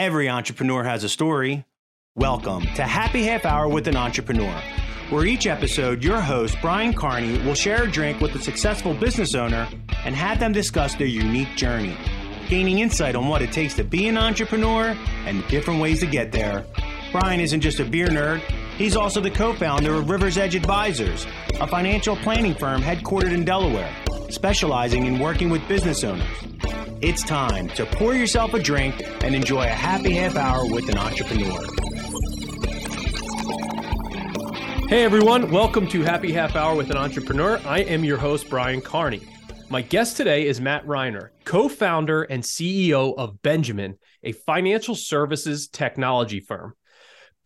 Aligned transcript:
Every 0.00 0.30
entrepreneur 0.30 0.82
has 0.82 1.04
a 1.04 1.10
story. 1.10 1.66
Welcome 2.16 2.62
to 2.74 2.84
Happy 2.84 3.22
Half 3.24 3.44
Hour 3.44 3.68
with 3.68 3.86
an 3.86 3.98
Entrepreneur, 3.98 4.58
where 5.10 5.26
each 5.26 5.46
episode, 5.46 6.02
your 6.02 6.22
host, 6.22 6.56
Brian 6.62 6.94
Carney, 6.94 7.36
will 7.44 7.52
share 7.52 7.82
a 7.82 7.86
drink 7.86 8.18
with 8.18 8.34
a 8.34 8.38
successful 8.38 8.94
business 8.94 9.34
owner 9.34 9.68
and 10.06 10.14
have 10.14 10.40
them 10.40 10.52
discuss 10.52 10.94
their 10.94 11.06
unique 11.06 11.54
journey, 11.54 11.94
gaining 12.48 12.78
insight 12.78 13.14
on 13.14 13.28
what 13.28 13.42
it 13.42 13.52
takes 13.52 13.74
to 13.74 13.84
be 13.84 14.08
an 14.08 14.16
entrepreneur 14.16 14.96
and 15.26 15.42
the 15.42 15.46
different 15.48 15.82
ways 15.82 16.00
to 16.00 16.06
get 16.06 16.32
there. 16.32 16.64
Brian 17.12 17.38
isn't 17.38 17.60
just 17.60 17.78
a 17.78 17.84
beer 17.84 18.08
nerd, 18.08 18.40
he's 18.78 18.96
also 18.96 19.20
the 19.20 19.30
co 19.30 19.52
founder 19.52 19.92
of 19.96 20.08
River's 20.08 20.38
Edge 20.38 20.54
Advisors, 20.54 21.26
a 21.60 21.66
financial 21.66 22.16
planning 22.16 22.54
firm 22.54 22.80
headquartered 22.80 23.34
in 23.34 23.44
Delaware, 23.44 23.94
specializing 24.30 25.04
in 25.04 25.18
working 25.18 25.50
with 25.50 25.60
business 25.68 26.02
owners. 26.04 26.26
It's 27.02 27.22
time 27.22 27.68
to 27.70 27.86
pour 27.86 28.14
yourself 28.14 28.52
a 28.52 28.58
drink 28.58 29.02
and 29.24 29.34
enjoy 29.34 29.62
a 29.62 29.68
happy 29.68 30.12
half 30.12 30.36
hour 30.36 30.66
with 30.66 30.86
an 30.90 30.98
entrepreneur. 30.98 31.58
Hey 34.86 35.02
everyone, 35.02 35.50
welcome 35.50 35.86
to 35.88 36.02
Happy 36.02 36.30
Half 36.30 36.56
Hour 36.56 36.76
with 36.76 36.90
an 36.90 36.98
Entrepreneur. 36.98 37.58
I 37.64 37.78
am 37.78 38.04
your 38.04 38.18
host, 38.18 38.50
Brian 38.50 38.82
Carney. 38.82 39.22
My 39.70 39.80
guest 39.80 40.18
today 40.18 40.46
is 40.46 40.60
Matt 40.60 40.86
Reiner, 40.86 41.30
co 41.46 41.70
founder 41.70 42.24
and 42.24 42.42
CEO 42.42 43.16
of 43.16 43.40
Benjamin, 43.40 43.96
a 44.22 44.32
financial 44.32 44.94
services 44.94 45.68
technology 45.68 46.40
firm. 46.40 46.74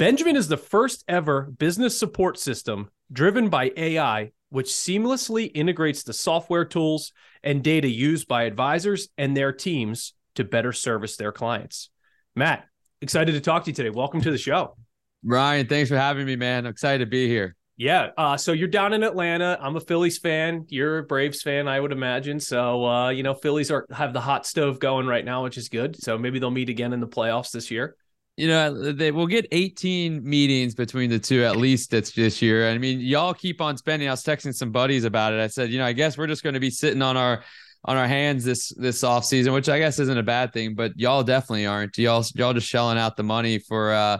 Benjamin 0.01 0.35
is 0.35 0.49
the 0.49 0.57
first 0.57 1.05
ever 1.07 1.43
business 1.43 1.97
support 1.97 2.41
system 2.41 2.91
driven 3.13 3.51
by 3.51 3.71
AI, 3.77 4.33
which 4.55 4.69
seamlessly 4.69 5.51
integrates 5.53 6.05
the 6.05 6.13
software 6.13 6.65
tools 6.65 7.13
and 7.43 7.65
data 7.65 7.89
used 7.89 8.29
by 8.29 8.45
advisors 8.45 9.09
and 9.19 9.37
their 9.37 9.53
teams 9.53 10.15
to 10.37 10.45
better 10.45 10.73
service 10.73 11.17
their 11.17 11.33
clients. 11.33 11.91
Matt, 12.37 12.65
excited 13.01 13.33
to 13.33 13.41
talk 13.41 13.65
to 13.65 13.71
you 13.71 13.75
today. 13.75 13.91
Welcome 13.91 14.21
to 14.21 14.31
the 14.31 14.39
show. 14.39 14.77
Brian, 15.25 15.67
thanks 15.67 15.91
for 15.91 15.97
having 15.97 16.25
me, 16.25 16.37
man. 16.37 16.67
I'm 16.67 16.71
excited 16.71 17.01
to 17.05 17.11
be 17.11 17.27
here. 17.27 17.57
Yeah. 17.77 18.11
Uh, 18.17 18.37
so 18.37 18.53
you're 18.53 18.69
down 18.69 18.93
in 18.93 19.03
Atlanta. 19.03 19.59
I'm 19.61 19.75
a 19.75 19.81
Phillies 19.81 20.19
fan. 20.19 20.67
You're 20.69 20.99
a 20.99 21.03
Braves 21.03 21.43
fan, 21.43 21.67
I 21.67 21.81
would 21.81 21.91
imagine. 21.91 22.39
So 22.39 22.87
uh, 22.87 23.09
you 23.09 23.25
know, 23.25 23.35
Phillies 23.35 23.73
are 23.73 23.87
have 23.91 24.13
the 24.13 24.21
hot 24.21 24.47
stove 24.47 24.79
going 24.79 25.09
right 25.09 25.25
now, 25.25 25.43
which 25.43 25.59
is 25.59 25.69
good. 25.69 26.01
So 26.01 26.17
maybe 26.17 26.39
they'll 26.39 26.53
meet 26.53 26.69
again 26.69 26.93
in 26.93 27.01
the 27.01 27.09
playoffs 27.09 27.51
this 27.51 27.73
year. 27.73 27.97
You 28.37 28.49
know, 28.49 28.93
they 28.93 29.13
will 29.13 29.29
get 29.29 29.47
18 29.53 30.29
meetings 30.29 30.75
between 30.75 31.09
the 31.09 31.21
two 31.21 31.45
at 31.45 31.57
least 31.57 31.93
that's 31.93 32.11
this 32.11 32.43
year. 32.43 32.69
I 32.69 32.79
mean, 32.79 32.99
y'all 32.99 33.33
keep 33.33 33.61
on 33.61 33.77
spending. 33.77 34.09
I 34.09 34.11
was 34.11 34.25
texting 34.25 34.53
some 34.53 34.73
buddies 34.73 35.05
about 35.05 35.33
it. 35.33 35.41
I 35.41 35.47
said, 35.47 35.71
you 35.71 35.79
know, 35.79 35.87
I 35.87 35.93
guess 35.93 36.19
we're 36.19 36.27
just 36.27 36.43
going 36.43 36.55
to 36.55 36.61
be 36.61 36.71
sitting 36.71 37.01
on 37.01 37.17
our 37.17 37.45
on 37.85 37.97
our 37.97 38.09
hands 38.09 38.45
this 38.45 38.71
this 38.77 39.05
off 39.05 39.25
season, 39.25 39.53
which 39.53 39.69
I 39.69 39.79
guess 39.79 39.99
isn't 39.99 40.19
a 40.19 40.23
bad 40.23 40.53
thing, 40.53 40.75
but 40.75 40.99
y'all 40.99 41.23
definitely 41.23 41.67
aren't. 41.67 41.97
Y'all 41.99 42.25
y'all 42.35 42.55
just 42.55 42.69
shelling 42.69 42.99
out 42.99 43.17
the 43.17 43.23
money 43.23 43.59
for 43.59 43.93
uh 43.93 44.19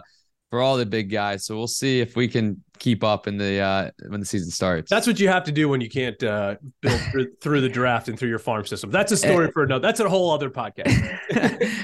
for 0.49 0.61
all 0.61 0.77
the 0.77 0.85
big 0.85 1.09
guys. 1.09 1.45
So 1.45 1.57
we'll 1.57 1.67
see 1.67 1.99
if 1.99 2.15
we 2.15 2.27
can 2.27 2.63
keep 2.79 3.03
up 3.03 3.27
in 3.27 3.37
the 3.37 3.59
uh, 3.59 3.91
when 4.07 4.19
the 4.19 4.25
season 4.25 4.51
starts. 4.51 4.89
That's 4.89 5.07
what 5.07 5.19
you 5.19 5.27
have 5.27 5.43
to 5.45 5.51
do 5.51 5.69
when 5.69 5.81
you 5.81 5.89
can't 5.89 6.21
uh, 6.23 6.55
build 6.81 6.99
through, 7.11 7.33
through, 7.41 7.61
the 7.61 7.69
draft 7.69 8.07
and 8.07 8.17
through 8.17 8.29
your 8.29 8.39
farm 8.39 8.65
system. 8.65 8.91
That's 8.91 9.11
a 9.11 9.17
story 9.17 9.51
for 9.51 9.63
another. 9.63 9.81
That's 9.81 9.99
a 9.99 10.09
whole 10.09 10.31
other 10.31 10.49
podcast. 10.49 10.89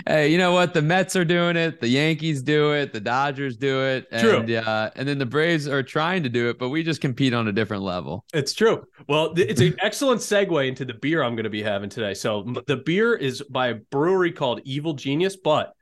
hey, 0.08 0.32
you 0.32 0.38
know 0.38 0.52
what? 0.52 0.74
The 0.74 0.82
Mets 0.82 1.16
are 1.16 1.26
doing 1.26 1.56
it. 1.56 1.80
The 1.80 1.88
Yankees 1.88 2.42
do 2.42 2.74
it. 2.74 2.94
The 2.94 3.00
Dodgers 3.00 3.58
do 3.58 3.82
it. 3.82 4.08
And, 4.12 4.22
true. 4.22 4.56
Uh, 4.58 4.90
and 4.96 5.08
then 5.08 5.18
the 5.18 5.26
Braves 5.26 5.68
are 5.68 5.84
trying 5.84 6.24
to 6.24 6.30
do 6.30 6.50
it, 6.50 6.60
but 6.60 6.70
we 6.70 6.84
just 6.84 7.02
compete 7.02 7.34
on 7.34 7.48
a 7.48 7.52
different 7.52 7.84
level. 7.84 8.26
It's 8.34 8.54
true. 8.54 8.84
Well, 9.08 9.34
it's 9.36 9.62
an 9.62 9.76
excellent 9.82 10.22
segue 10.22 10.68
into 10.68 10.86
the 10.86 10.94
beer 10.94 11.24
I'm 11.24 11.36
going 11.36 11.44
to 11.44 11.50
be 11.50 11.64
having 11.64 11.90
today. 11.90 12.14
So 12.14 12.54
the 12.68 12.78
beer 12.78 13.16
is 13.16 13.42
by 13.42 13.68
a 13.68 13.76
brewery 13.76 14.32
called 14.32 14.62
Evil 14.64 14.94
Genius, 14.94 15.36
but 15.36 15.74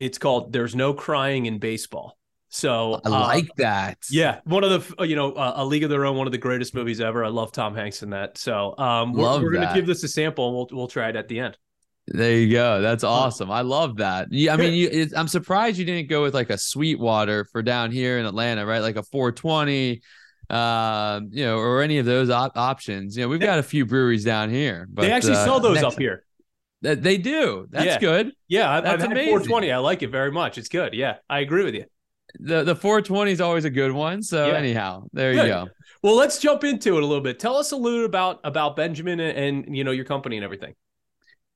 it's 0.00 0.18
called 0.18 0.52
"There's 0.52 0.74
No 0.74 0.94
Crying 0.94 1.46
in 1.46 1.58
Baseball." 1.58 2.17
So 2.50 3.00
I 3.04 3.08
like 3.08 3.44
uh, 3.44 3.54
that. 3.58 3.98
Yeah, 4.10 4.40
one 4.44 4.64
of 4.64 4.70
the 4.96 5.06
you 5.06 5.16
know 5.16 5.32
uh, 5.32 5.54
a 5.56 5.64
League 5.64 5.84
of 5.84 5.90
Their 5.90 6.06
Own, 6.06 6.16
one 6.16 6.26
of 6.26 6.32
the 6.32 6.38
greatest 6.38 6.74
movies 6.74 7.00
ever. 7.00 7.24
I 7.24 7.28
love 7.28 7.52
Tom 7.52 7.74
Hanks 7.74 8.02
in 8.02 8.10
that. 8.10 8.38
So 8.38 8.76
um, 8.78 9.12
we're, 9.12 9.42
we're 9.42 9.52
gonna 9.52 9.74
give 9.74 9.86
this 9.86 10.02
a 10.02 10.08
sample, 10.08 10.46
and 10.48 10.56
we'll 10.56 10.68
we'll 10.72 10.88
try 10.88 11.10
it 11.10 11.16
at 11.16 11.28
the 11.28 11.40
end. 11.40 11.58
There 12.06 12.32
you 12.32 12.50
go. 12.50 12.80
That's 12.80 13.04
awesome. 13.04 13.50
I 13.50 13.60
love 13.60 13.98
that. 13.98 14.28
Yeah, 14.30 14.54
I 14.54 14.56
mean, 14.56 14.72
you, 14.72 15.08
I'm 15.14 15.28
surprised 15.28 15.78
you 15.78 15.84
didn't 15.84 16.08
go 16.08 16.22
with 16.22 16.32
like 16.32 16.48
a 16.48 16.56
Sweetwater 16.56 17.44
for 17.44 17.62
down 17.62 17.90
here 17.90 18.18
in 18.18 18.24
Atlanta, 18.24 18.64
right? 18.64 18.78
Like 18.78 18.96
a 18.96 19.02
420, 19.02 20.00
uh, 20.48 21.20
you 21.28 21.44
know, 21.44 21.58
or 21.58 21.82
any 21.82 21.98
of 21.98 22.06
those 22.06 22.30
op- 22.30 22.56
options. 22.56 23.14
You 23.14 23.24
know, 23.24 23.28
we've 23.28 23.40
got 23.40 23.58
a 23.58 23.62
few 23.62 23.84
breweries 23.84 24.24
down 24.24 24.48
here, 24.48 24.88
but 24.90 25.02
they 25.02 25.12
actually 25.12 25.34
uh, 25.34 25.44
sell 25.44 25.60
those 25.60 25.82
up 25.82 25.98
here. 25.98 26.24
That 26.80 27.02
they 27.02 27.18
do. 27.18 27.66
That's 27.68 27.84
yeah. 27.84 27.98
good. 27.98 28.32
Yeah, 28.46 28.70
I've, 28.70 28.84
That's 28.84 29.02
I've 29.02 29.10
had 29.10 29.18
420. 29.26 29.70
I 29.70 29.78
like 29.78 30.02
it 30.02 30.10
very 30.10 30.32
much. 30.32 30.56
It's 30.56 30.68
good. 30.68 30.94
Yeah, 30.94 31.16
I 31.28 31.40
agree 31.40 31.64
with 31.64 31.74
you 31.74 31.84
the 32.38 32.64
the 32.64 32.74
420 32.74 33.32
is 33.32 33.40
always 33.40 33.64
a 33.64 33.70
good 33.70 33.92
one. 33.92 34.22
So 34.22 34.46
yeah. 34.48 34.54
anyhow, 34.54 35.04
there 35.12 35.32
good. 35.32 35.42
you 35.42 35.48
go. 35.48 35.68
Well, 36.02 36.14
let's 36.14 36.38
jump 36.38 36.64
into 36.64 36.96
it 36.96 37.02
a 37.02 37.06
little 37.06 37.22
bit. 37.22 37.38
Tell 37.38 37.56
us 37.56 37.72
a 37.72 37.76
little 37.76 38.04
about 38.04 38.40
about 38.44 38.76
Benjamin 38.76 39.20
and, 39.20 39.66
and 39.66 39.76
you 39.76 39.84
know 39.84 39.90
your 39.90 40.04
company 40.04 40.36
and 40.36 40.44
everything. 40.44 40.74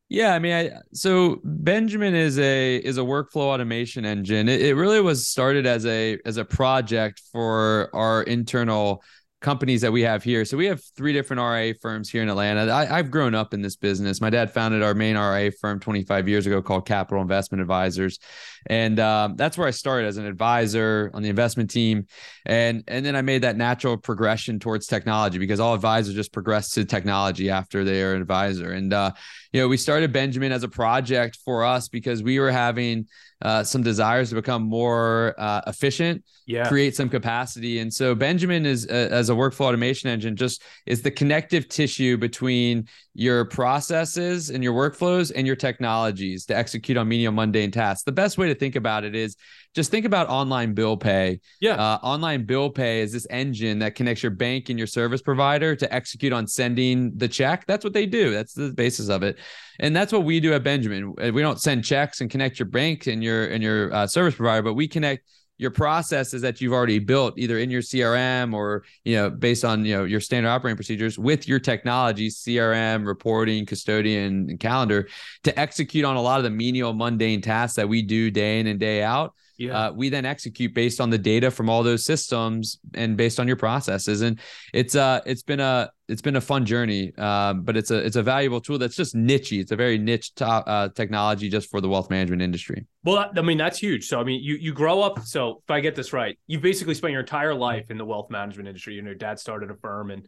Yeah, 0.08 0.34
I 0.34 0.40
mean, 0.40 0.52
I, 0.52 0.70
so 0.92 1.40
Benjamin 1.42 2.14
is 2.14 2.38
a 2.38 2.76
is 2.76 2.98
a 2.98 3.02
workflow 3.02 3.44
automation 3.44 4.04
engine. 4.04 4.48
It, 4.48 4.60
it 4.60 4.74
really 4.74 5.00
was 5.00 5.26
started 5.26 5.66
as 5.66 5.86
a 5.86 6.18
as 6.26 6.36
a 6.36 6.44
project 6.44 7.22
for 7.32 7.88
our 7.94 8.22
internal 8.24 9.02
companies 9.42 9.80
that 9.82 9.92
we 9.92 10.02
have 10.02 10.22
here. 10.22 10.44
So 10.44 10.56
we 10.56 10.66
have 10.66 10.82
three 10.96 11.12
different 11.12 11.42
RIA 11.42 11.74
firms 11.74 12.08
here 12.08 12.22
in 12.22 12.28
Atlanta. 12.28 12.72
I, 12.72 12.84
have 12.86 13.10
grown 13.10 13.34
up 13.34 13.52
in 13.52 13.60
this 13.60 13.76
business. 13.76 14.20
My 14.20 14.30
dad 14.30 14.52
founded 14.52 14.82
our 14.82 14.94
main 14.94 15.16
RIA 15.16 15.50
firm 15.52 15.80
25 15.80 16.28
years 16.28 16.46
ago 16.46 16.62
called 16.62 16.86
Capital 16.86 17.20
Investment 17.20 17.60
Advisors, 17.60 18.18
and 18.66 18.98
um, 19.00 19.36
that's 19.36 19.58
where 19.58 19.68
I 19.68 19.72
started 19.72 20.06
as 20.06 20.16
an 20.16 20.26
advisor 20.26 21.10
on 21.12 21.22
the 21.22 21.28
investment 21.28 21.70
team, 21.70 22.06
and 22.46 22.84
and 22.88 23.04
then 23.04 23.16
I 23.16 23.22
made 23.22 23.42
that 23.42 23.56
natural 23.56 23.96
progression 23.96 24.58
towards 24.58 24.86
technology 24.86 25.38
because 25.38 25.60
all 25.60 25.74
advisors 25.74 26.14
just 26.14 26.32
progress 26.32 26.70
to 26.70 26.84
technology 26.84 27.50
after 27.50 27.84
they 27.84 28.02
are 28.02 28.14
an 28.14 28.22
advisor. 28.22 28.72
And 28.72 28.92
uh, 28.92 29.12
you 29.52 29.60
know, 29.60 29.68
we 29.68 29.76
started 29.76 30.12
Benjamin 30.12 30.50
as 30.50 30.62
a 30.62 30.68
project 30.68 31.38
for 31.44 31.64
us 31.64 31.88
because 31.88 32.22
we 32.22 32.38
were 32.38 32.50
having 32.50 33.06
uh, 33.42 33.62
some 33.62 33.82
desires 33.82 34.30
to 34.30 34.34
become 34.34 34.62
more 34.62 35.34
uh, 35.36 35.60
efficient, 35.66 36.24
yeah. 36.46 36.66
create 36.68 36.96
some 36.96 37.08
capacity. 37.08 37.80
And 37.80 37.92
so 37.92 38.14
Benjamin 38.14 38.64
is 38.64 38.86
uh, 38.86 39.08
as 39.10 39.28
a 39.28 39.34
workflow 39.34 39.66
automation 39.66 40.08
engine 40.08 40.36
just 40.36 40.62
is 40.86 41.02
the 41.02 41.10
connective 41.10 41.68
tissue 41.68 42.16
between 42.16 42.88
your 43.14 43.44
processes 43.44 44.48
and 44.48 44.64
your 44.64 44.72
workflows 44.72 45.32
and 45.34 45.46
your 45.46 45.56
technologies 45.56 46.46
to 46.46 46.56
execute 46.56 46.96
on 46.96 47.08
medium 47.08 47.34
mundane 47.34 47.70
tasks. 47.70 48.04
The 48.04 48.12
best 48.12 48.38
way 48.38 48.48
to 48.48 48.54
think 48.54 48.76
about 48.76 49.04
it 49.04 49.14
is 49.14 49.36
just 49.74 49.90
think 49.90 50.04
about 50.04 50.28
online 50.28 50.74
bill 50.74 50.96
pay. 50.96 51.40
Yeah. 51.60 51.74
Uh, 51.74 51.98
online 52.02 52.44
bill 52.44 52.70
pay 52.70 53.00
is 53.00 53.12
this 53.12 53.26
engine 53.30 53.78
that 53.78 53.94
connects 53.94 54.22
your 54.22 54.30
bank 54.30 54.68
and 54.68 54.78
your 54.78 54.86
service 54.86 55.22
provider 55.22 55.74
to 55.76 55.92
execute 55.92 56.32
on 56.32 56.46
sending 56.46 57.16
the 57.16 57.28
check. 57.28 57.66
That's 57.66 57.84
what 57.84 57.94
they 57.94 58.06
do. 58.06 58.32
That's 58.32 58.52
the 58.52 58.70
basis 58.72 59.08
of 59.08 59.22
it. 59.22 59.38
And 59.80 59.96
that's 59.96 60.12
what 60.12 60.24
we 60.24 60.40
do 60.40 60.52
at 60.52 60.62
Benjamin. 60.62 61.14
We 61.14 61.42
don't 61.42 61.60
send 61.60 61.84
checks 61.84 62.20
and 62.20 62.30
connect 62.30 62.58
your 62.58 62.66
bank 62.66 63.06
and 63.06 63.24
your 63.24 63.46
and 63.46 63.62
your 63.62 63.92
uh, 63.94 64.06
service 64.06 64.34
provider, 64.34 64.62
but 64.62 64.74
we 64.74 64.88
connect 64.88 65.24
your 65.58 65.70
processes 65.70 66.42
that 66.42 66.60
you've 66.60 66.72
already 66.72 66.98
built 66.98 67.34
either 67.38 67.58
in 67.58 67.70
your 67.70 67.82
crm 67.82 68.52
or 68.52 68.82
you 69.04 69.14
know 69.14 69.30
based 69.30 69.64
on 69.64 69.84
you 69.84 69.96
know 69.96 70.02
your 70.02 70.18
standard 70.18 70.48
operating 70.48 70.76
procedures 70.76 71.18
with 71.18 71.46
your 71.46 71.60
technology 71.60 72.28
crm 72.28 73.06
reporting 73.06 73.64
custodian 73.64 74.50
and 74.50 74.58
calendar 74.58 75.08
to 75.44 75.56
execute 75.58 76.04
on 76.04 76.16
a 76.16 76.20
lot 76.20 76.38
of 76.38 76.44
the 76.44 76.50
menial 76.50 76.92
mundane 76.92 77.40
tasks 77.40 77.76
that 77.76 77.88
we 77.88 78.02
do 78.02 78.30
day 78.30 78.58
in 78.58 78.66
and 78.66 78.80
day 78.80 79.02
out 79.02 79.34
yeah. 79.62 79.78
Uh, 79.78 79.92
we 79.92 80.08
then 80.08 80.24
execute 80.24 80.74
based 80.74 81.00
on 81.00 81.10
the 81.10 81.18
data 81.18 81.50
from 81.50 81.70
all 81.70 81.82
those 81.82 82.04
systems 82.04 82.78
and 82.94 83.16
based 83.16 83.38
on 83.38 83.46
your 83.46 83.56
processes. 83.56 84.22
And 84.22 84.40
it's 84.72 84.94
uh 84.94 85.20
it's 85.24 85.42
been 85.42 85.60
a 85.60 85.90
it's 86.08 86.20
been 86.20 86.36
a 86.36 86.40
fun 86.40 86.66
journey, 86.66 87.16
um, 87.16 87.62
but 87.62 87.76
it's 87.76 87.90
a 87.90 87.98
it's 87.98 88.16
a 88.16 88.22
valuable 88.22 88.60
tool 88.60 88.78
that's 88.78 88.96
just 88.96 89.14
nichey. 89.14 89.60
It's 89.60 89.70
a 89.70 89.76
very 89.76 89.98
niche 89.98 90.34
to, 90.34 90.46
uh, 90.46 90.88
technology 90.90 91.48
just 91.48 91.70
for 91.70 91.80
the 91.80 91.88
wealth 91.88 92.10
management 92.10 92.42
industry. 92.42 92.86
Well, 93.04 93.30
I 93.36 93.42
mean 93.42 93.58
that's 93.58 93.78
huge. 93.78 94.08
So 94.08 94.20
I 94.20 94.24
mean, 94.24 94.42
you 94.42 94.56
you 94.56 94.72
grow 94.72 95.00
up. 95.00 95.20
So 95.20 95.62
if 95.64 95.70
I 95.70 95.80
get 95.80 95.94
this 95.94 96.12
right, 96.12 96.38
you 96.46 96.58
basically 96.58 96.94
spent 96.94 97.12
your 97.12 97.20
entire 97.20 97.54
life 97.54 97.90
in 97.90 97.98
the 97.98 98.04
wealth 98.04 98.30
management 98.30 98.68
industry. 98.68 98.94
You 98.94 99.02
know, 99.02 99.10
your 99.10 99.14
dad 99.14 99.38
started 99.38 99.70
a 99.70 99.74
firm, 99.76 100.10
and 100.10 100.26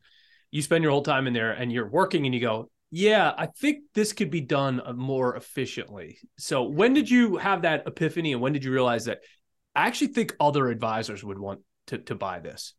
you 0.51 0.63
spend 0.63 0.83
your 0.83 0.93
whole 0.93 1.03
time 1.03 1.27
in 1.27 1.33
there, 1.33 1.53
and 1.53 1.73
you're 1.73 1.89
working, 1.89 2.25
and 2.25 2.35
you 2.35 2.41
go, 2.41 2.71
yeah, 2.95 3.33
I 3.37 3.47
think 3.47 3.79
this 3.93 4.13
could 4.13 4.31
be 4.31 4.41
done 4.41 4.81
uh, 4.85 4.93
more 4.93 5.35
efficiently. 5.35 6.19
So, 6.39 6.63
when 6.63 6.95
did 6.95 7.11
you 7.11 7.37
have 7.39 7.63
that 7.63 7.89
epiphany, 7.89 8.33
and 8.33 8.41
when 8.41 8.53
did 8.53 8.63
you 8.63 8.71
realize 8.71 9.07
that 9.07 9.19
I 9.75 9.89
actually 9.89 10.09
think 10.09 10.37
other 10.39 10.69
advisors 10.69 11.25
would 11.25 11.39
want 11.39 11.61
to 11.89 11.99
to 11.99 12.15
buy 12.15 12.39
this? 12.39 12.75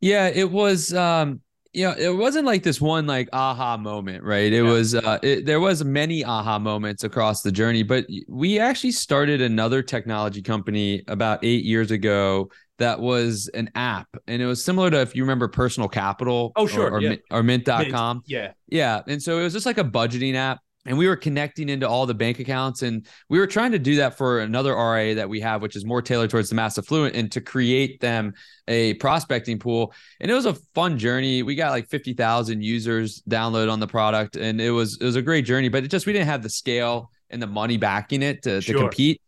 Yeah, 0.00 0.28
it 0.28 0.50
was. 0.50 0.94
Um, 0.94 1.42
you 1.74 1.84
know, 1.84 1.94
it 1.98 2.16
wasn't 2.16 2.46
like 2.46 2.62
this 2.62 2.80
one 2.80 3.06
like 3.06 3.28
aha 3.34 3.76
moment, 3.76 4.24
right? 4.24 4.50
It 4.50 4.64
Yeah. 4.64 4.70
was. 4.70 4.94
Uh, 4.94 5.18
it, 5.22 5.44
there 5.44 5.60
was 5.60 5.84
many 5.84 6.24
aha 6.24 6.58
moments 6.58 7.04
across 7.04 7.42
the 7.42 7.52
journey, 7.52 7.82
but 7.82 8.06
we 8.26 8.58
actually 8.58 8.92
started 8.92 9.42
another 9.42 9.82
technology 9.82 10.40
company 10.40 11.02
about 11.06 11.40
eight 11.42 11.64
years 11.64 11.90
ago 11.90 12.48
that 12.78 13.00
was 13.00 13.48
an 13.54 13.70
app 13.74 14.08
and 14.26 14.42
it 14.42 14.46
was 14.46 14.64
similar 14.64 14.90
to 14.90 15.00
if 15.00 15.14
you 15.14 15.22
remember 15.22 15.48
personal 15.48 15.88
capital 15.88 16.52
Oh, 16.56 16.66
sure, 16.66 16.86
or, 16.88 16.94
or, 16.94 17.00
yeah. 17.00 17.08
Mint- 17.10 17.22
or 17.30 17.42
mint.com 17.42 18.22
Yeah. 18.26 18.52
yeah 18.68 19.02
and 19.06 19.22
so 19.22 19.38
it 19.38 19.44
was 19.44 19.52
just 19.52 19.66
like 19.66 19.78
a 19.78 19.84
budgeting 19.84 20.34
app 20.34 20.58
and 20.86 20.98
we 20.98 21.08
were 21.08 21.16
connecting 21.16 21.68
into 21.70 21.88
all 21.88 22.04
the 22.04 22.14
bank 22.14 22.40
accounts 22.40 22.82
and 22.82 23.06
we 23.30 23.38
were 23.38 23.46
trying 23.46 23.72
to 23.72 23.78
do 23.78 23.96
that 23.96 24.18
for 24.18 24.40
another 24.40 24.74
RIA 24.74 25.14
that 25.14 25.28
we 25.28 25.40
have 25.40 25.62
which 25.62 25.76
is 25.76 25.84
more 25.84 26.02
tailored 26.02 26.30
towards 26.30 26.48
the 26.48 26.54
mass 26.54 26.76
affluent 26.76 27.14
and 27.16 27.30
to 27.32 27.40
create 27.40 28.00
them 28.00 28.34
a 28.68 28.94
prospecting 28.94 29.58
pool 29.58 29.94
and 30.20 30.30
it 30.30 30.34
was 30.34 30.46
a 30.46 30.54
fun 30.74 30.98
journey 30.98 31.42
we 31.42 31.54
got 31.54 31.70
like 31.70 31.88
50,000 31.88 32.62
users 32.62 33.22
download 33.28 33.70
on 33.70 33.78
the 33.80 33.86
product 33.86 34.36
and 34.36 34.60
it 34.60 34.70
was 34.70 34.98
it 35.00 35.04
was 35.04 35.16
a 35.16 35.22
great 35.22 35.44
journey 35.44 35.68
but 35.68 35.84
it 35.84 35.88
just 35.88 36.06
we 36.06 36.12
didn't 36.12 36.26
have 36.28 36.42
the 36.42 36.50
scale 36.50 37.10
and 37.30 37.40
the 37.42 37.46
money 37.46 37.76
backing 37.76 38.22
it 38.22 38.42
to, 38.42 38.60
sure. 38.60 38.74
to 38.74 38.80
compete 38.80 39.20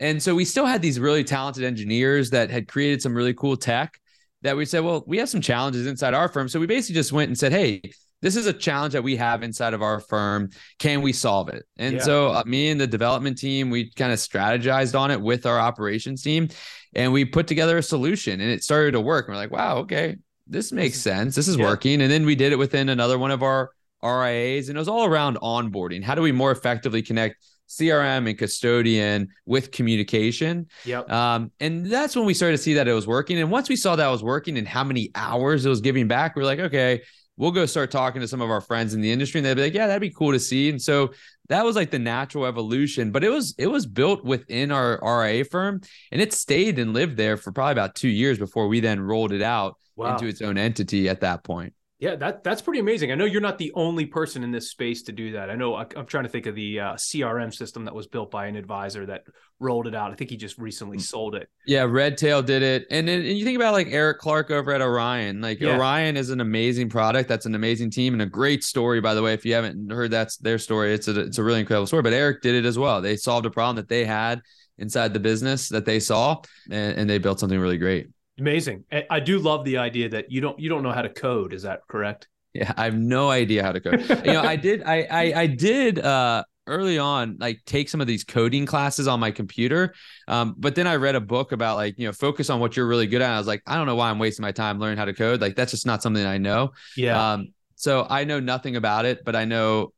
and 0.00 0.22
so 0.22 0.34
we 0.34 0.44
still 0.44 0.66
had 0.66 0.82
these 0.82 0.98
really 0.98 1.22
talented 1.22 1.64
engineers 1.64 2.30
that 2.30 2.50
had 2.50 2.66
created 2.66 3.00
some 3.00 3.14
really 3.14 3.34
cool 3.34 3.56
tech 3.56 4.00
that 4.42 4.56
we 4.56 4.64
said 4.64 4.84
well 4.84 5.04
we 5.06 5.18
have 5.18 5.28
some 5.28 5.40
challenges 5.40 5.86
inside 5.86 6.14
our 6.14 6.28
firm 6.28 6.48
so 6.48 6.58
we 6.58 6.66
basically 6.66 6.94
just 6.94 7.12
went 7.12 7.28
and 7.28 7.38
said 7.38 7.52
hey 7.52 7.80
this 8.22 8.36
is 8.36 8.46
a 8.46 8.52
challenge 8.52 8.92
that 8.92 9.02
we 9.02 9.16
have 9.16 9.42
inside 9.42 9.74
of 9.74 9.82
our 9.82 10.00
firm. 10.00 10.50
Can 10.78 11.02
we 11.02 11.12
solve 11.12 11.48
it? 11.48 11.66
And 11.78 11.96
yeah. 11.96 12.02
so, 12.02 12.28
uh, 12.28 12.42
me 12.46 12.68
and 12.68 12.80
the 12.80 12.86
development 12.86 13.38
team, 13.38 13.70
we 13.70 13.90
kind 13.90 14.12
of 14.12 14.18
strategized 14.18 14.98
on 14.98 15.10
it 15.10 15.20
with 15.20 15.46
our 15.46 15.58
operations 15.58 16.22
team 16.22 16.48
and 16.94 17.12
we 17.12 17.24
put 17.24 17.46
together 17.46 17.78
a 17.78 17.82
solution 17.82 18.40
and 18.40 18.50
it 18.50 18.62
started 18.62 18.92
to 18.92 19.00
work. 19.00 19.26
And 19.26 19.34
we're 19.34 19.40
like, 19.40 19.50
wow, 19.50 19.78
okay, 19.78 20.16
this 20.46 20.72
makes 20.72 20.98
sense. 20.98 21.34
This 21.34 21.48
is 21.48 21.56
yeah. 21.56 21.64
working. 21.64 22.02
And 22.02 22.10
then 22.10 22.26
we 22.26 22.34
did 22.34 22.52
it 22.52 22.56
within 22.56 22.88
another 22.88 23.18
one 23.18 23.30
of 23.30 23.42
our 23.42 23.70
RIAs 24.02 24.68
and 24.68 24.76
it 24.76 24.80
was 24.80 24.88
all 24.88 25.04
around 25.04 25.38
onboarding. 25.38 26.02
How 26.02 26.14
do 26.14 26.22
we 26.22 26.32
more 26.32 26.50
effectively 26.50 27.02
connect 27.02 27.36
CRM 27.70 28.28
and 28.28 28.36
custodian 28.36 29.28
with 29.46 29.70
communication. 29.70 30.66
Yep. 30.84 31.08
Um, 31.08 31.52
and 31.60 31.86
that's 31.86 32.16
when 32.16 32.26
we 32.26 32.34
started 32.34 32.56
to 32.56 32.62
see 32.62 32.74
that 32.74 32.88
it 32.88 32.92
was 32.92 33.06
working. 33.06 33.38
And 33.38 33.50
once 33.50 33.68
we 33.68 33.76
saw 33.76 33.94
that 33.94 34.08
was 34.08 34.24
working 34.24 34.58
and 34.58 34.66
how 34.66 34.82
many 34.82 35.12
hours 35.14 35.64
it 35.64 35.68
was 35.68 35.80
giving 35.80 36.08
back, 36.08 36.34
we 36.34 36.42
are 36.42 36.46
like, 36.46 36.58
okay, 36.58 37.02
we'll 37.36 37.52
go 37.52 37.64
start 37.66 37.92
talking 37.92 38.20
to 38.20 38.28
some 38.28 38.40
of 38.40 38.50
our 38.50 38.60
friends 38.60 38.92
in 38.92 39.00
the 39.00 39.10
industry 39.10 39.38
and 39.38 39.46
they'd 39.46 39.54
be 39.54 39.62
like, 39.62 39.72
yeah, 39.72 39.86
that'd 39.86 40.00
be 40.00 40.10
cool 40.10 40.32
to 40.32 40.40
see. 40.40 40.68
And 40.68 40.82
so 40.82 41.12
that 41.48 41.64
was 41.64 41.76
like 41.76 41.92
the 41.92 41.98
natural 41.98 42.44
evolution, 42.44 43.12
but 43.12 43.22
it 43.22 43.30
was 43.30 43.54
it 43.56 43.68
was 43.68 43.86
built 43.86 44.24
within 44.24 44.72
our 44.72 44.98
RIA 45.02 45.44
firm 45.44 45.80
and 46.10 46.20
it 46.20 46.32
stayed 46.32 46.78
and 46.80 46.92
lived 46.92 47.16
there 47.16 47.36
for 47.36 47.52
probably 47.52 47.72
about 47.72 47.94
two 47.94 48.08
years 48.08 48.38
before 48.38 48.66
we 48.66 48.80
then 48.80 49.00
rolled 49.00 49.32
it 49.32 49.42
out 49.42 49.76
wow. 49.94 50.12
into 50.12 50.26
its 50.26 50.42
own 50.42 50.58
entity 50.58 51.08
at 51.08 51.20
that 51.20 51.44
point. 51.44 51.72
Yeah, 52.00 52.16
that 52.16 52.42
that's 52.42 52.62
pretty 52.62 52.80
amazing. 52.80 53.12
I 53.12 53.14
know 53.14 53.26
you're 53.26 53.42
not 53.42 53.58
the 53.58 53.72
only 53.74 54.06
person 54.06 54.42
in 54.42 54.50
this 54.50 54.70
space 54.70 55.02
to 55.02 55.12
do 55.12 55.32
that. 55.32 55.50
I 55.50 55.54
know 55.54 55.74
I, 55.74 55.84
am 55.96 56.06
trying 56.06 56.24
to 56.24 56.30
think 56.30 56.46
of 56.46 56.54
the 56.54 56.80
uh, 56.80 56.94
CRM 56.94 57.54
system 57.54 57.84
that 57.84 57.94
was 57.94 58.06
built 58.06 58.30
by 58.30 58.46
an 58.46 58.56
advisor 58.56 59.04
that 59.04 59.24
rolled 59.58 59.86
it 59.86 59.94
out. 59.94 60.10
I 60.10 60.14
think 60.14 60.30
he 60.30 60.38
just 60.38 60.56
recently 60.56 60.96
mm. 60.96 61.02
sold 61.02 61.34
it. 61.34 61.50
Yeah, 61.66 61.82
Redtail 61.82 62.42
did 62.42 62.62
it, 62.62 62.86
and 62.90 63.06
then 63.06 63.20
and 63.20 63.36
you 63.38 63.44
think 63.44 63.56
about 63.56 63.74
like 63.74 63.88
Eric 63.90 64.18
Clark 64.18 64.50
over 64.50 64.72
at 64.72 64.80
Orion. 64.80 65.42
Like 65.42 65.60
yeah. 65.60 65.76
Orion 65.76 66.16
is 66.16 66.30
an 66.30 66.40
amazing 66.40 66.88
product. 66.88 67.28
That's 67.28 67.44
an 67.44 67.54
amazing 67.54 67.90
team 67.90 68.14
and 68.14 68.22
a 68.22 68.26
great 68.26 68.64
story. 68.64 69.02
By 69.02 69.12
the 69.12 69.22
way, 69.22 69.34
if 69.34 69.44
you 69.44 69.52
haven't 69.52 69.92
heard 69.92 70.10
that's 70.10 70.38
their 70.38 70.58
story, 70.58 70.94
it's 70.94 71.06
a 71.06 71.20
it's 71.20 71.36
a 71.36 71.44
really 71.44 71.60
incredible 71.60 71.86
story. 71.86 72.02
But 72.02 72.14
Eric 72.14 72.40
did 72.40 72.54
it 72.54 72.64
as 72.64 72.78
well. 72.78 73.02
They 73.02 73.16
solved 73.16 73.44
a 73.44 73.50
problem 73.50 73.76
that 73.76 73.90
they 73.90 74.06
had 74.06 74.40
inside 74.78 75.12
the 75.12 75.20
business 75.20 75.68
that 75.68 75.84
they 75.84 76.00
saw, 76.00 76.40
and, 76.70 76.96
and 76.96 77.10
they 77.10 77.18
built 77.18 77.40
something 77.40 77.60
really 77.60 77.76
great. 77.76 78.08
Amazing. 78.40 78.84
I 79.10 79.20
do 79.20 79.38
love 79.38 79.64
the 79.64 79.78
idea 79.78 80.08
that 80.08 80.30
you 80.30 80.40
don't 80.40 80.58
you 80.58 80.68
don't 80.68 80.82
know 80.82 80.92
how 80.92 81.02
to 81.02 81.10
code. 81.10 81.52
Is 81.52 81.62
that 81.62 81.80
correct? 81.88 82.28
Yeah, 82.54 82.72
I 82.76 82.84
have 82.84 82.96
no 82.96 83.30
idea 83.30 83.62
how 83.62 83.72
to 83.72 83.80
code. 83.80 84.00
you 84.24 84.32
know, 84.32 84.42
I 84.42 84.56
did 84.56 84.82
I 84.82 85.06
I, 85.10 85.40
I 85.42 85.46
did 85.46 85.98
uh 85.98 86.42
early 86.66 86.98
on 86.98 87.36
like 87.40 87.60
take 87.66 87.88
some 87.88 88.00
of 88.00 88.06
these 88.06 88.22
coding 88.22 88.64
classes 88.64 89.08
on 89.08 89.18
my 89.18 89.30
computer 89.30 89.92
um, 90.28 90.54
but 90.56 90.74
then 90.74 90.86
i 90.86 90.94
read 90.94 91.16
a 91.16 91.20
book 91.20 91.50
about 91.52 91.76
like 91.76 91.98
you 91.98 92.06
know 92.06 92.12
focus 92.12 92.48
on 92.48 92.60
what 92.60 92.76
you're 92.76 92.86
really 92.86 93.08
good 93.08 93.20
at 93.20 93.32
i 93.32 93.38
was 93.38 93.46
like 93.46 93.60
i 93.66 93.74
don't 93.74 93.86
know 93.86 93.96
why 93.96 94.08
i'm 94.08 94.20
wasting 94.20 94.42
my 94.42 94.52
time 94.52 94.78
learning 94.78 94.96
how 94.96 95.04
to 95.04 95.14
code 95.14 95.40
like 95.40 95.56
that's 95.56 95.72
just 95.72 95.84
not 95.84 96.00
something 96.00 96.24
i 96.24 96.38
know 96.38 96.70
yeah 96.96 97.32
um, 97.32 97.48
so 97.74 98.06
i 98.08 98.22
know 98.24 98.38
nothing 98.38 98.76
about 98.76 99.04
it 99.04 99.24
but 99.24 99.34
i 99.34 99.44
know 99.44 99.92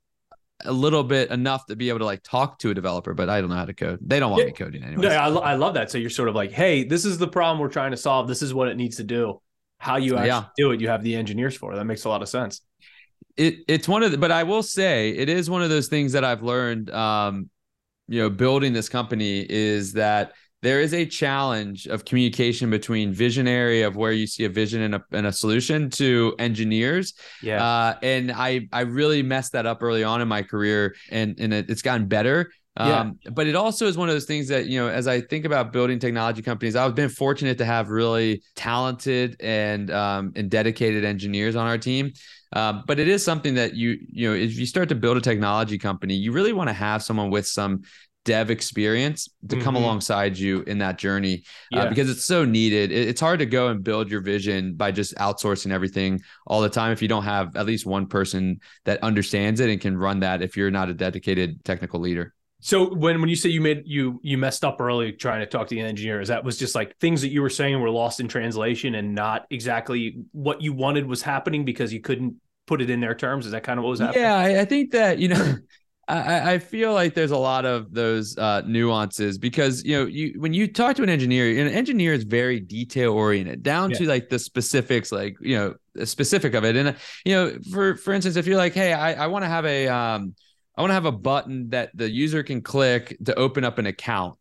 a 0.64 0.72
little 0.72 1.04
bit 1.04 1.30
enough 1.30 1.66
to 1.66 1.76
be 1.76 1.88
able 1.88 2.00
to 2.00 2.04
like 2.04 2.22
talk 2.22 2.58
to 2.60 2.70
a 2.70 2.74
developer, 2.74 3.14
but 3.14 3.28
I 3.28 3.40
don't 3.40 3.50
know 3.50 3.56
how 3.56 3.64
to 3.64 3.74
code. 3.74 3.98
They 4.00 4.20
don't 4.20 4.30
want 4.30 4.42
yeah. 4.42 4.46
me 4.46 4.52
coding 4.52 4.84
anyway. 4.84 5.08
No, 5.08 5.08
I, 5.08 5.52
I 5.52 5.54
love 5.54 5.74
that. 5.74 5.90
So 5.90 5.98
you're 5.98 6.10
sort 6.10 6.28
of 6.28 6.34
like, 6.34 6.52
hey, 6.52 6.84
this 6.84 7.04
is 7.04 7.18
the 7.18 7.28
problem 7.28 7.58
we're 7.58 7.68
trying 7.68 7.90
to 7.92 7.96
solve. 7.96 8.28
This 8.28 8.42
is 8.42 8.54
what 8.54 8.68
it 8.68 8.76
needs 8.76 8.96
to 8.96 9.04
do. 9.04 9.40
How 9.78 9.96
you 9.96 10.14
actually 10.16 10.28
yeah. 10.28 10.44
do 10.56 10.70
it, 10.70 10.80
you 10.80 10.88
have 10.88 11.02
the 11.02 11.16
engineers 11.16 11.56
for. 11.56 11.74
That 11.74 11.84
makes 11.84 12.04
a 12.04 12.08
lot 12.08 12.22
of 12.22 12.28
sense. 12.28 12.60
It 13.36 13.64
it's 13.66 13.88
one 13.88 14.02
of 14.02 14.12
the, 14.12 14.18
but 14.18 14.30
I 14.30 14.42
will 14.44 14.62
say 14.62 15.10
it 15.10 15.28
is 15.28 15.50
one 15.50 15.62
of 15.62 15.70
those 15.70 15.88
things 15.88 16.12
that 16.12 16.24
I've 16.24 16.42
learned. 16.42 16.90
Um, 16.90 17.50
you 18.08 18.20
know, 18.20 18.30
building 18.30 18.72
this 18.72 18.88
company 18.88 19.46
is 19.48 19.94
that 19.94 20.32
there 20.62 20.80
is 20.80 20.94
a 20.94 21.04
challenge 21.04 21.86
of 21.86 22.04
communication 22.04 22.70
between 22.70 23.12
visionary 23.12 23.82
of 23.82 23.96
where 23.96 24.12
you 24.12 24.26
see 24.26 24.44
a 24.44 24.48
vision 24.48 24.82
and 24.82 24.94
a, 24.94 25.04
and 25.10 25.26
a 25.26 25.32
solution 25.32 25.90
to 25.90 26.34
engineers. 26.38 27.14
Yeah. 27.42 27.62
Uh, 27.62 27.98
and 28.02 28.30
I, 28.30 28.68
I 28.72 28.82
really 28.82 29.22
messed 29.22 29.52
that 29.52 29.66
up 29.66 29.82
early 29.82 30.04
on 30.04 30.22
in 30.22 30.28
my 30.28 30.42
career 30.42 30.94
and, 31.10 31.38
and 31.38 31.52
it, 31.52 31.68
it's 31.68 31.82
gotten 31.82 32.06
better. 32.06 32.52
Um, 32.74 33.18
yeah. 33.22 33.30
but 33.32 33.46
it 33.46 33.54
also 33.54 33.86
is 33.86 33.98
one 33.98 34.08
of 34.08 34.14
those 34.14 34.24
things 34.24 34.48
that, 34.48 34.66
you 34.66 34.78
know, 34.78 34.88
as 34.88 35.06
I 35.06 35.20
think 35.20 35.44
about 35.44 35.72
building 35.72 35.98
technology 35.98 36.40
companies, 36.40 36.74
I've 36.74 36.94
been 36.94 37.10
fortunate 37.10 37.58
to 37.58 37.66
have 37.66 37.90
really 37.90 38.42
talented 38.56 39.36
and, 39.40 39.90
um, 39.90 40.32
and 40.36 40.50
dedicated 40.50 41.04
engineers 41.04 41.54
on 41.54 41.66
our 41.66 41.76
team. 41.76 42.12
Um, 42.54 42.84
but 42.86 42.98
it 42.98 43.08
is 43.08 43.24
something 43.24 43.54
that 43.54 43.74
you, 43.74 43.98
you 44.08 44.28
know, 44.28 44.34
if 44.34 44.58
you 44.58 44.66
start 44.66 44.88
to 44.90 44.94
build 44.94 45.16
a 45.16 45.20
technology 45.20 45.76
company, 45.76 46.14
you 46.14 46.32
really 46.32 46.52
want 46.52 46.68
to 46.68 46.74
have 46.74 47.02
someone 47.02 47.30
with 47.30 47.46
some 47.46 47.82
dev 48.24 48.50
experience 48.50 49.28
to 49.48 49.56
come 49.56 49.74
mm-hmm. 49.74 49.84
alongside 49.84 50.38
you 50.38 50.62
in 50.62 50.78
that 50.78 50.98
journey 50.98 51.42
uh, 51.72 51.76
yeah. 51.76 51.82
uh, 51.82 51.88
because 51.88 52.08
it's 52.08 52.24
so 52.24 52.44
needed. 52.44 52.92
It, 52.92 53.08
it's 53.08 53.20
hard 53.20 53.40
to 53.40 53.46
go 53.46 53.68
and 53.68 53.82
build 53.82 54.10
your 54.10 54.20
vision 54.20 54.74
by 54.74 54.92
just 54.92 55.14
outsourcing 55.16 55.72
everything 55.72 56.20
all 56.46 56.60
the 56.60 56.68
time 56.68 56.92
if 56.92 57.02
you 57.02 57.08
don't 57.08 57.24
have 57.24 57.56
at 57.56 57.66
least 57.66 57.86
one 57.86 58.06
person 58.06 58.60
that 58.84 59.02
understands 59.02 59.60
it 59.60 59.70
and 59.70 59.80
can 59.80 59.96
run 59.96 60.20
that 60.20 60.42
if 60.42 60.56
you're 60.56 60.70
not 60.70 60.88
a 60.88 60.94
dedicated 60.94 61.64
technical 61.64 62.00
leader. 62.00 62.34
So 62.64 62.94
when 62.94 63.20
when 63.20 63.28
you 63.28 63.34
say 63.34 63.48
you 63.48 63.60
made 63.60 63.82
you 63.86 64.20
you 64.22 64.38
messed 64.38 64.64
up 64.64 64.80
early 64.80 65.10
trying 65.10 65.40
to 65.40 65.46
talk 65.46 65.66
to 65.66 65.74
the 65.74 65.80
engineers, 65.80 66.28
that 66.28 66.44
was 66.44 66.56
just 66.56 66.76
like 66.76 66.96
things 66.98 67.20
that 67.22 67.30
you 67.30 67.42
were 67.42 67.50
saying 67.50 67.80
were 67.80 67.90
lost 67.90 68.20
in 68.20 68.28
translation 68.28 68.94
and 68.94 69.16
not 69.16 69.46
exactly 69.50 70.18
what 70.30 70.62
you 70.62 70.72
wanted 70.72 71.04
was 71.06 71.22
happening 71.22 71.64
because 71.64 71.92
you 71.92 72.00
couldn't 72.00 72.36
put 72.68 72.80
it 72.80 72.88
in 72.88 73.00
their 73.00 73.16
terms. 73.16 73.46
Is 73.46 73.52
that 73.52 73.64
kind 73.64 73.80
of 73.80 73.84
what 73.84 73.90
was 73.90 73.98
happening? 73.98 74.22
Yeah, 74.22 74.36
I, 74.36 74.60
I 74.60 74.64
think 74.64 74.92
that 74.92 75.18
you 75.18 75.26
know 75.26 75.56
I, 76.08 76.54
I 76.54 76.58
feel 76.58 76.92
like 76.92 77.14
there's 77.14 77.30
a 77.30 77.36
lot 77.36 77.64
of 77.64 77.94
those 77.94 78.36
uh, 78.36 78.62
nuances 78.66 79.38
because 79.38 79.84
you 79.84 79.96
know 79.96 80.06
you 80.06 80.34
when 80.40 80.52
you 80.52 80.66
talk 80.66 80.96
to 80.96 81.02
an 81.02 81.08
engineer, 81.08 81.60
an 81.64 81.72
engineer 81.72 82.12
is 82.12 82.24
very 82.24 82.58
detail 82.58 83.12
oriented, 83.12 83.62
down 83.62 83.90
yeah. 83.90 83.98
to 83.98 84.06
like 84.06 84.28
the 84.28 84.38
specifics, 84.38 85.12
like 85.12 85.36
you 85.40 85.56
know 85.56 85.74
the 85.94 86.04
specific 86.04 86.54
of 86.54 86.64
it. 86.64 86.74
And 86.74 86.96
you 87.24 87.34
know, 87.34 87.56
for 87.70 87.96
for 87.96 88.12
instance, 88.12 88.36
if 88.36 88.46
you're 88.46 88.56
like, 88.56 88.74
hey, 88.74 88.92
I, 88.92 89.24
I 89.24 89.26
want 89.28 89.44
to 89.44 89.48
have 89.48 89.64
a 89.64 89.88
um, 89.88 90.34
I 90.76 90.82
want 90.82 90.90
to 90.90 90.94
have 90.94 91.04
a 91.04 91.12
button 91.12 91.70
that 91.70 91.90
the 91.94 92.10
user 92.10 92.42
can 92.42 92.62
click 92.62 93.16
to 93.24 93.34
open 93.36 93.64
up 93.64 93.78
an 93.78 93.86
account. 93.86 94.38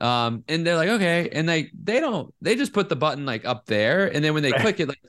Um, 0.00 0.44
and 0.48 0.66
they're 0.66 0.76
like, 0.76 0.88
okay, 0.88 1.28
and 1.30 1.46
they 1.46 1.70
they 1.80 2.00
don't 2.00 2.34
they 2.40 2.56
just 2.56 2.72
put 2.72 2.88
the 2.88 2.96
button 2.96 3.26
like 3.26 3.44
up 3.44 3.66
there, 3.66 4.06
and 4.06 4.24
then 4.24 4.32
when 4.32 4.42
they 4.42 4.52
right. 4.52 4.62
click 4.62 4.80
it, 4.80 4.88
like 4.88 5.02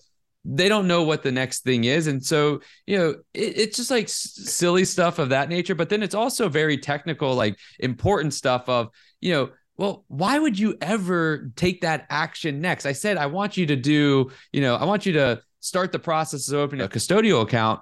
they 0.45 0.67
don't 0.67 0.87
know 0.87 1.03
what 1.03 1.23
the 1.23 1.31
next 1.31 1.63
thing 1.63 1.85
is. 1.85 2.07
And 2.07 2.23
so 2.23 2.61
you 2.85 2.97
know 2.97 3.09
it, 3.33 3.57
it's 3.57 3.77
just 3.77 3.91
like 3.91 4.09
silly 4.09 4.85
stuff 4.85 5.19
of 5.19 5.29
that 5.29 5.49
nature 5.49 5.75
but 5.75 5.89
then 5.89 6.03
it's 6.03 6.15
also 6.15 6.49
very 6.49 6.77
technical 6.77 7.35
like 7.35 7.57
important 7.79 8.33
stuff 8.33 8.67
of 8.67 8.89
you 9.21 9.31
know 9.31 9.49
well 9.77 10.05
why 10.07 10.37
would 10.37 10.57
you 10.57 10.77
ever 10.81 11.51
take 11.55 11.81
that 11.81 12.05
action 12.09 12.61
next? 12.61 12.85
I 12.85 12.91
said 12.91 13.17
i 13.17 13.25
want 13.25 13.57
you 13.57 13.65
to 13.67 13.75
do 13.75 14.31
you 14.51 14.61
know 14.61 14.75
i 14.75 14.83
want 14.83 15.05
you 15.05 15.13
to 15.13 15.41
start 15.59 15.91
the 15.91 15.99
process 15.99 16.49
of 16.49 16.55
opening 16.55 16.85
a 16.85 16.89
custodial 16.89 17.41
account 17.41 17.81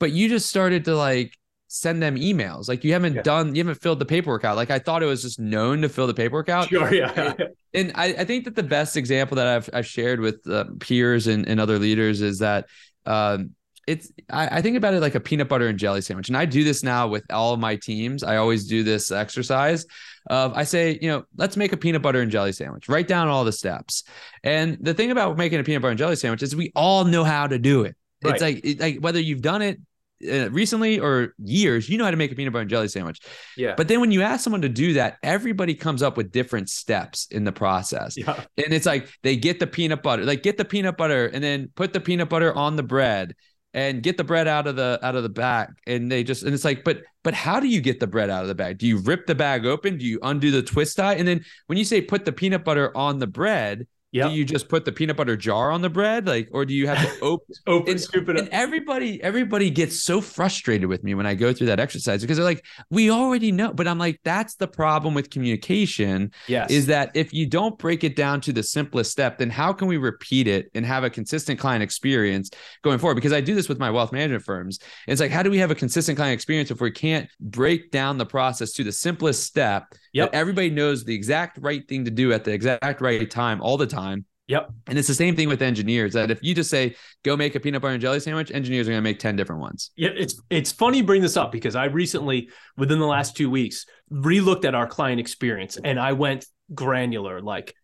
but 0.00 0.12
you 0.12 0.28
just 0.28 0.48
started 0.48 0.84
to 0.86 0.96
like 0.96 1.37
send 1.68 2.02
them 2.02 2.16
emails. 2.16 2.68
Like 2.68 2.82
you 2.82 2.94
haven't 2.94 3.14
yeah. 3.14 3.22
done, 3.22 3.54
you 3.54 3.60
haven't 3.60 3.80
filled 3.80 3.98
the 3.98 4.06
paperwork 4.06 4.44
out. 4.44 4.56
Like 4.56 4.70
I 4.70 4.78
thought 4.78 5.02
it 5.02 5.06
was 5.06 5.22
just 5.22 5.38
known 5.38 5.82
to 5.82 5.88
fill 5.88 6.06
the 6.06 6.14
paperwork 6.14 6.48
out. 6.48 6.68
Sure, 6.68 6.92
yeah. 6.92 7.34
and 7.74 7.92
I, 7.94 8.06
I 8.06 8.24
think 8.24 8.44
that 8.44 8.56
the 8.56 8.62
best 8.62 8.96
example 8.96 9.36
that 9.36 9.46
I've 9.46 9.70
I've 9.72 9.86
shared 9.86 10.20
with 10.20 10.46
uh, 10.48 10.64
peers 10.80 11.26
and, 11.26 11.46
and 11.46 11.60
other 11.60 11.78
leaders 11.78 12.22
is 12.22 12.38
that 12.40 12.66
um, 13.06 13.50
it's 13.86 14.12
I, 14.30 14.58
I, 14.58 14.62
think 14.62 14.76
about 14.76 14.94
it 14.94 15.00
like 15.00 15.14
a 15.14 15.20
peanut 15.20 15.48
butter 15.48 15.68
and 15.68 15.78
jelly 15.78 16.00
sandwich. 16.00 16.28
And 16.28 16.36
I 16.36 16.44
do 16.44 16.64
this 16.64 16.82
now 16.82 17.08
with 17.08 17.24
all 17.32 17.54
of 17.54 17.60
my 17.60 17.76
teams. 17.76 18.22
I 18.22 18.36
always 18.36 18.66
do 18.66 18.82
this 18.82 19.10
exercise 19.10 19.86
of 20.28 20.54
I 20.54 20.64
say, 20.64 20.98
you 21.00 21.08
know, 21.08 21.24
let's 21.36 21.56
make 21.56 21.72
a 21.72 21.76
peanut 21.76 22.02
butter 22.02 22.20
and 22.20 22.30
jelly 22.30 22.52
sandwich. 22.52 22.88
Write 22.88 23.08
down 23.08 23.28
all 23.28 23.44
the 23.44 23.52
steps. 23.52 24.04
And 24.44 24.76
the 24.80 24.92
thing 24.92 25.10
about 25.10 25.38
making 25.38 25.60
a 25.60 25.64
peanut 25.64 25.82
butter 25.82 25.92
and 25.92 25.98
jelly 25.98 26.16
sandwich 26.16 26.42
is 26.42 26.54
we 26.54 26.70
all 26.76 27.04
know 27.04 27.24
how 27.24 27.46
to 27.46 27.58
do 27.58 27.82
it. 27.84 27.96
Right. 28.22 28.34
It's 28.34 28.42
like 28.42 28.64
it, 28.64 28.80
like 28.80 28.98
whether 28.98 29.20
you've 29.20 29.42
done 29.42 29.62
it 29.62 29.80
uh, 30.26 30.50
recently 30.50 30.98
or 30.98 31.34
years, 31.38 31.88
you 31.88 31.98
know 31.98 32.04
how 32.04 32.10
to 32.10 32.16
make 32.16 32.32
a 32.32 32.34
peanut 32.34 32.52
butter 32.52 32.62
and 32.62 32.70
jelly 32.70 32.88
sandwich. 32.88 33.20
Yeah. 33.56 33.74
But 33.76 33.88
then 33.88 34.00
when 34.00 34.10
you 34.10 34.22
ask 34.22 34.42
someone 34.42 34.62
to 34.62 34.68
do 34.68 34.94
that, 34.94 35.18
everybody 35.22 35.74
comes 35.74 36.02
up 36.02 36.16
with 36.16 36.32
different 36.32 36.70
steps 36.70 37.26
in 37.30 37.44
the 37.44 37.52
process. 37.52 38.16
Yeah. 38.16 38.42
And 38.56 38.72
it's 38.72 38.86
like 38.86 39.08
they 39.22 39.36
get 39.36 39.60
the 39.60 39.66
peanut 39.66 40.02
butter, 40.02 40.24
like 40.24 40.42
get 40.42 40.56
the 40.56 40.64
peanut 40.64 40.96
butter 40.96 41.26
and 41.26 41.42
then 41.42 41.70
put 41.74 41.92
the 41.92 42.00
peanut 42.00 42.28
butter 42.28 42.54
on 42.54 42.76
the 42.76 42.82
bread 42.82 43.34
and 43.74 44.02
get 44.02 44.16
the 44.16 44.24
bread 44.24 44.48
out 44.48 44.66
of 44.66 44.76
the 44.76 44.98
out 45.02 45.14
of 45.14 45.22
the 45.22 45.28
bag. 45.28 45.68
And 45.86 46.10
they 46.10 46.24
just 46.24 46.42
and 46.42 46.54
it's 46.54 46.64
like, 46.64 46.84
but 46.84 47.02
but 47.22 47.34
how 47.34 47.60
do 47.60 47.68
you 47.68 47.80
get 47.80 48.00
the 48.00 48.06
bread 48.06 48.30
out 48.30 48.42
of 48.42 48.48
the 48.48 48.54
bag? 48.54 48.78
Do 48.78 48.86
you 48.86 48.98
rip 48.98 49.26
the 49.26 49.34
bag 49.34 49.66
open? 49.66 49.98
Do 49.98 50.04
you 50.04 50.18
undo 50.22 50.50
the 50.50 50.62
twist 50.62 50.96
tie? 50.96 51.14
And 51.14 51.28
then 51.28 51.44
when 51.66 51.78
you 51.78 51.84
say 51.84 52.00
put 52.00 52.24
the 52.24 52.32
peanut 52.32 52.64
butter 52.64 52.96
on 52.96 53.18
the 53.18 53.26
bread, 53.26 53.86
Yep. 54.12 54.30
Do 54.30 54.36
you 54.36 54.44
just 54.44 54.70
put 54.70 54.86
the 54.86 54.92
peanut 54.92 55.18
butter 55.18 55.36
jar 55.36 55.70
on 55.70 55.82
the 55.82 55.90
bread, 55.90 56.26
like, 56.26 56.48
or 56.52 56.64
do 56.64 56.72
you 56.72 56.86
have 56.86 56.98
to 56.98 57.20
open, 57.22 57.54
open, 57.66 57.90
and, 57.92 58.00
scoop 58.00 58.28
it 58.28 58.36
up? 58.36 58.44
and 58.44 58.52
everybody, 58.52 59.22
everybody 59.22 59.68
gets 59.68 60.02
so 60.02 60.22
frustrated 60.22 60.88
with 60.88 61.04
me 61.04 61.14
when 61.14 61.26
I 61.26 61.34
go 61.34 61.52
through 61.52 61.66
that 61.66 61.78
exercise 61.78 62.22
because 62.22 62.38
they're 62.38 62.44
like, 62.44 62.64
"We 62.90 63.10
already 63.10 63.52
know," 63.52 63.74
but 63.74 63.86
I'm 63.86 63.98
like, 63.98 64.20
"That's 64.24 64.54
the 64.54 64.66
problem 64.66 65.12
with 65.12 65.28
communication. 65.28 66.32
Yes, 66.46 66.70
is 66.70 66.86
that 66.86 67.10
if 67.14 67.34
you 67.34 67.46
don't 67.46 67.78
break 67.78 68.02
it 68.02 68.16
down 68.16 68.40
to 68.42 68.52
the 68.52 68.62
simplest 68.62 69.10
step, 69.10 69.36
then 69.38 69.50
how 69.50 69.74
can 69.74 69.88
we 69.88 69.98
repeat 69.98 70.46
it 70.46 70.70
and 70.74 70.86
have 70.86 71.04
a 71.04 71.10
consistent 71.10 71.60
client 71.60 71.82
experience 71.82 72.50
going 72.82 72.98
forward? 72.98 73.16
Because 73.16 73.34
I 73.34 73.42
do 73.42 73.54
this 73.54 73.68
with 73.68 73.78
my 73.78 73.90
wealth 73.90 74.12
management 74.12 74.44
firms. 74.44 74.78
It's 75.06 75.20
like, 75.20 75.30
how 75.30 75.42
do 75.42 75.50
we 75.50 75.58
have 75.58 75.70
a 75.70 75.74
consistent 75.74 76.16
client 76.16 76.32
experience 76.32 76.70
if 76.70 76.80
we 76.80 76.90
can't 76.90 77.28
break 77.40 77.90
down 77.90 78.16
the 78.16 78.26
process 78.26 78.72
to 78.72 78.84
the 78.84 78.92
simplest 78.92 79.44
step 79.44 79.84
Yep. 80.12 80.30
everybody 80.32 80.70
knows 80.70 81.04
the 81.04 81.14
exact 81.14 81.58
right 81.60 81.86
thing 81.86 82.04
to 82.04 82.10
do 82.10 82.32
at 82.32 82.44
the 82.44 82.52
exact 82.52 83.00
right 83.00 83.30
time 83.30 83.60
all 83.60 83.76
the 83.76 83.86
time. 83.86 84.24
Yep. 84.48 84.70
And 84.86 84.98
it's 84.98 85.08
the 85.08 85.14
same 85.14 85.36
thing 85.36 85.48
with 85.48 85.60
engineers 85.60 86.14
that 86.14 86.30
if 86.30 86.42
you 86.42 86.54
just 86.54 86.70
say, 86.70 86.96
go 87.22 87.36
make 87.36 87.54
a 87.54 87.60
peanut 87.60 87.82
butter 87.82 87.92
and 87.92 88.00
jelly 88.00 88.18
sandwich, 88.18 88.50
engineers 88.50 88.88
are 88.88 88.92
going 88.92 88.98
to 88.98 89.02
make 89.02 89.18
10 89.18 89.36
different 89.36 89.60
ones. 89.60 89.90
Yeah. 89.94 90.08
It's, 90.16 90.40
it's 90.48 90.72
funny 90.72 90.98
you 90.98 91.04
bring 91.04 91.20
this 91.20 91.36
up 91.36 91.52
because 91.52 91.76
I 91.76 91.84
recently, 91.84 92.48
within 92.76 92.98
the 92.98 93.06
last 93.06 93.36
two 93.36 93.50
weeks, 93.50 93.84
relooked 94.10 94.64
at 94.64 94.74
our 94.74 94.86
client 94.86 95.20
experience 95.20 95.76
and 95.82 96.00
I 96.00 96.12
went 96.12 96.46
granular. 96.74 97.42
Like 97.42 97.74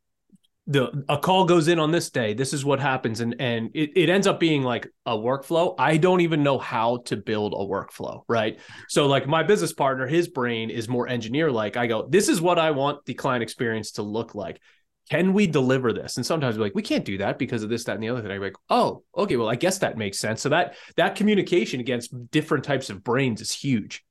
the 0.66 1.04
a 1.10 1.18
call 1.18 1.44
goes 1.44 1.68
in 1.68 1.78
on 1.78 1.90
this 1.90 2.08
day 2.08 2.32
this 2.32 2.54
is 2.54 2.64
what 2.64 2.80
happens 2.80 3.20
and 3.20 3.36
and 3.38 3.70
it, 3.74 3.90
it 3.96 4.08
ends 4.08 4.26
up 4.26 4.40
being 4.40 4.62
like 4.62 4.88
a 5.04 5.14
workflow. 5.14 5.74
I 5.78 5.98
don't 5.98 6.22
even 6.22 6.42
know 6.42 6.58
how 6.58 6.98
to 7.06 7.16
build 7.16 7.52
a 7.52 7.56
workflow 7.56 8.22
right? 8.28 8.58
So 8.88 9.06
like 9.06 9.26
my 9.26 9.42
business 9.42 9.72
partner 9.72 10.06
his 10.06 10.28
brain 10.28 10.70
is 10.70 10.88
more 10.88 11.06
engineer 11.06 11.50
like 11.50 11.76
i 11.76 11.86
go 11.86 12.06
this 12.08 12.28
is 12.28 12.40
what 12.40 12.58
i 12.58 12.70
want 12.70 13.04
the 13.04 13.14
client 13.14 13.42
experience 13.42 13.92
to 13.92 14.02
look 14.02 14.34
like. 14.34 14.60
Can 15.10 15.34
we 15.34 15.46
deliver 15.46 15.92
this? 15.92 16.16
And 16.16 16.24
sometimes 16.24 16.56
we're 16.56 16.64
like 16.64 16.74
we 16.74 16.80
can't 16.80 17.04
do 17.04 17.18
that 17.18 17.38
because 17.38 17.62
of 17.62 17.68
this 17.68 17.84
that 17.84 17.94
and 17.94 18.02
the 18.02 18.08
other 18.08 18.22
thing. 18.22 18.30
I'm 18.30 18.40
like 18.40 18.56
oh 18.70 19.02
okay. 19.14 19.36
Well 19.36 19.50
i 19.50 19.56
guess 19.56 19.78
that 19.78 19.98
makes 19.98 20.18
sense. 20.18 20.40
So 20.40 20.48
that 20.48 20.76
that 20.96 21.14
communication 21.14 21.80
against 21.80 22.14
different 22.30 22.64
types 22.64 22.88
of 22.88 23.04
brains 23.04 23.42
is 23.42 23.52
huge 23.52 24.02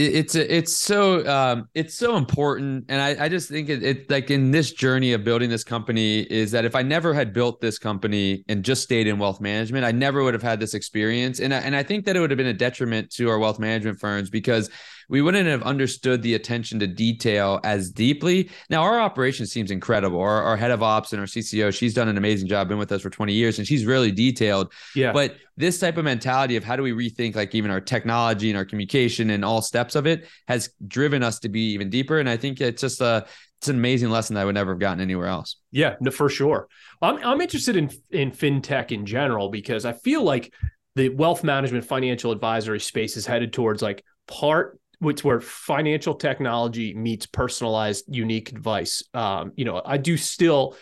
it's 0.00 0.34
it's 0.34 0.76
so 0.76 1.26
um, 1.26 1.68
it's 1.74 1.94
so 1.94 2.16
important. 2.16 2.86
And 2.88 3.00
I, 3.00 3.24
I 3.24 3.28
just 3.28 3.48
think 3.48 3.68
it, 3.68 3.82
it, 3.82 4.10
like 4.10 4.30
in 4.30 4.50
this 4.50 4.72
journey 4.72 5.12
of 5.12 5.24
building 5.24 5.50
this 5.50 5.64
company 5.64 6.20
is 6.22 6.50
that 6.52 6.64
if 6.64 6.74
i 6.74 6.82
never 6.82 7.12
had 7.12 7.32
built 7.32 7.60
this 7.60 7.78
company 7.78 8.44
and 8.48 8.64
just 8.64 8.82
stayed 8.82 9.06
in 9.06 9.18
wealth 9.18 9.40
management 9.40 9.84
i 9.84 9.92
never 9.92 10.22
would 10.22 10.34
have 10.34 10.42
had 10.42 10.60
this 10.60 10.74
experience. 10.74 11.40
And 11.40 11.52
I, 11.52 11.58
and 11.58 11.76
I 11.76 11.82
think 11.82 12.04
that 12.06 12.16
it 12.16 12.20
would 12.20 12.30
have 12.30 12.38
been 12.38 12.46
a 12.46 12.54
detriment 12.54 13.10
to 13.12 13.28
our 13.28 13.38
wealth 13.38 13.58
management 13.58 14.00
firms 14.00 14.30
because 14.30 14.70
we 15.10 15.20
wouldn't 15.22 15.48
have 15.48 15.62
understood 15.64 16.22
the 16.22 16.34
attention 16.34 16.78
to 16.78 16.86
detail 16.86 17.58
as 17.64 17.90
deeply. 17.90 18.48
Now, 18.70 18.82
our 18.82 19.00
operation 19.00 19.44
seems 19.44 19.72
incredible. 19.72 20.20
Our, 20.20 20.42
our 20.42 20.56
head 20.56 20.70
of 20.70 20.84
ops 20.84 21.12
and 21.12 21.20
our 21.20 21.26
CCO, 21.26 21.74
she's 21.74 21.92
done 21.92 22.08
an 22.08 22.16
amazing 22.16 22.46
job, 22.46 22.68
been 22.68 22.78
with 22.78 22.92
us 22.92 23.02
for 23.02 23.10
20 23.10 23.32
years, 23.32 23.58
and 23.58 23.66
she's 23.66 23.84
really 23.84 24.12
detailed. 24.12 24.72
Yeah. 24.94 25.12
But 25.12 25.36
this 25.56 25.80
type 25.80 25.96
of 25.96 26.04
mentality 26.04 26.54
of 26.54 26.62
how 26.62 26.76
do 26.76 26.84
we 26.84 26.92
rethink 26.92 27.34
like 27.34 27.56
even 27.56 27.72
our 27.72 27.80
technology 27.80 28.50
and 28.50 28.56
our 28.56 28.64
communication 28.64 29.30
and 29.30 29.44
all 29.44 29.60
steps 29.60 29.96
of 29.96 30.06
it 30.06 30.28
has 30.46 30.70
driven 30.86 31.24
us 31.24 31.40
to 31.40 31.48
be 31.48 31.72
even 31.72 31.90
deeper. 31.90 32.20
And 32.20 32.28
I 32.28 32.36
think 32.36 32.60
it's 32.60 32.80
just 32.80 33.00
a 33.00 33.26
it's 33.58 33.68
an 33.68 33.76
amazing 33.76 34.08
lesson 34.08 34.34
that 34.34 34.40
I 34.40 34.44
would 34.46 34.54
never 34.54 34.72
have 34.72 34.78
gotten 34.78 35.02
anywhere 35.02 35.26
else. 35.26 35.56
Yeah, 35.70 35.96
no, 36.00 36.10
for 36.10 36.30
sure. 36.30 36.68
I'm 37.02 37.18
I'm 37.22 37.40
interested 37.42 37.76
in 37.76 37.90
in 38.10 38.30
fintech 38.30 38.90
in 38.90 39.04
general 39.04 39.50
because 39.50 39.84
I 39.84 39.92
feel 39.92 40.22
like 40.22 40.54
the 40.94 41.10
wealth 41.10 41.44
management 41.44 41.84
financial 41.84 42.32
advisory 42.32 42.80
space 42.80 43.18
is 43.18 43.26
headed 43.26 43.52
towards 43.52 43.82
like 43.82 44.02
part 44.26 44.79
which 45.00 45.24
where 45.24 45.40
financial 45.40 46.14
technology 46.14 46.94
meets 46.94 47.26
personalized, 47.26 48.04
unique 48.08 48.50
advice. 48.50 49.02
Um, 49.12 49.52
you 49.56 49.64
know, 49.64 49.82
I 49.84 49.96
do 49.96 50.16
still. 50.16 50.76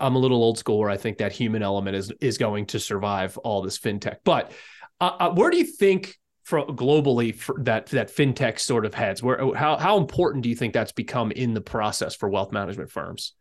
I'm 0.00 0.14
a 0.14 0.18
little 0.18 0.42
old 0.42 0.58
school 0.58 0.78
where 0.78 0.88
I 0.88 0.96
think 0.96 1.18
that 1.18 1.32
human 1.32 1.62
element 1.62 1.96
is 1.96 2.12
is 2.20 2.38
going 2.38 2.66
to 2.66 2.78
survive 2.78 3.36
all 3.38 3.62
this 3.62 3.78
fintech. 3.78 4.18
But 4.24 4.52
uh, 5.00 5.16
uh 5.18 5.34
where 5.34 5.50
do 5.50 5.58
you 5.58 5.64
think 5.64 6.16
for 6.44 6.64
globally 6.66 7.34
for 7.34 7.56
that 7.60 7.86
that 7.86 8.14
fintech 8.14 8.58
sort 8.58 8.86
of 8.86 8.94
heads? 8.94 9.22
Where 9.22 9.54
how 9.54 9.76
how 9.76 9.98
important 9.98 10.44
do 10.44 10.48
you 10.48 10.54
think 10.54 10.72
that's 10.72 10.92
become 10.92 11.32
in 11.32 11.54
the 11.54 11.60
process 11.60 12.14
for 12.14 12.28
wealth 12.28 12.52
management 12.52 12.90
firms? 12.90 13.34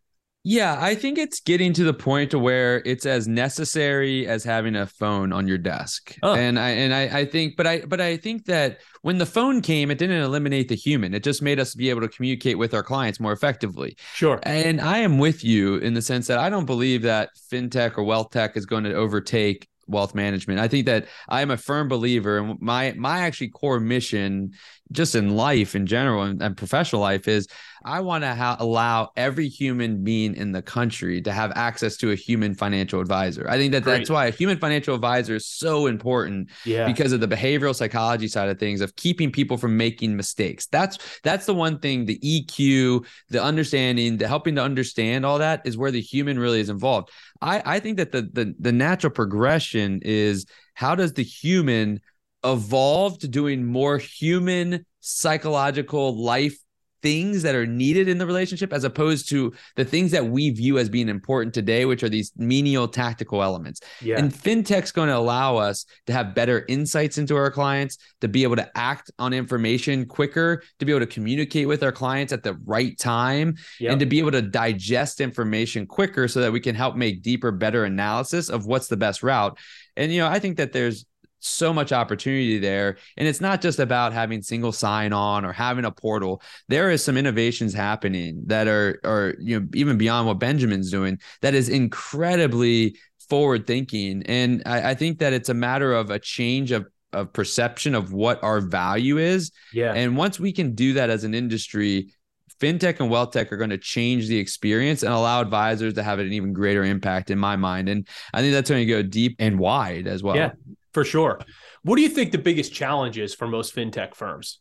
Yeah, 0.44 0.78
I 0.80 0.96
think 0.96 1.20
it's 1.20 1.40
getting 1.40 1.72
to 1.74 1.84
the 1.84 1.94
point 1.94 2.32
to 2.32 2.40
where 2.40 2.82
it's 2.84 3.06
as 3.06 3.28
necessary 3.28 4.26
as 4.28 4.44
having 4.44 4.76
a 4.76 4.88
phone 4.88 5.32
on 5.32 5.48
your 5.48 5.60
desk. 5.60 6.18
Oh. 6.24 6.34
And 6.34 6.58
I 6.58 6.70
and 6.70 6.94
I, 6.94 7.20
I 7.20 7.26
think 7.26 7.56
but 7.56 7.68
I 7.68 7.82
but 7.82 8.02
I 8.02 8.18
think 8.18 8.46
that 8.46 8.80
when 9.04 9.20
the 9.20 9.26
phone 9.26 9.62
came, 9.62 9.92
it 9.92 10.00
didn't 10.00 10.22
eliminate 10.22 10.68
the 10.68 10.76
human. 10.76 11.14
It 11.14 11.24
just 11.24 11.44
made 11.44 11.60
us 11.60 11.76
be 11.76 11.92
able 11.92 12.02
to 12.02 12.08
communicate 12.08 12.58
with 12.58 12.74
our 12.74 12.82
clients 12.82 13.20
more 13.20 13.34
effectively. 13.34 13.96
Sure. 14.16 14.40
And 14.44 14.82
I 14.82 14.98
am 15.00 15.20
with 15.20 15.44
you 15.44 15.76
in 15.76 15.94
the 15.94 16.02
sense 16.02 16.26
that 16.28 16.40
I 16.40 16.50
don't 16.50 16.66
believe 16.66 17.04
that 17.04 17.30
fintech 17.52 17.98
or 18.00 18.04
wealth 18.04 18.32
tech 18.32 18.58
is 18.58 18.66
going 18.66 18.86
to 18.86 18.96
overtake 18.96 19.68
wealth 19.88 20.16
management. 20.16 20.60
I 20.60 20.68
think 20.68 20.88
that 20.88 21.08
I 21.30 21.42
am 21.42 21.52
a 21.52 21.58
firm 21.58 21.88
believer 21.88 22.40
and 22.40 22.60
my 22.60 22.94
my 22.98 23.22
actually 23.22 23.50
core 23.50 23.80
mission 23.80 24.54
just 24.92 25.14
in 25.14 25.36
life 25.36 25.76
in 25.76 25.86
general 25.86 26.24
and, 26.24 26.42
and 26.42 26.58
professional 26.58 27.02
life 27.02 27.28
is 27.28 27.48
I 27.84 28.00
want 28.02 28.24
to 28.24 28.34
ha- 28.36 28.58
allow 28.60 29.12
every 29.16 29.48
human 29.48 30.04
being 30.04 30.36
in 30.36 30.52
the 30.52 30.62
country 30.62 31.22
to 31.22 31.32
have 31.32 31.52
access 31.56 31.98
to 31.98 32.12
a 32.12 32.16
human 32.16 32.56
financial 32.56 33.00
advisor. 33.00 33.48
I 33.50 33.58
think 33.58 33.72
that 33.74 33.84
Great. 33.84 33.98
that's 34.00 34.10
why 34.10 34.28
a 34.28 34.32
human 34.32 34.58
financial 34.58 34.96
advisor 34.96 35.36
is 35.36 35.46
so 35.46 35.88
important 35.88 36.50
yeah. 36.66 36.86
because 36.86 37.12
of 37.12 37.20
the 37.20 37.28
behavioral 37.28 37.76
psychology 37.76 38.28
side 38.28 38.50
of 38.50 38.60
things 38.60 38.82
of 38.82 38.96
keeping 38.96 39.32
people 39.32 39.58
from 39.58 39.78
making 39.78 40.16
mistakes. 40.16 40.68
That's 40.68 40.98
that's 41.24 41.46
the 41.46 41.54
one 41.54 41.80
thing 41.80 42.06
the 42.06 42.20
EQ, 42.20 43.06
the 43.30 43.44
understanding, 43.44 44.18
the 44.18 44.28
helping 44.28 44.56
to 44.56 44.64
understand 44.64 45.26
all 45.26 45.40
that 45.40 45.62
is 45.66 45.78
where 45.78 45.92
the 45.92 46.02
human 46.02 46.40
really 46.40 46.60
is 46.60 46.70
involved. 46.70 47.10
I 47.42 47.62
I 47.66 47.80
think 47.80 47.98
that 47.98 48.12
the 48.12 48.24
the 48.34 48.54
the 48.60 48.72
natural 48.72 49.12
progression 49.12 50.02
is 50.04 50.46
how 50.74 50.96
does 50.96 51.14
the 51.14 51.24
human 51.24 52.00
evolve 52.44 53.20
to 53.20 53.28
doing 53.28 53.66
more 53.66 53.98
human 53.98 54.86
psychological 55.00 56.22
life 56.22 56.58
things 57.02 57.42
that 57.44 57.56
are 57.56 57.66
needed 57.66 58.08
in 58.08 58.18
the 58.18 58.26
relationship 58.26 58.74
as 58.74 58.84
opposed 58.84 59.30
to 59.30 59.54
the 59.76 59.86
things 59.86 60.12
that 60.12 60.26
we 60.26 60.50
view 60.50 60.78
as 60.78 60.90
being 60.90 61.10
important 61.10 61.54
today 61.54 61.86
which 61.86 62.04
are 62.04 62.10
these 62.10 62.32
menial 62.38 62.88
tactical 62.88 63.44
elements 63.44 63.82
yeah. 64.02 64.18
and 64.18 64.34
fintech's 64.34 64.92
going 64.92 65.08
to 65.08 65.16
allow 65.16 65.58
us 65.58 65.86
to 66.06 66.14
have 66.14 66.36
better 66.36 66.66
insights 66.68 67.18
into 67.18 67.36
our 67.36 67.52
clients 67.52 67.98
to 68.20 68.28
be 68.28 68.44
able 68.44 68.56
to 68.56 68.70
act 68.78 69.12
on 69.20 69.34
information 69.34 70.06
quicker 70.06 70.64
to 70.80 70.86
be 70.86 70.92
able 70.92 71.00
to 71.00 71.12
communicate 71.12 71.68
with 71.68 71.84
our 71.84 71.92
clients 71.92 72.32
at 72.34 72.44
the 72.44 72.54
right 72.66 72.98
time 72.98 73.56
yep. 73.80 73.92
and 73.92 74.00
to 74.00 74.06
be 74.06 74.20
able 74.20 74.32
to 74.32 74.42
digest 74.42 75.22
information 75.22 75.86
quicker 75.86 76.28
so 76.28 76.42
that 76.42 76.52
we 76.52 76.60
can 76.60 76.76
help 76.76 76.96
make 76.96 77.22
deeper 77.22 77.52
better 77.52 77.86
analysis 77.86 78.50
of 78.50 78.66
what's 78.66 78.88
the 78.88 78.98
best 78.98 79.24
route 79.24 79.58
and 79.96 80.12
you 80.12 80.20
know 80.20 80.28
i 80.28 80.40
think 80.40 80.58
that 80.58 80.72
there's 80.72 81.06
so 81.42 81.74
much 81.74 81.92
opportunity 81.92 82.60
there. 82.60 82.98
And 83.18 83.28
it's 83.28 83.42
not 83.42 83.62
just 83.62 83.80
about 83.80 84.14
having 84.14 84.42
single 84.42 84.72
sign 84.72 85.12
on 85.12 85.44
or 85.44 85.52
having 85.52 85.86
a 85.86 85.92
portal. 85.92 86.42
There 86.70 86.90
is 86.90 87.04
some 87.04 87.18
innovations 87.18 87.74
happening 87.74 88.44
that 88.46 88.68
are 88.68 89.00
are 89.04 89.36
you 89.40 89.60
know 89.60 89.68
even 89.74 89.98
beyond 89.98 90.28
what 90.28 90.40
Benjamin's 90.40 90.90
doing 90.90 91.20
that 91.42 91.54
is 91.54 91.68
incredibly 91.68 92.98
forward 93.30 93.68
thinking. 93.68 94.24
And 94.26 94.64
I, 94.66 94.92
I 94.92 94.96
think 94.96 95.20
that 95.20 95.34
it's 95.34 95.50
a 95.50 95.54
matter 95.54 95.94
of 95.94 96.10
a 96.10 96.20
change 96.20 96.72
of 96.72 96.88
of 97.14 97.34
perception 97.34 97.94
of 97.94 98.14
what 98.14 98.42
our 98.42 98.62
value 98.62 99.18
is. 99.18 99.52
Yeah. 99.74 99.94
And 99.94 100.16
once 100.16 100.40
we 100.40 100.54
can 100.54 100.76
do 100.76 100.94
that 100.94 101.10
as 101.10 101.26
an 101.26 101.34
industry, 101.34 102.14
fintech 102.62 103.00
and 103.00 103.10
wealth 103.10 103.32
tech 103.32 103.52
are 103.52 103.58
going 103.58 103.72
to 103.72 103.78
change 103.78 104.28
the 104.28 104.38
experience 104.38 105.04
and 105.04 105.12
allow 105.12 105.42
advisors 105.42 105.96
to 105.96 106.04
have 106.04 106.20
an 106.20 106.32
even 106.32 106.54
greater 106.54 106.84
impact 106.84 107.32
in 107.32 107.40
my 107.40 107.56
mind. 107.56 107.90
And 107.90 108.08
I 108.34 108.42
think 108.42 108.54
that's 108.54 108.70
going 108.70 108.86
to 108.86 108.94
go 108.94 109.02
deep 109.02 109.36
and 109.40 109.60
wide 109.60 110.08
as 110.08 110.24
well. 110.24 110.36
Yeah, 110.36 110.52
for 110.94 111.04
sure. 111.04 111.40
What 111.84 111.96
do 111.96 112.02
you 112.02 112.10
think 112.10 112.32
the 112.32 112.38
biggest 112.38 112.74
challenge 112.74 113.18
is 113.18 113.34
for 113.34 113.48
most 113.48 113.76
fintech 113.76 114.16
firms 114.16 114.60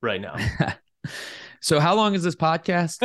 right 0.00 0.20
now? 0.20 0.36
so, 1.60 1.80
how 1.80 1.94
long 1.94 2.14
is 2.14 2.22
this 2.22 2.36
podcast? 2.36 3.02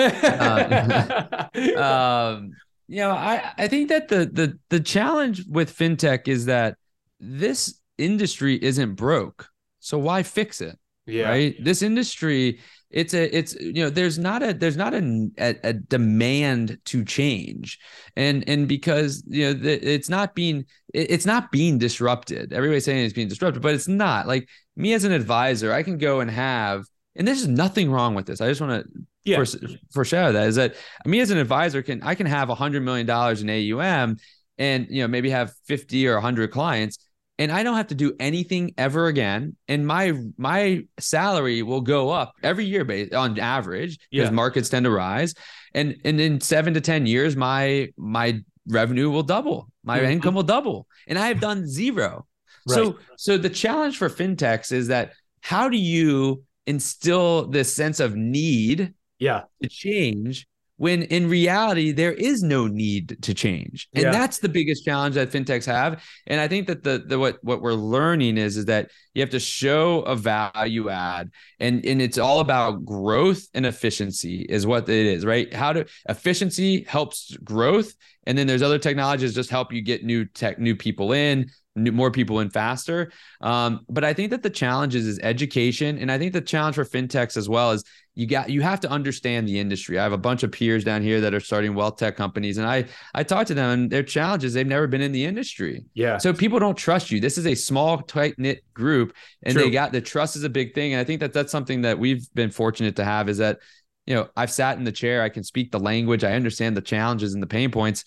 um, 1.55 1.77
um, 1.77 2.51
you 2.87 2.97
know, 2.97 3.11
I 3.11 3.51
I 3.57 3.67
think 3.67 3.89
that 3.89 4.07
the 4.07 4.25
the 4.31 4.57
the 4.69 4.79
challenge 4.79 5.45
with 5.47 5.75
fintech 5.75 6.27
is 6.27 6.45
that 6.45 6.77
this 7.19 7.79
industry 7.97 8.61
isn't 8.61 8.95
broke, 8.95 9.49
so 9.79 9.97
why 9.97 10.23
fix 10.23 10.61
it? 10.61 10.77
Yeah. 11.05 11.29
Right. 11.29 11.55
This 11.63 11.81
industry 11.81 12.59
it's 12.89 13.13
a 13.13 13.35
it's 13.37 13.53
you 13.55 13.83
know 13.83 13.89
there's 13.89 14.17
not 14.17 14.41
a 14.41 14.53
there's 14.53 14.77
not 14.77 14.93
a, 14.93 15.29
a, 15.37 15.55
a 15.63 15.73
demand 15.73 16.77
to 16.85 17.03
change. 17.03 17.79
And 18.15 18.47
and 18.47 18.67
because 18.67 19.23
you 19.27 19.45
know 19.45 19.53
the, 19.53 19.93
it's 19.93 20.09
not 20.09 20.35
being 20.35 20.65
it's 20.93 21.25
not 21.25 21.51
being 21.51 21.77
disrupted. 21.77 22.53
Everybody's 22.53 22.85
saying 22.85 23.03
it's 23.03 23.13
being 23.13 23.27
disrupted 23.27 23.61
but 23.61 23.75
it's 23.75 23.87
not. 23.87 24.27
Like 24.27 24.47
me 24.75 24.93
as 24.93 25.03
an 25.03 25.11
advisor 25.11 25.73
i 25.73 25.81
can 25.81 25.97
go 25.97 26.19
and 26.19 26.29
have 26.29 26.85
and 27.15 27.27
there's 27.27 27.47
nothing 27.47 27.89
wrong 27.89 28.13
with 28.13 28.27
this. 28.27 28.41
I 28.41 28.47
just 28.47 28.61
want 28.61 28.85
to 28.85 29.01
yeah. 29.27 29.43
foreshadow 29.91 30.31
that 30.31 30.47
is 30.47 30.55
that 30.55 30.75
me 31.05 31.19
as 31.19 31.31
an 31.31 31.37
advisor 31.37 31.81
can 31.81 32.01
i 32.01 32.15
can 32.15 32.25
have 32.25 32.49
a 32.49 32.55
hundred 32.55 32.83
million 32.83 33.05
dollars 33.05 33.41
in 33.41 33.49
aum 33.49 34.17
and 34.57 34.87
you 34.89 35.01
know 35.01 35.07
maybe 35.07 35.29
have 35.29 35.51
50 35.65 36.07
or 36.07 36.13
100 36.13 36.49
clients 36.51 36.97
and 37.39 37.51
I 37.51 37.63
don't 37.63 37.77
have 37.77 37.87
to 37.87 37.95
do 37.95 38.13
anything 38.19 38.73
ever 38.77 39.07
again. 39.07 39.55
And 39.67 39.85
my 39.85 40.13
my 40.37 40.85
salary 40.99 41.61
will 41.63 41.81
go 41.81 42.09
up 42.09 42.33
every 42.43 42.65
year 42.65 42.83
based 42.83 43.13
on 43.13 43.39
average 43.39 43.99
because 44.11 44.29
yeah. 44.29 44.31
markets 44.31 44.69
tend 44.69 44.85
to 44.85 44.91
rise. 44.91 45.33
And 45.73 45.95
and 46.03 46.19
in 46.19 46.41
seven 46.41 46.73
to 46.73 46.81
ten 46.81 47.05
years, 47.05 47.35
my 47.35 47.89
my 47.97 48.41
revenue 48.67 49.09
will 49.09 49.23
double, 49.23 49.71
my 49.83 49.99
mm-hmm. 49.99 50.11
income 50.11 50.35
will 50.35 50.43
double, 50.43 50.87
and 51.07 51.17
I 51.17 51.27
have 51.27 51.39
done 51.39 51.67
zero. 51.67 52.25
Right. 52.67 52.75
So, 52.75 52.97
so 53.15 53.37
the 53.37 53.49
challenge 53.49 53.97
for 53.97 54.09
fintechs 54.09 54.71
is 54.71 54.87
that 54.87 55.13
how 55.41 55.69
do 55.69 55.77
you 55.77 56.43
instill 56.65 57.47
this 57.47 57.73
sense 57.73 57.99
of 58.01 58.15
need, 58.15 58.93
yeah, 59.19 59.43
to 59.61 59.69
change 59.69 60.47
when 60.77 61.03
in 61.03 61.27
reality 61.27 61.91
there 61.91 62.13
is 62.13 62.41
no 62.41 62.67
need 62.67 63.17
to 63.21 63.33
change. 63.33 63.89
And 63.93 64.03
yeah. 64.03 64.11
that's 64.11 64.39
the 64.39 64.49
biggest 64.49 64.85
challenge 64.85 65.15
that 65.15 65.31
fintechs 65.31 65.65
have. 65.65 66.03
And 66.27 66.39
i 66.39 66.47
think 66.47 66.67
that 66.67 66.83
the, 66.83 67.03
the 67.05 67.19
what 67.19 67.37
what 67.43 67.61
we're 67.61 67.73
learning 67.73 68.37
is 68.37 68.57
is 68.57 68.65
that 68.65 68.91
you 69.13 69.21
have 69.21 69.29
to 69.31 69.39
show 69.39 70.01
a 70.01 70.15
value 70.15 70.89
add 70.89 71.31
and 71.59 71.83
and 71.85 72.01
it's 72.01 72.17
all 72.17 72.39
about 72.39 72.85
growth 72.85 73.47
and 73.53 73.65
efficiency 73.65 74.45
is 74.47 74.65
what 74.65 74.87
it 74.87 75.05
is 75.05 75.25
right? 75.25 75.53
How 75.53 75.73
to 75.73 75.85
efficiency 76.07 76.83
helps 76.83 77.35
growth 77.37 77.93
and 78.25 78.37
then 78.37 78.47
there's 78.47 78.61
other 78.61 78.79
technologies 78.79 79.33
just 79.33 79.49
help 79.49 79.73
you 79.73 79.81
get 79.81 80.03
new 80.03 80.25
tech 80.25 80.59
new 80.59 80.75
people 80.75 81.11
in 81.13 81.49
more 81.77 82.11
people 82.11 82.39
in 82.39 82.49
faster 82.49 83.11
um, 83.41 83.85
but 83.89 84.03
i 84.03 84.13
think 84.13 84.31
that 84.31 84.43
the 84.43 84.49
challenge 84.49 84.95
is, 84.95 85.07
is 85.07 85.19
education 85.21 85.97
and 85.97 86.11
i 86.11 86.17
think 86.17 86.33
the 86.33 86.41
challenge 86.41 86.75
for 86.75 86.85
fintechs 86.85 87.37
as 87.37 87.47
well 87.47 87.71
is 87.71 87.83
you 88.17 88.25
got 88.25 88.49
you 88.49 88.61
have 88.61 88.79
to 88.79 88.89
understand 88.89 89.47
the 89.47 89.59
industry. 89.59 89.99
I 89.99 90.03
have 90.03 90.11
a 90.11 90.17
bunch 90.17 90.41
of 90.41 90.51
peers 90.51 90.83
down 90.83 91.03
here 91.03 91.21
that 91.21 91.35
are 91.35 91.39
starting 91.39 91.75
wealth 91.75 91.97
tech 91.97 92.15
companies, 92.15 92.57
and 92.57 92.67
I 92.67 92.85
I 93.13 93.21
talk 93.21 93.45
to 93.45 93.53
them, 93.53 93.69
and 93.69 93.91
their 93.91 94.01
challenges 94.01 94.55
they've 94.55 94.65
never 94.65 94.87
been 94.87 95.01
in 95.01 95.11
the 95.11 95.23
industry. 95.23 95.85
Yeah. 95.93 96.17
So 96.17 96.33
people 96.33 96.57
don't 96.57 96.75
trust 96.75 97.11
you. 97.11 97.19
This 97.19 97.37
is 97.37 97.45
a 97.45 97.53
small, 97.53 97.99
tight 97.99 98.33
knit 98.39 98.63
group, 98.73 99.13
and 99.43 99.53
True. 99.53 99.65
they 99.65 99.69
got 99.69 99.91
the 99.91 100.01
trust 100.01 100.35
is 100.35 100.43
a 100.43 100.49
big 100.49 100.73
thing. 100.73 100.93
And 100.93 100.99
I 100.99 101.03
think 101.03 101.19
that 101.19 101.31
that's 101.31 101.51
something 101.51 101.83
that 101.83 101.99
we've 101.99 102.27
been 102.33 102.49
fortunate 102.49 102.95
to 102.95 103.05
have 103.05 103.29
is 103.29 103.37
that 103.37 103.59
you 104.07 104.15
know 104.15 104.29
I've 104.35 104.51
sat 104.51 104.79
in 104.79 104.83
the 104.83 104.91
chair, 104.91 105.21
I 105.21 105.29
can 105.29 105.43
speak 105.43 105.71
the 105.71 105.79
language, 105.79 106.23
I 106.23 106.33
understand 106.33 106.75
the 106.75 106.81
challenges 106.81 107.35
and 107.35 107.43
the 107.43 107.47
pain 107.47 107.69
points, 107.69 108.03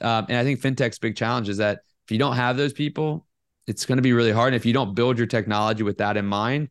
um, 0.00 0.26
and 0.28 0.38
I 0.38 0.42
think 0.42 0.60
fintech's 0.60 0.98
big 0.98 1.14
challenge 1.14 1.48
is 1.48 1.58
that 1.58 1.82
if 2.04 2.10
you 2.10 2.18
don't 2.18 2.36
have 2.36 2.56
those 2.56 2.72
people, 2.72 3.26
it's 3.66 3.86
going 3.86 3.96
to 3.96 4.02
be 4.02 4.12
really 4.12 4.32
hard. 4.32 4.48
And 4.48 4.56
if 4.56 4.66
you 4.66 4.72
don't 4.72 4.94
build 4.94 5.18
your 5.18 5.26
technology 5.26 5.82
with 5.82 5.98
that 5.98 6.16
in 6.16 6.26
mind, 6.26 6.68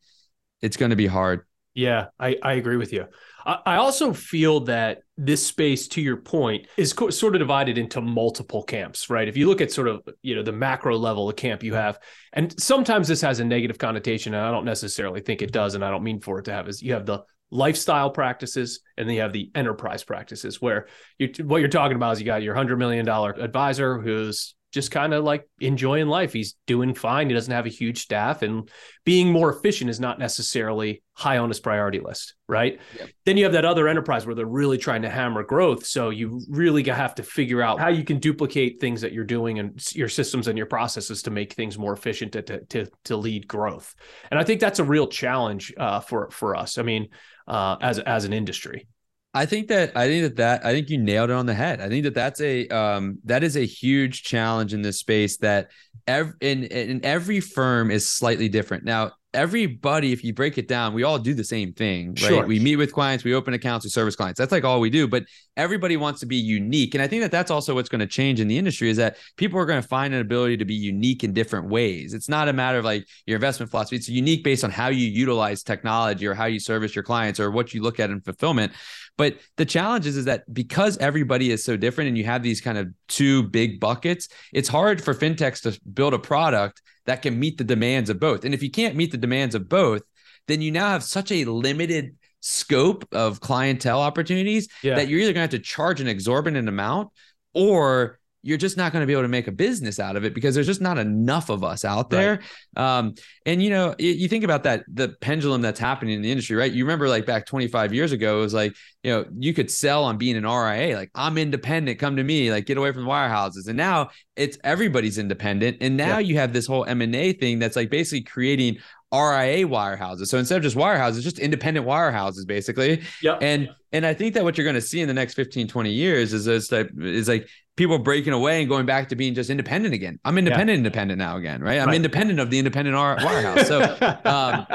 it's 0.60 0.76
going 0.76 0.90
to 0.90 0.96
be 0.96 1.06
hard. 1.06 1.46
Yeah, 1.74 2.06
I, 2.20 2.36
I 2.42 2.54
agree 2.54 2.76
with 2.76 2.92
you. 2.92 3.06
I 3.44 3.76
also 3.76 4.12
feel 4.12 4.60
that 4.66 5.02
this 5.16 5.44
space, 5.44 5.88
to 5.88 6.00
your 6.00 6.18
point, 6.18 6.68
is 6.76 6.92
co- 6.92 7.10
sort 7.10 7.34
of 7.34 7.40
divided 7.40 7.76
into 7.76 8.00
multiple 8.00 8.62
camps, 8.62 9.10
right? 9.10 9.26
If 9.26 9.36
you 9.36 9.48
look 9.48 9.60
at 9.60 9.72
sort 9.72 9.88
of 9.88 10.02
you 10.22 10.36
know 10.36 10.44
the 10.44 10.52
macro 10.52 10.96
level 10.96 11.28
of 11.28 11.34
camp 11.34 11.64
you 11.64 11.74
have, 11.74 11.98
and 12.32 12.54
sometimes 12.60 13.08
this 13.08 13.20
has 13.22 13.40
a 13.40 13.44
negative 13.44 13.78
connotation, 13.78 14.34
and 14.34 14.46
I 14.46 14.52
don't 14.52 14.64
necessarily 14.64 15.20
think 15.22 15.42
it 15.42 15.50
does, 15.50 15.74
and 15.74 15.84
I 15.84 15.90
don't 15.90 16.04
mean 16.04 16.20
for 16.20 16.38
it 16.38 16.44
to 16.44 16.52
have. 16.52 16.68
Is 16.68 16.82
you 16.82 16.92
have 16.92 17.04
the 17.04 17.24
lifestyle 17.50 18.10
practices 18.10 18.80
and 18.96 19.06
then 19.06 19.14
you 19.14 19.20
have 19.20 19.34
the 19.34 19.50
enterprise 19.54 20.02
practices 20.02 20.62
where 20.62 20.86
you 21.18 21.30
what 21.44 21.58
you're 21.58 21.68
talking 21.68 21.96
about 21.96 22.12
is 22.12 22.18
you 22.18 22.24
got 22.24 22.42
your 22.42 22.54
hundred 22.54 22.78
million 22.78 23.04
dollar 23.04 23.32
advisor 23.32 24.00
who's 24.00 24.54
just 24.72 24.90
kind 24.90 25.12
of 25.12 25.22
like 25.22 25.48
enjoying 25.60 26.08
life. 26.08 26.32
He's 26.32 26.56
doing 26.66 26.94
fine. 26.94 27.28
He 27.28 27.34
doesn't 27.34 27.52
have 27.52 27.66
a 27.66 27.70
huge 27.70 28.00
staff, 28.00 28.42
and 28.42 28.68
being 29.04 29.30
more 29.30 29.52
efficient 29.52 29.90
is 29.90 30.00
not 30.00 30.18
necessarily 30.18 31.02
high 31.14 31.38
on 31.38 31.50
his 31.50 31.60
priority 31.60 32.00
list, 32.00 32.34
right? 32.48 32.80
Yep. 32.98 33.10
Then 33.26 33.36
you 33.36 33.44
have 33.44 33.52
that 33.52 33.66
other 33.66 33.86
enterprise 33.86 34.24
where 34.24 34.34
they're 34.34 34.46
really 34.46 34.78
trying 34.78 35.02
to 35.02 35.10
hammer 35.10 35.42
growth. 35.42 35.84
So 35.84 36.08
you 36.08 36.40
really 36.48 36.82
have 36.84 37.14
to 37.16 37.22
figure 37.22 37.60
out 37.60 37.78
how 37.78 37.88
you 37.88 38.02
can 38.02 38.18
duplicate 38.18 38.80
things 38.80 39.02
that 39.02 39.12
you're 39.12 39.24
doing 39.24 39.58
and 39.58 39.94
your 39.94 40.08
systems 40.08 40.48
and 40.48 40.56
your 40.56 40.66
processes 40.66 41.22
to 41.24 41.30
make 41.30 41.52
things 41.52 41.78
more 41.78 41.92
efficient 41.92 42.32
to 42.32 42.42
to 42.42 42.88
to, 43.04 43.16
lead 43.16 43.46
growth. 43.46 43.94
And 44.30 44.40
I 44.40 44.44
think 44.44 44.60
that's 44.60 44.78
a 44.78 44.84
real 44.84 45.06
challenge 45.06 45.72
uh, 45.76 46.00
for 46.00 46.30
for 46.30 46.56
us. 46.56 46.78
I 46.78 46.82
mean, 46.82 47.08
uh, 47.46 47.76
as 47.80 47.98
as 47.98 48.24
an 48.24 48.32
industry. 48.32 48.86
I 49.34 49.46
think 49.46 49.68
that 49.68 49.96
I 49.96 50.08
think 50.08 50.22
that 50.24 50.36
that 50.36 50.66
I 50.66 50.72
think 50.72 50.90
you 50.90 50.98
nailed 50.98 51.30
it 51.30 51.34
on 51.34 51.46
the 51.46 51.54
head. 51.54 51.80
I 51.80 51.88
think 51.88 52.04
that 52.04 52.14
that's 52.14 52.40
a 52.40 52.68
um 52.68 53.18
that 53.24 53.42
is 53.42 53.56
a 53.56 53.64
huge 53.64 54.22
challenge 54.24 54.74
in 54.74 54.82
this 54.82 54.98
space 54.98 55.38
that 55.38 55.70
every 56.06 56.34
in 56.40 56.64
in 56.64 57.04
every 57.04 57.40
firm 57.40 57.90
is 57.90 58.08
slightly 58.08 58.50
different. 58.50 58.84
Now, 58.84 59.12
everybody, 59.34 60.12
if 60.12 60.22
you 60.22 60.34
break 60.34 60.58
it 60.58 60.68
down, 60.68 60.92
we 60.92 61.02
all 61.02 61.18
do 61.18 61.32
the 61.32 61.44
same 61.44 61.72
thing, 61.72 62.08
right? 62.08 62.18
Sure. 62.18 62.46
We 62.46 62.58
meet 62.58 62.76
with 62.76 62.92
clients, 62.92 63.24
we 63.24 63.34
open 63.34 63.54
accounts, 63.54 63.84
we 63.84 63.90
service 63.90 64.16
clients. 64.16 64.38
That's 64.38 64.52
like 64.52 64.64
all 64.64 64.80
we 64.80 64.90
do. 64.90 65.08
But 65.08 65.24
everybody 65.56 65.96
wants 65.96 66.20
to 66.20 66.26
be 66.26 66.36
unique, 66.36 66.94
and 66.94 67.02
I 67.02 67.06
think 67.06 67.22
that 67.22 67.30
that's 67.30 67.50
also 67.50 67.74
what's 67.74 67.88
going 67.88 68.00
to 68.00 68.06
change 68.06 68.40
in 68.40 68.48
the 68.48 68.58
industry 68.58 68.90
is 68.90 68.96
that 68.98 69.16
people 69.36 69.58
are 69.58 69.66
going 69.66 69.80
to 69.80 69.88
find 69.88 70.12
an 70.12 70.20
ability 70.20 70.58
to 70.58 70.64
be 70.64 70.74
unique 70.74 71.24
in 71.24 71.32
different 71.32 71.68
ways. 71.68 72.12
It's 72.12 72.28
not 72.28 72.48
a 72.48 72.52
matter 72.52 72.78
of 72.78 72.84
like 72.84 73.06
your 73.26 73.36
investment 73.36 73.70
philosophy; 73.70 73.96
it's 73.96 74.08
unique 74.08 74.44
based 74.44 74.64
on 74.64 74.70
how 74.70 74.88
you 74.88 75.06
utilize 75.06 75.62
technology 75.62 76.26
or 76.26 76.34
how 76.34 76.46
you 76.46 76.60
service 76.60 76.94
your 76.94 77.04
clients 77.04 77.40
or 77.40 77.50
what 77.50 77.72
you 77.72 77.82
look 77.82 77.98
at 77.98 78.10
in 78.10 78.20
fulfillment. 78.20 78.72
But 79.18 79.38
the 79.56 79.66
challenge 79.66 80.06
is, 80.06 80.16
is 80.16 80.24
that 80.24 80.52
because 80.52 80.96
everybody 80.98 81.50
is 81.50 81.62
so 81.62 81.76
different 81.76 82.08
and 82.08 82.18
you 82.18 82.24
have 82.24 82.42
these 82.42 82.60
kind 82.60 82.78
of 82.78 82.88
two 83.08 83.44
big 83.44 83.78
buckets, 83.78 84.28
it's 84.52 84.68
hard 84.68 85.02
for 85.02 85.14
fintechs 85.14 85.62
to 85.62 85.78
build 85.92 86.14
a 86.14 86.18
product 86.18 86.82
that 87.06 87.22
can 87.22 87.38
meet 87.38 87.58
the 87.58 87.64
demands 87.64 88.10
of 88.10 88.18
both. 88.18 88.44
And 88.44 88.54
if 88.54 88.62
you 88.62 88.70
can't 88.70 88.96
meet 88.96 89.10
the 89.10 89.18
demands 89.18 89.54
of 89.54 89.68
both, 89.68 90.02
then 90.48 90.60
you 90.60 90.70
now 90.70 90.88
have 90.88 91.02
such 91.02 91.30
a 91.30 91.44
limited 91.44 92.16
scope 92.40 93.06
of 93.12 93.40
clientele 93.40 94.00
opportunities 94.00 94.68
yeah. 94.82 94.96
that 94.96 95.08
you're 95.08 95.20
either 95.20 95.32
going 95.32 95.48
to 95.48 95.56
have 95.56 95.62
to 95.62 95.66
charge 95.66 96.00
an 96.00 96.08
exorbitant 96.08 96.68
amount 96.68 97.10
or 97.54 98.18
you're 98.42 98.58
just 98.58 98.76
not 98.76 98.92
going 98.92 99.02
to 99.02 99.06
be 99.06 99.12
able 99.12 99.22
to 99.22 99.28
make 99.28 99.46
a 99.46 99.52
business 99.52 100.00
out 100.00 100.16
of 100.16 100.24
it 100.24 100.34
because 100.34 100.54
there's 100.54 100.66
just 100.66 100.80
not 100.80 100.98
enough 100.98 101.48
of 101.48 101.62
us 101.62 101.84
out 101.84 102.10
there. 102.10 102.40
Right. 102.76 102.98
Um, 102.98 103.14
and 103.46 103.62
you 103.62 103.70
know, 103.70 103.94
you, 103.98 104.10
you, 104.10 104.28
think 104.28 104.42
about 104.42 104.64
that 104.64 104.84
the 104.92 105.10
pendulum 105.20 105.62
that's 105.62 105.78
happening 105.78 106.14
in 106.14 106.22
the 106.22 106.30
industry, 106.30 106.56
right? 106.56 106.70
You 106.70 106.84
remember 106.84 107.08
like 107.08 107.24
back 107.24 107.46
25 107.46 107.94
years 107.94 108.10
ago, 108.10 108.38
it 108.38 108.40
was 108.40 108.54
like 108.54 108.74
you 109.04 109.12
know 109.12 109.24
you 109.38 109.54
could 109.54 109.70
sell 109.70 110.04
on 110.04 110.18
being 110.18 110.36
an 110.36 110.44
RIA, 110.44 110.96
like 110.96 111.10
I'm 111.14 111.38
independent, 111.38 111.98
come 111.98 112.16
to 112.16 112.24
me, 112.24 112.50
like 112.50 112.66
get 112.66 112.78
away 112.78 112.92
from 112.92 113.04
the 113.04 113.10
wirehouses. 113.10 113.68
And 113.68 113.76
now 113.76 114.10
it's 114.36 114.58
everybody's 114.64 115.18
independent, 115.18 115.78
and 115.80 115.96
now 115.96 116.18
yeah. 116.18 116.26
you 116.26 116.36
have 116.36 116.52
this 116.52 116.66
whole 116.66 116.84
M 116.84 117.00
and 117.00 117.14
A 117.14 117.32
thing 117.32 117.60
that's 117.60 117.76
like 117.76 117.90
basically 117.90 118.22
creating 118.22 118.78
RIA 119.12 119.66
wirehouses. 119.68 120.26
So 120.28 120.38
instead 120.38 120.56
of 120.56 120.62
just 120.62 120.76
wirehouses, 120.76 121.20
just 121.22 121.38
independent 121.38 121.86
wirehouses, 121.86 122.46
basically. 122.46 123.02
Yeah. 123.22 123.38
And 123.40 123.68
and 123.92 124.06
I 124.06 124.14
think 124.14 124.34
that 124.34 124.44
what 124.44 124.56
you're 124.56 124.64
going 124.64 124.74
to 124.74 124.80
see 124.80 125.00
in 125.00 125.08
the 125.08 125.14
next 125.14 125.34
15, 125.34 125.68
20 125.68 125.90
years 125.90 126.32
is 126.32 126.44
this 126.46 126.68
type 126.68 126.90
is 126.98 127.28
like 127.28 127.48
people 127.76 127.98
breaking 127.98 128.34
away 128.34 128.60
and 128.60 128.68
going 128.68 128.84
back 128.84 129.08
to 129.08 129.16
being 129.16 129.34
just 129.34 129.48
independent 129.48 129.94
again. 129.94 130.18
I'm 130.24 130.36
independent, 130.36 130.70
yeah. 130.70 130.76
independent 130.76 131.18
now 131.18 131.36
again, 131.36 131.62
right? 131.62 131.78
I'm 131.78 131.88
right. 131.88 131.96
independent 131.96 132.38
of 132.38 132.50
the 132.50 132.58
independent 132.58 132.96
wirehouse. 132.96 133.64
So, 133.64 133.80
um, 134.24 134.66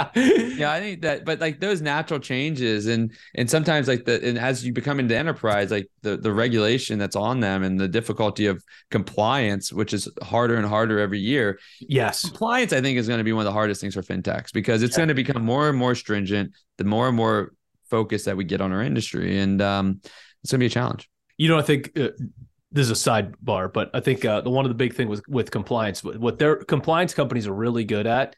yeah, 0.58 0.72
I 0.72 0.80
think 0.80 1.02
that, 1.02 1.24
but 1.24 1.40
like 1.40 1.60
those 1.60 1.82
natural 1.82 2.20
changes 2.20 2.88
and 2.88 3.12
and 3.36 3.50
sometimes 3.50 3.88
like 3.88 4.06
the 4.06 4.24
and 4.28 4.38
as 4.38 4.66
you 4.66 4.74
become 4.74 5.00
into 5.00 5.16
enterprise, 5.16 5.70
like 5.70 5.90
the 6.02 6.18
the 6.18 6.32
regulation 6.32 6.98
that's 6.98 7.16
on 7.16 7.40
them 7.40 7.64
and 7.64 7.80
the 7.80 7.88
difficulty 7.88 8.48
of 8.48 8.64
compliance, 8.90 9.72
which 9.72 9.94
is 9.94 10.08
harder 10.24 10.56
and 10.56 10.66
harder 10.66 11.00
every 11.00 11.20
year. 11.20 11.60
Yes, 11.80 12.22
compliance 12.28 12.74
I 12.74 12.82
think 12.82 12.98
is 12.98 13.08
going 13.08 13.20
to 13.20 13.24
be 13.24 13.34
one 13.34 13.42
of 13.42 13.46
the 13.46 13.54
hardest 13.54 13.80
things 13.80 13.94
for 13.94 14.02
fintechs 14.02 14.52
because 14.52 14.82
it's 14.82 14.94
yeah. 14.94 15.00
going 15.00 15.10
to 15.10 15.16
become 15.16 15.44
more 15.44 15.70
and 15.70 15.78
more 15.78 15.94
stringent. 15.94 16.54
The 16.78 16.84
more 16.84 17.08
and 17.08 17.18
more 17.18 17.54
focus 17.90 18.26
that 18.26 18.38
we 18.38 18.44
get 18.44 18.62
on 18.62 18.72
our 18.72 18.82
industry, 18.82 19.40
and 19.40 19.62
um, 19.62 20.00
it's 20.44 20.52
going 20.52 20.60
to 20.60 20.64
be 20.64 20.66
a 20.66 20.70
challenge. 20.70 21.10
You 21.38 21.50
know, 21.50 21.58
I 21.58 21.62
think 21.62 21.98
uh, 21.98 22.10
this 22.72 22.90
is 22.90 22.92
a 22.92 23.10
sidebar, 23.10 23.72
but 23.72 23.90
I 23.94 24.00
think 24.00 24.26
uh, 24.26 24.42
the 24.42 24.50
one 24.50 24.66
of 24.66 24.70
the 24.70 24.76
big 24.76 24.94
thing 24.94 25.08
with 25.08 25.28
with 25.28 25.52
compliance, 25.52 26.04
what 26.04 26.40
their 26.40 26.58
compliance 26.58 27.14
companies 27.14 27.48
are 27.48 27.54
really 27.54 27.84
good 27.84 28.08
at 28.08 28.36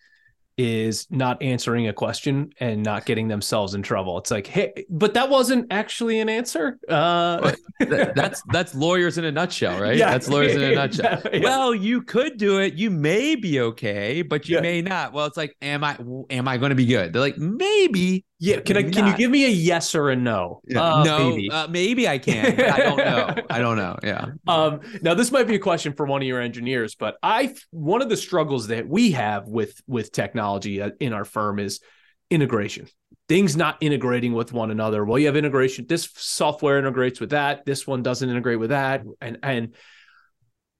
is 0.59 1.07
not 1.09 1.41
answering 1.41 1.87
a 1.87 1.93
question 1.93 2.51
and 2.59 2.83
not 2.83 3.05
getting 3.05 3.29
themselves 3.29 3.75
in 3.75 3.81
trouble. 3.81 4.17
It's 4.17 4.29
like, 4.29 4.45
hey, 4.45 4.85
but 4.89 5.13
that 5.13 5.29
wasn't 5.29 5.71
actually 5.71 6.19
an 6.19 6.27
answer. 6.27 6.77
Uh, 6.89 7.53
that's 7.79 8.43
that's 8.51 8.75
lawyers 8.75 9.17
in 9.17 9.23
a 9.23 9.31
nutshell, 9.31 9.79
right? 9.79 9.95
Yeah. 9.95 10.11
That's 10.11 10.27
lawyers 10.27 10.55
in 10.55 10.63
a 10.63 10.75
nutshell. 10.75 11.21
Yeah. 11.31 11.39
Well, 11.39 11.73
you 11.73 12.01
could 12.01 12.37
do 12.37 12.59
it. 12.59 12.73
You 12.73 12.89
may 12.89 13.35
be 13.35 13.61
okay, 13.61 14.21
but 14.21 14.49
you 14.49 14.55
yeah. 14.55 14.61
may 14.61 14.81
not. 14.81 15.13
Well, 15.13 15.27
it's 15.27 15.37
like, 15.37 15.55
am 15.61 15.81
I 15.85 15.97
am 16.29 16.49
I 16.49 16.57
going 16.57 16.71
to 16.71 16.75
be 16.75 16.85
good? 16.85 17.13
They're 17.13 17.21
like, 17.21 17.37
maybe. 17.37 18.25
Yeah. 18.39 18.61
Can 18.61 18.77
I? 18.77 18.83
Can 18.83 19.05
you 19.07 19.17
give 19.17 19.29
me 19.29 19.45
a 19.45 19.49
yes 19.49 19.93
or 19.95 20.09
a 20.09 20.15
no? 20.15 20.61
Uh, 20.73 21.03
no. 21.03 21.29
Maybe. 21.29 21.51
Uh, 21.51 21.67
maybe 21.67 22.07
I 22.07 22.17
can. 22.17 22.59
I 22.59 22.77
don't 22.77 22.97
know. 22.97 23.35
I 23.49 23.59
don't 23.59 23.77
know. 23.77 23.97
Yeah. 24.01 24.27
Um. 24.47 24.79
Now 25.01 25.13
this 25.13 25.31
might 25.31 25.47
be 25.47 25.55
a 25.55 25.59
question 25.59 25.93
for 25.93 26.05
one 26.05 26.21
of 26.21 26.27
your 26.27 26.39
engineers, 26.39 26.95
but 26.95 27.17
I 27.21 27.53
one 27.71 28.01
of 28.01 28.09
the 28.09 28.17
struggles 28.17 28.67
that 28.67 28.87
we 28.87 29.11
have 29.11 29.47
with 29.47 29.81
with 29.87 30.11
technology 30.11 30.81
uh, 30.81 30.91
in 30.99 31.13
our 31.13 31.25
firm 31.25 31.59
is 31.59 31.81
integration. 32.29 32.87
Things 33.27 33.55
not 33.55 33.77
integrating 33.81 34.33
with 34.33 34.53
one 34.53 34.71
another. 34.71 35.05
Well, 35.05 35.19
you 35.19 35.27
have 35.27 35.35
integration. 35.35 35.85
This 35.87 36.09
software 36.15 36.79
integrates 36.79 37.19
with 37.19 37.31
that. 37.31 37.65
This 37.65 37.85
one 37.85 38.03
doesn't 38.03 38.27
integrate 38.27 38.59
with 38.59 38.69
that. 38.69 39.03
And 39.21 39.39
and 39.43 39.75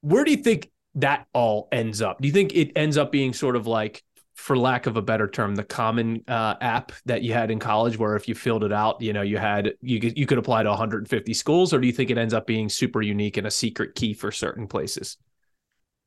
where 0.01 0.23
do 0.23 0.31
you 0.31 0.37
think 0.37 0.71
that 0.95 1.27
all 1.33 1.67
ends 1.71 2.01
up? 2.01 2.21
Do 2.21 2.27
you 2.27 2.33
think 2.33 2.55
it 2.55 2.71
ends 2.75 2.97
up 2.97 3.11
being 3.11 3.33
sort 3.33 3.55
of 3.55 3.67
like 3.67 4.03
for 4.39 4.57
lack 4.57 4.87
of 4.87 4.95
a 4.95 5.01
better 5.01 5.27
term, 5.27 5.55
the 5.55 5.63
common 5.63 6.23
uh, 6.27 6.55
app 6.61 6.93
that 7.05 7.21
you 7.21 7.33
had 7.33 7.51
in 7.51 7.59
college, 7.59 7.97
where 7.97 8.15
if 8.15 8.27
you 8.27 8.33
filled 8.33 8.63
it 8.63 8.71
out, 8.71 9.01
you 9.01 9.11
know, 9.11 9.21
you 9.21 9.37
had 9.37 9.73
you 9.81 9.99
you 10.15 10.25
could 10.25 10.37
apply 10.37 10.63
to 10.63 10.69
150 10.69 11.33
schools, 11.33 11.73
or 11.73 11.79
do 11.79 11.85
you 11.85 11.93
think 11.93 12.09
it 12.09 12.17
ends 12.17 12.33
up 12.33 12.47
being 12.47 12.69
super 12.69 13.01
unique 13.01 13.37
and 13.37 13.45
a 13.45 13.51
secret 13.51 13.95
key 13.95 14.13
for 14.13 14.31
certain 14.31 14.65
places? 14.65 15.17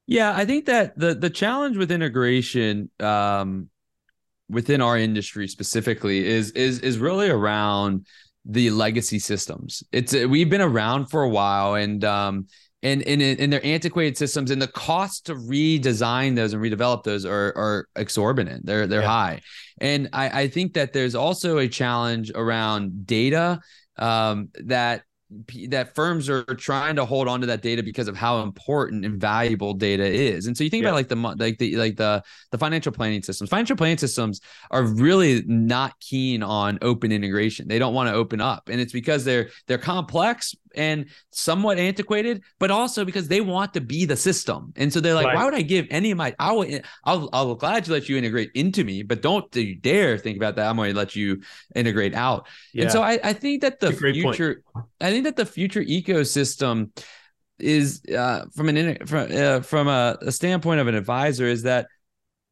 Yeah, 0.06 0.34
I 0.34 0.46
think 0.46 0.64
that 0.64 0.98
the 0.98 1.14
the 1.14 1.30
challenge 1.30 1.76
with 1.76 1.92
integration 1.92 2.90
um, 3.00 3.68
within 4.48 4.80
our 4.80 4.96
industry 4.96 5.46
specifically 5.46 6.26
is 6.26 6.52
is 6.52 6.80
is 6.80 6.98
really 6.98 7.28
around 7.28 8.06
the 8.46 8.70
legacy 8.70 9.18
systems. 9.18 9.84
It's 9.92 10.14
we've 10.14 10.50
been 10.50 10.62
around 10.62 11.06
for 11.06 11.22
a 11.22 11.28
while, 11.28 11.74
and 11.74 12.02
um, 12.02 12.46
and 12.82 13.02
in 13.02 13.20
in 13.20 13.50
their 13.50 13.64
antiquated 13.64 14.16
systems 14.16 14.50
and 14.50 14.60
the 14.60 14.68
cost 14.68 15.26
to 15.26 15.34
redesign 15.34 16.36
those 16.36 16.52
and 16.52 16.62
redevelop 16.62 17.02
those 17.04 17.24
are 17.24 17.52
are 17.56 17.88
exorbitant 17.96 18.64
they're 18.66 18.86
they're 18.86 19.02
yeah. 19.02 19.06
high 19.06 19.40
and 19.80 20.08
I, 20.12 20.42
I 20.42 20.48
think 20.48 20.74
that 20.74 20.92
there's 20.92 21.14
also 21.14 21.58
a 21.58 21.68
challenge 21.68 22.30
around 22.34 23.06
data 23.06 23.60
um, 23.98 24.48
that 24.64 25.02
that 25.68 25.94
firms 25.94 26.28
are 26.28 26.44
trying 26.44 26.96
to 26.96 27.04
hold 27.04 27.26
on 27.26 27.40
to 27.40 27.46
that 27.46 27.62
data 27.62 27.82
because 27.82 28.06
of 28.06 28.16
how 28.16 28.42
important 28.42 29.04
and 29.04 29.20
valuable 29.20 29.72
data 29.74 30.04
is. 30.04 30.46
And 30.46 30.56
so 30.56 30.62
you 30.62 30.70
think 30.70 30.82
yeah. 30.82 30.90
about 30.90 30.96
like 30.96 31.08
the 31.08 31.16
like 31.16 31.58
the 31.58 31.76
like 31.76 31.96
the 31.96 32.22
the 32.50 32.58
financial 32.58 32.92
planning 32.92 33.22
systems. 33.22 33.50
Financial 33.50 33.76
planning 33.76 33.98
systems 33.98 34.40
are 34.70 34.84
really 34.84 35.42
not 35.46 35.98
keen 36.00 36.42
on 36.42 36.78
open 36.82 37.12
integration. 37.12 37.66
They 37.66 37.78
don't 37.78 37.94
want 37.94 38.08
to 38.08 38.14
open 38.14 38.40
up, 38.40 38.68
and 38.68 38.80
it's 38.80 38.92
because 38.92 39.24
they're 39.24 39.48
they're 39.66 39.78
complex 39.78 40.54
and 40.74 41.06
somewhat 41.30 41.78
antiquated, 41.78 42.42
but 42.58 42.70
also 42.70 43.04
because 43.04 43.28
they 43.28 43.40
want 43.40 43.74
to 43.74 43.80
be 43.80 44.04
the 44.04 44.16
system. 44.16 44.72
And 44.76 44.92
so 44.92 45.00
they're 45.00 45.14
like, 45.14 45.26
right. 45.26 45.36
why 45.36 45.44
would 45.44 45.54
I 45.54 45.62
give 45.62 45.86
any 45.90 46.10
of 46.10 46.18
my? 46.18 46.34
I 46.38 46.52
will. 46.52 46.80
I'll. 47.04 47.28
I'll 47.32 47.54
glad 47.54 47.84
to 47.84 47.92
let 47.92 48.08
you 48.08 48.16
integrate 48.16 48.50
into 48.54 48.84
me, 48.84 49.02
but 49.02 49.22
don't 49.22 49.54
you 49.54 49.74
dare 49.74 50.18
think 50.18 50.36
about 50.36 50.56
that. 50.56 50.68
I'm 50.68 50.76
going 50.76 50.92
to 50.92 50.98
let 50.98 51.14
you 51.14 51.42
integrate 51.74 52.14
out. 52.14 52.48
Yeah. 52.72 52.84
And 52.84 52.92
so 52.92 53.02
I, 53.02 53.18
I 53.22 53.32
think 53.32 53.62
that 53.62 53.80
the 53.80 53.92
future. 53.92 54.62
Point. 54.72 54.86
I 55.00 55.10
think 55.10 55.24
that 55.24 55.36
the 55.36 55.46
future 55.46 55.82
ecosystem 55.82 56.90
is 57.58 58.02
uh, 58.06 58.46
from 58.54 58.68
an 58.68 59.06
from 59.06 59.28
uh, 59.30 59.60
from 59.60 59.88
a, 59.88 60.18
a 60.22 60.32
standpoint 60.32 60.80
of 60.80 60.88
an 60.88 60.94
advisor 60.94 61.46
is 61.46 61.62
that 61.62 61.86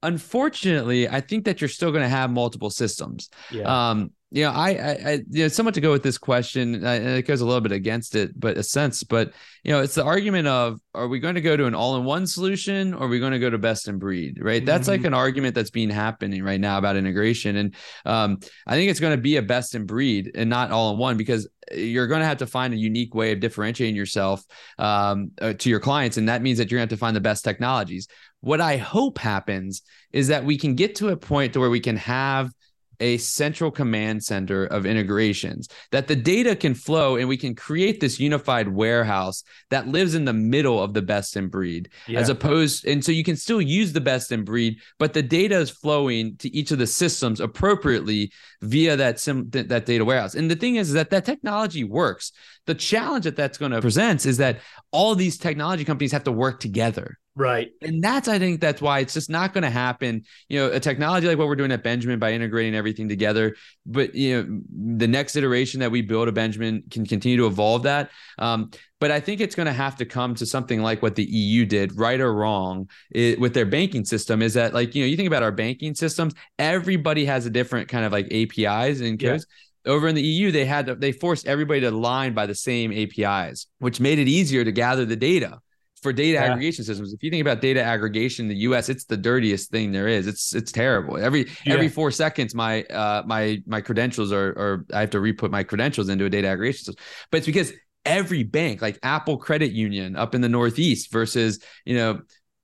unfortunately, 0.02 1.08
I 1.08 1.20
think 1.20 1.44
that 1.44 1.60
you're 1.60 1.68
still 1.68 1.90
going 1.90 2.02
to 2.02 2.08
have 2.08 2.30
multiple 2.30 2.70
systems. 2.70 3.30
Yeah. 3.50 3.90
Um, 3.90 4.12
you 4.32 4.44
know, 4.44 4.50
I, 4.52 4.70
I, 4.70 4.90
I 5.04 5.12
you 5.28 5.42
know, 5.44 5.48
somewhat 5.48 5.74
to 5.74 5.80
go 5.80 5.90
with 5.90 6.04
this 6.04 6.16
question, 6.16 6.84
and 6.84 7.08
it 7.08 7.26
goes 7.26 7.40
a 7.40 7.46
little 7.46 7.60
bit 7.60 7.72
against 7.72 8.14
it, 8.14 8.38
but 8.38 8.56
a 8.56 8.62
sense, 8.62 9.02
but 9.02 9.32
you 9.64 9.72
know, 9.72 9.80
it's 9.80 9.96
the 9.96 10.04
argument 10.04 10.46
of, 10.46 10.80
are 10.94 11.08
we 11.08 11.18
going 11.18 11.34
to 11.34 11.40
go 11.40 11.56
to 11.56 11.66
an 11.66 11.74
all-in-one 11.74 12.26
solution, 12.26 12.94
or 12.94 13.04
are 13.04 13.08
we 13.08 13.18
going 13.18 13.32
to 13.32 13.40
go 13.40 13.50
to 13.50 13.58
best 13.58 13.88
in 13.88 13.98
breed, 13.98 14.38
right? 14.40 14.60
Mm-hmm. 14.60 14.66
That's 14.66 14.86
like 14.86 15.00
mm-hmm. 15.00 15.08
an 15.08 15.14
argument 15.14 15.54
that's 15.56 15.70
being 15.70 15.90
happening 15.90 16.44
right 16.44 16.60
now 16.60 16.78
about 16.78 16.96
integration, 16.96 17.56
and 17.56 17.74
um, 18.06 18.38
I 18.66 18.76
think 18.76 18.90
it's 18.90 19.00
going 19.00 19.16
to 19.16 19.20
be 19.20 19.36
a 19.36 19.42
best 19.42 19.74
in 19.74 19.84
breed 19.84 20.30
and 20.34 20.48
not 20.48 20.70
all 20.70 20.92
in 20.92 20.98
one 20.98 21.16
because 21.16 21.48
you're 21.72 22.06
going 22.06 22.20
to 22.20 22.26
have 22.26 22.38
to 22.38 22.46
find 22.46 22.72
a 22.72 22.76
unique 22.76 23.14
way 23.14 23.32
of 23.32 23.40
differentiating 23.40 23.96
yourself 23.96 24.44
um, 24.78 25.32
uh, 25.40 25.54
to 25.54 25.68
your 25.68 25.80
clients, 25.80 26.18
and 26.18 26.28
that 26.28 26.40
means 26.40 26.58
that 26.58 26.70
you're 26.70 26.78
going 26.78 26.88
to 26.88 26.92
have 26.92 26.98
to 26.98 27.00
find 27.00 27.16
the 27.16 27.20
best 27.20 27.42
technologies. 27.42 28.06
What 28.42 28.60
I 28.60 28.76
hope 28.76 29.18
happens 29.18 29.82
is 30.12 30.28
that 30.28 30.44
we 30.44 30.56
can 30.56 30.76
get 30.76 30.94
to 30.96 31.08
a 31.08 31.16
point 31.16 31.52
to 31.54 31.60
where 31.60 31.68
we 31.68 31.80
can 31.80 31.96
have 31.96 32.52
a 33.00 33.16
central 33.18 33.70
command 33.70 34.22
center 34.22 34.66
of 34.66 34.86
integrations 34.86 35.68
that 35.90 36.06
the 36.06 36.16
data 36.16 36.54
can 36.54 36.74
flow 36.74 37.16
and 37.16 37.28
we 37.28 37.36
can 37.36 37.54
create 37.54 38.00
this 38.00 38.20
unified 38.20 38.68
warehouse 38.68 39.42
that 39.70 39.88
lives 39.88 40.14
in 40.14 40.24
the 40.24 40.32
middle 40.32 40.82
of 40.82 40.94
the 40.94 41.02
best 41.02 41.36
in 41.36 41.48
breed 41.48 41.88
yeah. 42.06 42.18
as 42.18 42.28
opposed 42.28 42.86
and 42.86 43.04
so 43.04 43.12
you 43.12 43.24
can 43.24 43.36
still 43.36 43.60
use 43.60 43.92
the 43.92 44.00
best 44.00 44.32
in 44.32 44.44
breed 44.44 44.78
but 44.98 45.12
the 45.12 45.22
data 45.22 45.56
is 45.56 45.70
flowing 45.70 46.36
to 46.36 46.54
each 46.54 46.70
of 46.70 46.78
the 46.78 46.86
systems 46.86 47.40
appropriately 47.40 48.32
via 48.62 48.96
that 48.96 49.18
sim 49.18 49.48
that 49.50 49.86
data 49.86 50.04
warehouse. 50.04 50.34
And 50.34 50.50
the 50.50 50.56
thing 50.56 50.76
is, 50.76 50.88
is 50.88 50.94
that 50.94 51.10
that 51.10 51.24
technology 51.24 51.84
works. 51.84 52.32
The 52.66 52.74
challenge 52.74 53.24
that 53.24 53.36
that's 53.36 53.58
going 53.58 53.72
to 53.72 53.80
present 53.80 54.26
is 54.26 54.36
that 54.36 54.60
all 54.90 55.14
these 55.14 55.38
technology 55.38 55.84
companies 55.84 56.12
have 56.12 56.24
to 56.24 56.32
work 56.32 56.60
together 56.60 57.18
Right. 57.40 57.70
And 57.80 58.04
that's, 58.04 58.28
I 58.28 58.38
think, 58.38 58.60
that's 58.60 58.82
why 58.82 58.98
it's 58.98 59.14
just 59.14 59.30
not 59.30 59.54
going 59.54 59.62
to 59.62 59.70
happen. 59.70 60.24
You 60.50 60.58
know, 60.58 60.72
a 60.72 60.78
technology 60.78 61.26
like 61.26 61.38
what 61.38 61.46
we're 61.46 61.56
doing 61.56 61.72
at 61.72 61.82
Benjamin 61.82 62.18
by 62.18 62.34
integrating 62.34 62.74
everything 62.74 63.08
together. 63.08 63.56
But, 63.86 64.14
you 64.14 64.36
know, 64.36 64.60
the 64.98 65.08
next 65.08 65.36
iteration 65.36 65.80
that 65.80 65.90
we 65.90 66.02
build 66.02 66.28
a 66.28 66.32
Benjamin 66.32 66.82
can 66.90 67.06
continue 67.06 67.38
to 67.38 67.46
evolve 67.46 67.84
that. 67.84 68.10
Um, 68.38 68.70
but 69.00 69.10
I 69.10 69.20
think 69.20 69.40
it's 69.40 69.54
going 69.54 69.68
to 69.68 69.72
have 69.72 69.96
to 69.96 70.04
come 70.04 70.34
to 70.34 70.44
something 70.44 70.82
like 70.82 71.00
what 71.00 71.14
the 71.14 71.24
EU 71.24 71.64
did, 71.64 71.96
right 71.96 72.20
or 72.20 72.34
wrong, 72.34 72.90
it, 73.10 73.40
with 73.40 73.54
their 73.54 73.64
banking 73.64 74.04
system. 74.04 74.42
Is 74.42 74.52
that 74.52 74.74
like, 74.74 74.94
you 74.94 75.02
know, 75.02 75.06
you 75.06 75.16
think 75.16 75.26
about 75.28 75.42
our 75.42 75.50
banking 75.50 75.94
systems, 75.94 76.34
everybody 76.58 77.24
has 77.24 77.46
a 77.46 77.50
different 77.50 77.88
kind 77.88 78.04
of 78.04 78.12
like 78.12 78.30
APIs 78.30 79.00
and 79.00 79.18
codes. 79.18 79.46
Yeah 79.48 79.56
over 79.86 80.08
in 80.08 80.14
the 80.14 80.20
EU, 80.20 80.52
they 80.52 80.66
had 80.66 80.84
to, 80.84 80.94
they 80.94 81.10
forced 81.10 81.46
everybody 81.46 81.80
to 81.80 81.90
line 81.90 82.34
by 82.34 82.44
the 82.44 82.54
same 82.54 82.92
APIs, 82.92 83.66
which 83.78 83.98
made 83.98 84.18
it 84.18 84.28
easier 84.28 84.62
to 84.62 84.70
gather 84.70 85.06
the 85.06 85.16
data 85.16 85.58
for 86.02 86.12
data 86.12 86.34
yeah. 86.34 86.44
aggregation 86.44 86.84
systems. 86.84 87.12
If 87.12 87.22
you 87.22 87.30
think 87.30 87.40
about 87.40 87.60
data 87.60 87.82
aggregation 87.82 88.46
in 88.46 88.48
the 88.48 88.56
US, 88.56 88.88
it's 88.88 89.04
the 89.04 89.16
dirtiest 89.16 89.70
thing 89.70 89.92
there 89.92 90.08
is. 90.08 90.26
It's 90.26 90.54
it's 90.54 90.72
terrible. 90.72 91.18
Every 91.18 91.46
yeah. 91.64 91.74
every 91.74 91.88
four 91.88 92.10
seconds, 92.10 92.54
my 92.54 92.82
uh 92.84 93.22
my 93.26 93.62
my 93.66 93.80
credentials 93.80 94.32
are 94.32 94.50
or 94.50 94.86
I 94.92 95.00
have 95.00 95.10
to 95.10 95.20
re-put 95.20 95.50
my 95.50 95.62
credentials 95.62 96.08
into 96.08 96.24
a 96.24 96.30
data 96.30 96.48
aggregation 96.48 96.84
system. 96.84 97.04
But 97.30 97.38
it's 97.38 97.46
because 97.46 97.72
every 98.04 98.42
bank, 98.42 98.82
like 98.82 98.98
Apple 99.02 99.36
Credit 99.36 99.72
Union 99.72 100.16
up 100.16 100.34
in 100.34 100.40
the 100.40 100.48
Northeast 100.48 101.12
versus, 101.12 101.60
you 101.84 101.96
know, 101.96 102.20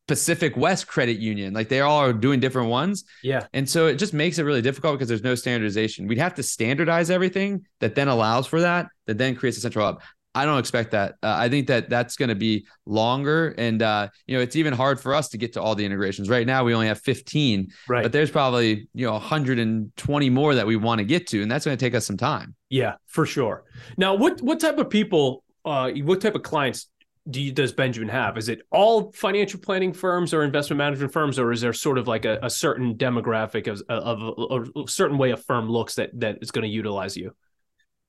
Pacific 0.09 0.57
West 0.57 0.87
Credit 0.87 1.19
Union. 1.19 1.53
Like 1.53 1.69
they 1.69 1.81
all 1.81 1.99
are 1.99 2.13
doing 2.13 2.39
different 2.39 2.69
ones. 2.69 3.05
Yeah. 3.23 3.47
And 3.53 3.69
so 3.69 3.87
it 3.87 3.97
just 3.97 4.15
makes 4.15 4.39
it 4.39 4.45
really 4.45 4.63
difficult 4.63 4.95
because 4.95 5.09
there's 5.09 5.25
no 5.25 5.35
standardization. 5.35 6.07
We'd 6.07 6.19
have 6.19 6.35
to 6.35 6.43
standardize 6.43 7.11
everything 7.11 7.67
that 7.81 7.95
then 7.95 8.09
allows 8.09 8.47
for 8.47 8.61
that, 8.61 8.87
that 9.07 9.19
then 9.19 9.35
creates 9.35 9.59
a 9.59 9.61
central 9.61 9.85
hub. 9.85 10.03
I 10.37 10.45
don't 10.45 10.59
expect 10.59 10.91
that. 10.91 11.15
Uh, 11.23 11.35
I 11.39 11.49
think 11.49 11.67
that 11.69 11.89
that's 11.89 12.15
going 12.15 12.29
to 12.29 12.35
be 12.35 12.67
longer, 12.85 13.55
and 13.57 13.81
uh, 13.81 14.09
you 14.27 14.37
know, 14.37 14.43
it's 14.43 14.55
even 14.55 14.75
hard 14.75 15.01
for 15.01 15.15
us 15.15 15.31
to 15.31 15.39
get 15.39 15.55
to 15.55 15.63
all 15.63 15.75
the 15.75 15.85
integrations. 15.85 16.29
Right 16.29 16.47
now, 16.47 16.63
we 16.63 16.75
only 16.75 16.89
have 16.89 17.01
15, 17.01 17.73
right? 17.89 18.03
But 18.03 18.13
there's 18.13 18.31
probably 18.31 18.87
you 18.93 19.07
know 19.07 19.13
120 19.13 20.31
more 20.31 20.55
that 20.55 20.67
we 20.67 20.77
want 20.77 20.99
to 20.99 21.05
get 21.05 21.27
to, 21.29 21.41
and 21.41 21.51
that's 21.51 21.65
going 21.65 21.77
to 21.77 21.83
take 21.83 21.95
us 21.95 22.07
some 22.07 22.19
time. 22.19 22.55
Yeah, 22.69 22.97
for 23.07 23.25
sure. 23.25 23.65
Now, 23.97 24.15
what 24.15 24.43
what 24.43 24.61
type 24.61 24.77
of 24.77 24.91
people, 24.91 25.43
uh, 25.65 25.91
what 25.93 26.21
type 26.21 26.35
of 26.35 26.43
clients 26.43 26.89
do 27.31 27.41
you, 27.41 27.51
does 27.51 27.73
Benjamin 27.73 28.11
have? 28.11 28.37
Is 28.37 28.51
it 28.51 28.61
all 28.71 29.13
financial 29.13 29.59
planning 29.59 29.95
firms 29.95 30.35
or 30.35 30.45
investment 30.45 30.77
management 30.77 31.15
firms, 31.15 31.39
or 31.39 31.51
is 31.51 31.63
there 31.63 31.73
sort 31.73 31.97
of 31.97 32.07
like 32.07 32.27
a, 32.27 32.39
a 32.43 32.51
certain 32.51 32.95
demographic 32.95 33.69
of, 33.69 33.83
of, 33.89 34.39
of 34.51 34.85
a 34.85 34.91
certain 34.91 35.17
way 35.17 35.31
a 35.31 35.37
firm 35.39 35.71
looks 35.71 35.95
that 35.95 36.11
that 36.21 36.39
is 36.43 36.51
going 36.51 36.65
to 36.65 36.69
utilize 36.69 37.17
you? 37.17 37.33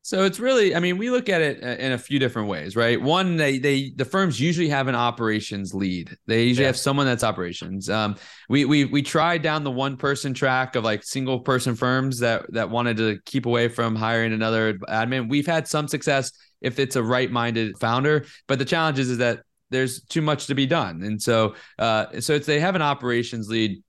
So 0.08 0.24
it's 0.24 0.39
really, 0.39 0.74
I 0.74 0.80
mean, 0.80 0.98
we 0.98 1.10
look 1.10 1.28
at 1.28 1.41
it 1.41 1.62
uh, 1.62 1.84
in 1.84 1.91
a 1.91 1.98
few 1.98 2.17
different 2.17 2.48
ways, 2.48 2.78
right? 2.78 3.00
One, 3.02 3.36
they 3.36 3.58
they 3.58 3.89
the 3.93 4.06
firms 4.06 4.39
usually 4.39 4.70
have 4.70 4.88
an 4.88 4.96
operations 4.96 5.74
lead. 5.74 6.15
They 6.28 6.46
usually 6.46 6.63
yeah. 6.63 6.67
have 6.67 6.78
someone 6.78 7.06
that's 7.06 7.26
operations. 7.26 7.89
Um, 7.89 8.15
we 8.48 8.63
we 8.63 8.86
we 8.86 9.02
tried 9.02 9.41
down 9.41 9.65
the 9.65 9.70
one 9.70 9.98
person 9.98 10.34
track 10.34 10.78
of 10.78 10.86
like 10.86 11.04
single 11.04 11.41
person 11.41 11.76
firms 11.76 12.20
that 12.20 12.46
that 12.54 12.70
wanted 12.70 12.96
to 12.96 13.20
keep 13.26 13.46
away 13.46 13.67
from 13.67 13.98
hiring 13.98 14.32
another 14.32 14.76
admin. 14.76 15.28
We've 15.28 15.46
had 15.46 15.67
some 15.67 15.89
success 15.89 16.32
if 16.62 16.80
it's 16.80 16.96
a 16.96 17.04
right 17.04 17.30
minded 17.30 17.78
founder, 17.78 18.28
but 18.48 18.60
the 18.60 18.65
challenge 18.65 19.00
is, 19.00 19.10
is 19.10 19.17
that 19.17 19.41
there's 19.72 20.06
too 20.06 20.22
much 20.22 20.48
to 20.48 20.56
be 20.56 20.65
done, 20.65 21.04
and 21.04 21.22
so 21.22 21.56
uh, 21.80 22.22
so 22.22 22.34
it's 22.36 22.46
they 22.46 22.62
have 22.62 22.76
an 22.76 22.82
operations 22.82 23.50
lead 23.50 23.84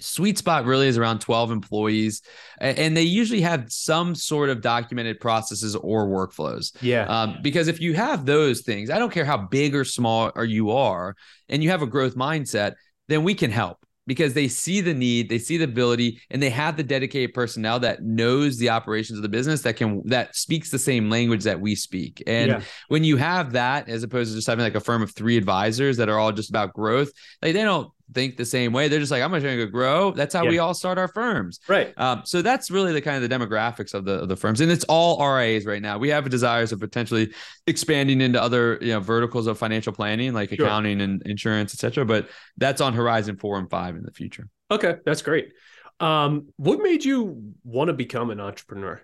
sweet 0.00 0.38
spot 0.38 0.64
really 0.64 0.86
is 0.86 0.98
around 0.98 1.20
12 1.20 1.50
employees 1.50 2.22
and 2.60 2.96
they 2.96 3.02
usually 3.02 3.40
have 3.40 3.70
some 3.70 4.14
sort 4.14 4.50
of 4.50 4.60
documented 4.60 5.20
processes 5.20 5.76
or 5.76 6.06
workflows 6.06 6.72
yeah 6.82 7.04
um, 7.06 7.38
because 7.42 7.68
if 7.68 7.80
you 7.80 7.94
have 7.94 8.26
those 8.26 8.62
things 8.62 8.90
i 8.90 8.98
don't 8.98 9.12
care 9.12 9.24
how 9.24 9.36
big 9.36 9.74
or 9.74 9.84
small 9.84 10.30
or 10.34 10.44
you 10.44 10.70
are 10.70 11.14
and 11.48 11.62
you 11.62 11.70
have 11.70 11.82
a 11.82 11.86
growth 11.86 12.14
mindset 12.14 12.74
then 13.08 13.24
we 13.24 13.34
can 13.34 13.50
help 13.50 13.78
because 14.10 14.34
they 14.34 14.48
see 14.48 14.80
the 14.80 14.92
need, 14.92 15.28
they 15.28 15.38
see 15.38 15.56
the 15.56 15.62
ability, 15.62 16.20
and 16.30 16.42
they 16.42 16.50
have 16.50 16.76
the 16.76 16.82
dedicated 16.82 17.32
personnel 17.32 17.78
that 17.78 18.02
knows 18.02 18.58
the 18.58 18.68
operations 18.68 19.16
of 19.16 19.22
the 19.22 19.28
business 19.28 19.62
that 19.62 19.76
can 19.76 20.02
that 20.06 20.34
speaks 20.34 20.68
the 20.68 20.80
same 20.80 21.08
language 21.08 21.44
that 21.44 21.60
we 21.60 21.76
speak. 21.76 22.20
And 22.26 22.48
yeah. 22.48 22.60
when 22.88 23.04
you 23.04 23.16
have 23.18 23.52
that, 23.52 23.88
as 23.88 24.02
opposed 24.02 24.32
to 24.32 24.36
just 24.36 24.48
having 24.48 24.64
like 24.64 24.74
a 24.74 24.80
firm 24.80 25.02
of 25.02 25.12
three 25.12 25.36
advisors 25.36 25.98
that 25.98 26.08
are 26.08 26.18
all 26.18 26.32
just 26.32 26.50
about 26.50 26.72
growth, 26.72 27.12
like 27.40 27.54
they 27.54 27.62
don't 27.62 27.92
think 28.12 28.36
the 28.36 28.44
same 28.44 28.72
way. 28.72 28.88
They're 28.88 29.00
just 29.00 29.10
like, 29.10 29.22
I'm 29.22 29.32
just 29.32 29.44
going 29.44 29.58
to 29.58 29.66
grow. 29.66 30.12
That's 30.12 30.34
how 30.34 30.44
yeah. 30.44 30.50
we 30.50 30.58
all 30.58 30.74
start 30.74 30.98
our 30.98 31.08
firms. 31.08 31.60
Right. 31.68 31.92
Um, 31.98 32.22
so 32.24 32.42
that's 32.42 32.70
really 32.70 32.92
the 32.92 33.00
kind 33.00 33.22
of 33.22 33.28
the 33.28 33.34
demographics 33.34 33.94
of 33.94 34.04
the 34.04 34.20
of 34.20 34.28
the 34.28 34.36
firms, 34.36 34.60
and 34.60 34.70
it's 34.70 34.84
all 34.84 35.18
RIAs 35.24 35.66
right 35.66 35.82
now. 35.82 35.98
We 35.98 36.08
have 36.08 36.28
desires 36.30 36.72
of 36.72 36.80
potentially 36.80 37.32
expanding 37.66 38.20
into 38.20 38.40
other 38.40 38.78
you 38.80 38.92
know 38.92 39.00
verticals 39.00 39.46
of 39.46 39.58
financial 39.58 39.92
planning, 39.92 40.32
like 40.32 40.50
sure. 40.50 40.66
accounting 40.66 41.00
and 41.00 41.22
insurance, 41.22 41.74
etc. 41.74 42.04
But 42.04 42.28
that's 42.56 42.80
on 42.80 42.94
horizon 42.94 43.36
four 43.36 43.58
and 43.58 43.68
five 43.68 43.96
in 43.96 44.02
the 44.02 44.12
future. 44.12 44.48
Okay, 44.70 44.96
that's 45.04 45.22
great. 45.22 45.52
Um, 45.98 46.48
what 46.56 46.80
made 46.80 47.04
you 47.04 47.54
want 47.64 47.88
to 47.88 47.94
become 47.94 48.30
an 48.30 48.40
entrepreneur? 48.40 49.02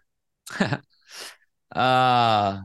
uh 1.75 2.61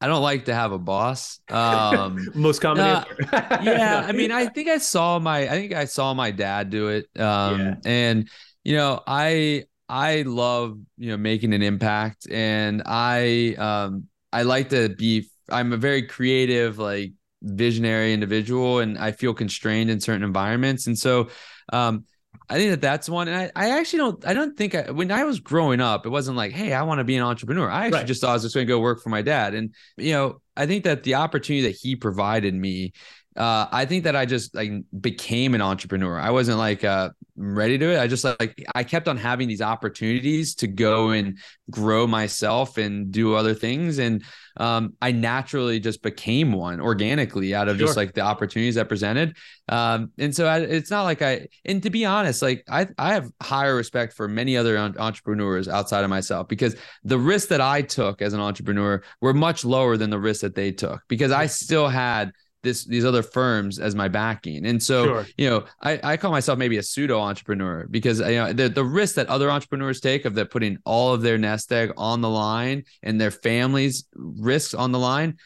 I 0.00 0.08
don't 0.08 0.22
like 0.22 0.44
to 0.44 0.54
have 0.54 0.72
a 0.72 0.78
boss. 0.78 1.40
Um, 1.48 2.28
Most 2.34 2.60
common 2.60 2.84
uh, 2.84 3.04
yeah, 3.62 4.04
I 4.06 4.12
mean, 4.12 4.30
I 4.30 4.46
think 4.46 4.68
I 4.68 4.78
saw 4.78 5.18
my, 5.18 5.48
I 5.48 5.52
think 5.52 5.72
I 5.72 5.86
saw 5.86 6.12
my 6.12 6.30
dad 6.30 6.68
do 6.70 6.88
it. 6.88 7.08
Um, 7.18 7.60
yeah. 7.60 7.74
and 7.86 8.28
you 8.62 8.76
know, 8.76 9.02
I, 9.06 9.64
I 9.88 10.22
love 10.22 10.78
you 10.98 11.10
know 11.10 11.16
making 11.16 11.54
an 11.54 11.62
impact, 11.62 12.30
and 12.30 12.82
I, 12.84 13.54
um, 13.58 14.08
I 14.32 14.42
like 14.42 14.70
to 14.70 14.90
be. 14.90 15.30
I'm 15.48 15.72
a 15.72 15.76
very 15.76 16.02
creative, 16.02 16.78
like 16.78 17.12
visionary 17.40 18.12
individual, 18.12 18.80
and 18.80 18.98
I 18.98 19.12
feel 19.12 19.32
constrained 19.32 19.90
in 19.90 20.00
certain 20.00 20.24
environments, 20.24 20.88
and 20.88 20.98
so, 20.98 21.30
um, 21.72 22.04
I 22.48 22.54
think 22.56 22.70
that 22.70 22.80
that's 22.80 23.08
one. 23.08 23.28
And 23.28 23.36
I, 23.36 23.50
I 23.56 23.78
actually 23.78 23.98
don't, 23.98 24.26
I 24.26 24.34
don't 24.34 24.56
think 24.56 24.74
I, 24.74 24.90
when 24.90 25.10
I 25.10 25.24
was 25.24 25.40
growing 25.40 25.80
up, 25.80 26.06
it 26.06 26.10
wasn't 26.10 26.36
like, 26.36 26.52
Hey, 26.52 26.72
I 26.72 26.82
want 26.82 26.98
to 26.98 27.04
be 27.04 27.16
an 27.16 27.22
entrepreneur. 27.22 27.68
I 27.68 27.86
actually 27.86 27.98
right. 27.98 28.06
just 28.06 28.20
thought 28.20 28.30
I 28.30 28.34
was 28.34 28.42
just 28.42 28.54
going 28.54 28.66
to 28.66 28.72
go 28.72 28.80
work 28.80 29.02
for 29.02 29.08
my 29.08 29.22
dad. 29.22 29.54
And, 29.54 29.74
you 29.96 30.12
know, 30.12 30.40
I 30.56 30.66
think 30.66 30.84
that 30.84 31.02
the 31.02 31.16
opportunity 31.16 31.66
that 31.66 31.76
he 31.76 31.96
provided 31.96 32.54
me 32.54 32.92
uh, 33.36 33.68
I 33.70 33.84
think 33.84 34.04
that 34.04 34.16
I 34.16 34.24
just 34.24 34.54
like 34.54 34.72
became 34.98 35.54
an 35.54 35.60
entrepreneur. 35.60 36.18
I 36.18 36.30
wasn't 36.30 36.58
like 36.58 36.84
uh, 36.84 37.10
ready 37.36 37.78
to 37.78 37.92
it. 37.92 37.98
I 37.98 38.06
just 38.06 38.24
like 38.24 38.64
I 38.74 38.84
kept 38.84 39.08
on 39.08 39.16
having 39.16 39.48
these 39.48 39.62
opportunities 39.62 40.54
to 40.56 40.66
go 40.66 41.10
and 41.10 41.38
grow 41.70 42.06
myself 42.06 42.78
and 42.78 43.10
do 43.10 43.34
other 43.34 43.54
things, 43.54 43.98
and 43.98 44.24
um, 44.58 44.94
I 45.02 45.12
naturally 45.12 45.80
just 45.80 46.02
became 46.02 46.52
one 46.52 46.80
organically 46.80 47.54
out 47.54 47.68
of 47.68 47.76
sure. 47.78 47.86
just 47.86 47.96
like 47.96 48.14
the 48.14 48.22
opportunities 48.22 48.76
that 48.76 48.88
presented. 48.88 49.36
Um, 49.68 50.12
and 50.18 50.34
so 50.34 50.46
I, 50.46 50.60
it's 50.60 50.90
not 50.90 51.02
like 51.02 51.22
I. 51.22 51.48
And 51.64 51.82
to 51.82 51.90
be 51.90 52.04
honest, 52.04 52.42
like 52.42 52.64
I 52.68 52.88
I 52.98 53.14
have 53.14 53.30
higher 53.42 53.74
respect 53.74 54.14
for 54.14 54.28
many 54.28 54.56
other 54.56 54.78
entrepreneurs 54.78 55.68
outside 55.68 56.04
of 56.04 56.10
myself 56.10 56.48
because 56.48 56.76
the 57.04 57.18
risks 57.18 57.48
that 57.48 57.60
I 57.60 57.82
took 57.82 58.22
as 58.22 58.32
an 58.32 58.40
entrepreneur 58.40 59.02
were 59.20 59.34
much 59.34 59.64
lower 59.64 59.96
than 59.96 60.10
the 60.10 60.18
risks 60.18 60.42
that 60.42 60.54
they 60.54 60.72
took 60.72 61.02
because 61.08 61.32
I 61.32 61.46
still 61.46 61.88
had 61.88 62.32
this 62.66 62.84
these 62.84 63.04
other 63.04 63.22
firms 63.22 63.78
as 63.78 63.94
my 63.94 64.08
backing. 64.08 64.66
And 64.66 64.82
so, 64.82 65.04
sure. 65.04 65.26
you 65.38 65.48
know, 65.48 65.64
I, 65.80 66.00
I 66.02 66.16
call 66.16 66.30
myself 66.30 66.58
maybe 66.58 66.76
a 66.76 66.82
pseudo 66.82 67.18
entrepreneur 67.18 67.86
because 67.90 68.20
you 68.20 68.26
know 68.26 68.52
the 68.52 68.68
the 68.68 68.84
risk 68.84 69.14
that 69.14 69.28
other 69.28 69.50
entrepreneurs 69.50 70.00
take 70.00 70.26
of 70.26 70.34
that 70.34 70.50
putting 70.50 70.78
all 70.84 71.14
of 71.14 71.22
their 71.22 71.38
nest 71.38 71.72
egg 71.72 71.92
on 71.96 72.20
the 72.20 72.28
line 72.28 72.84
and 73.02 73.20
their 73.20 73.30
families 73.30 74.04
risks 74.14 74.74
on 74.74 74.92
the 74.92 74.98
line, 74.98 75.38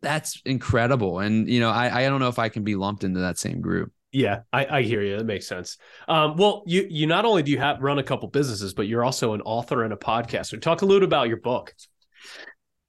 that's 0.00 0.40
incredible. 0.44 1.20
And 1.20 1.48
you 1.48 1.60
know, 1.60 1.70
I 1.70 2.00
I 2.00 2.08
don't 2.08 2.18
know 2.18 2.28
if 2.28 2.38
I 2.38 2.48
can 2.48 2.64
be 2.64 2.74
lumped 2.74 3.04
into 3.04 3.20
that 3.20 3.38
same 3.38 3.60
group. 3.60 3.92
Yeah, 4.10 4.40
I, 4.52 4.78
I 4.78 4.82
hear 4.82 5.02
you. 5.02 5.16
That 5.16 5.24
makes 5.24 5.46
sense. 5.46 5.76
Um, 6.08 6.36
well, 6.36 6.62
you 6.66 6.86
you 6.88 7.06
not 7.06 7.24
only 7.24 7.42
do 7.42 7.50
you 7.50 7.58
have 7.58 7.82
run 7.82 7.98
a 7.98 8.02
couple 8.02 8.28
businesses, 8.28 8.72
but 8.72 8.86
you're 8.86 9.04
also 9.04 9.34
an 9.34 9.40
author 9.42 9.82
and 9.84 9.92
a 9.92 9.96
podcaster. 9.96 10.60
Talk 10.60 10.82
a 10.82 10.86
little 10.86 11.06
about 11.06 11.28
your 11.28 11.38
book. 11.38 11.74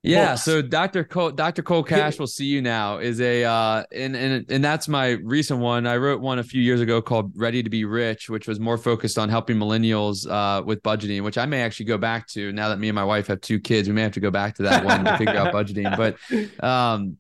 Yeah, 0.05 0.31
books. 0.31 0.43
so 0.43 0.61
Dr. 0.61 1.03
Cole, 1.03 1.31
Dr. 1.31 1.63
Cole 1.63 1.83
Cash 1.83 2.19
will 2.19 2.27
see 2.27 2.45
you 2.45 2.61
now 2.61 2.97
is 2.97 3.19
a 3.19 3.43
uh 3.43 3.83
and 3.91 4.15
and 4.15 4.49
and 4.51 4.63
that's 4.63 4.87
my 4.87 5.11
recent 5.23 5.59
one. 5.59 5.87
I 5.87 5.97
wrote 5.97 6.21
one 6.21 6.39
a 6.39 6.43
few 6.43 6.61
years 6.61 6.81
ago 6.81 7.01
called 7.01 7.31
Ready 7.35 7.63
to 7.63 7.69
Be 7.69 7.85
Rich, 7.85 8.29
which 8.29 8.47
was 8.47 8.59
more 8.59 8.77
focused 8.77 9.17
on 9.17 9.29
helping 9.29 9.57
millennials 9.57 10.29
uh 10.29 10.63
with 10.63 10.83
budgeting, 10.83 11.21
which 11.23 11.37
I 11.37 11.45
may 11.45 11.61
actually 11.61 11.87
go 11.87 11.97
back 11.97 12.27
to 12.29 12.51
now 12.51 12.69
that 12.69 12.79
me 12.79 12.89
and 12.89 12.95
my 12.95 13.03
wife 13.03 13.27
have 13.27 13.41
two 13.41 13.59
kids. 13.59 13.87
We 13.87 13.93
may 13.95 14.03
have 14.03 14.13
to 14.13 14.19
go 14.19 14.31
back 14.31 14.55
to 14.55 14.63
that 14.63 14.85
one 14.85 15.05
to 15.05 15.17
figure 15.17 15.35
out 15.35 15.53
budgeting. 15.53 15.95
But 15.97 16.63
um 16.63 17.17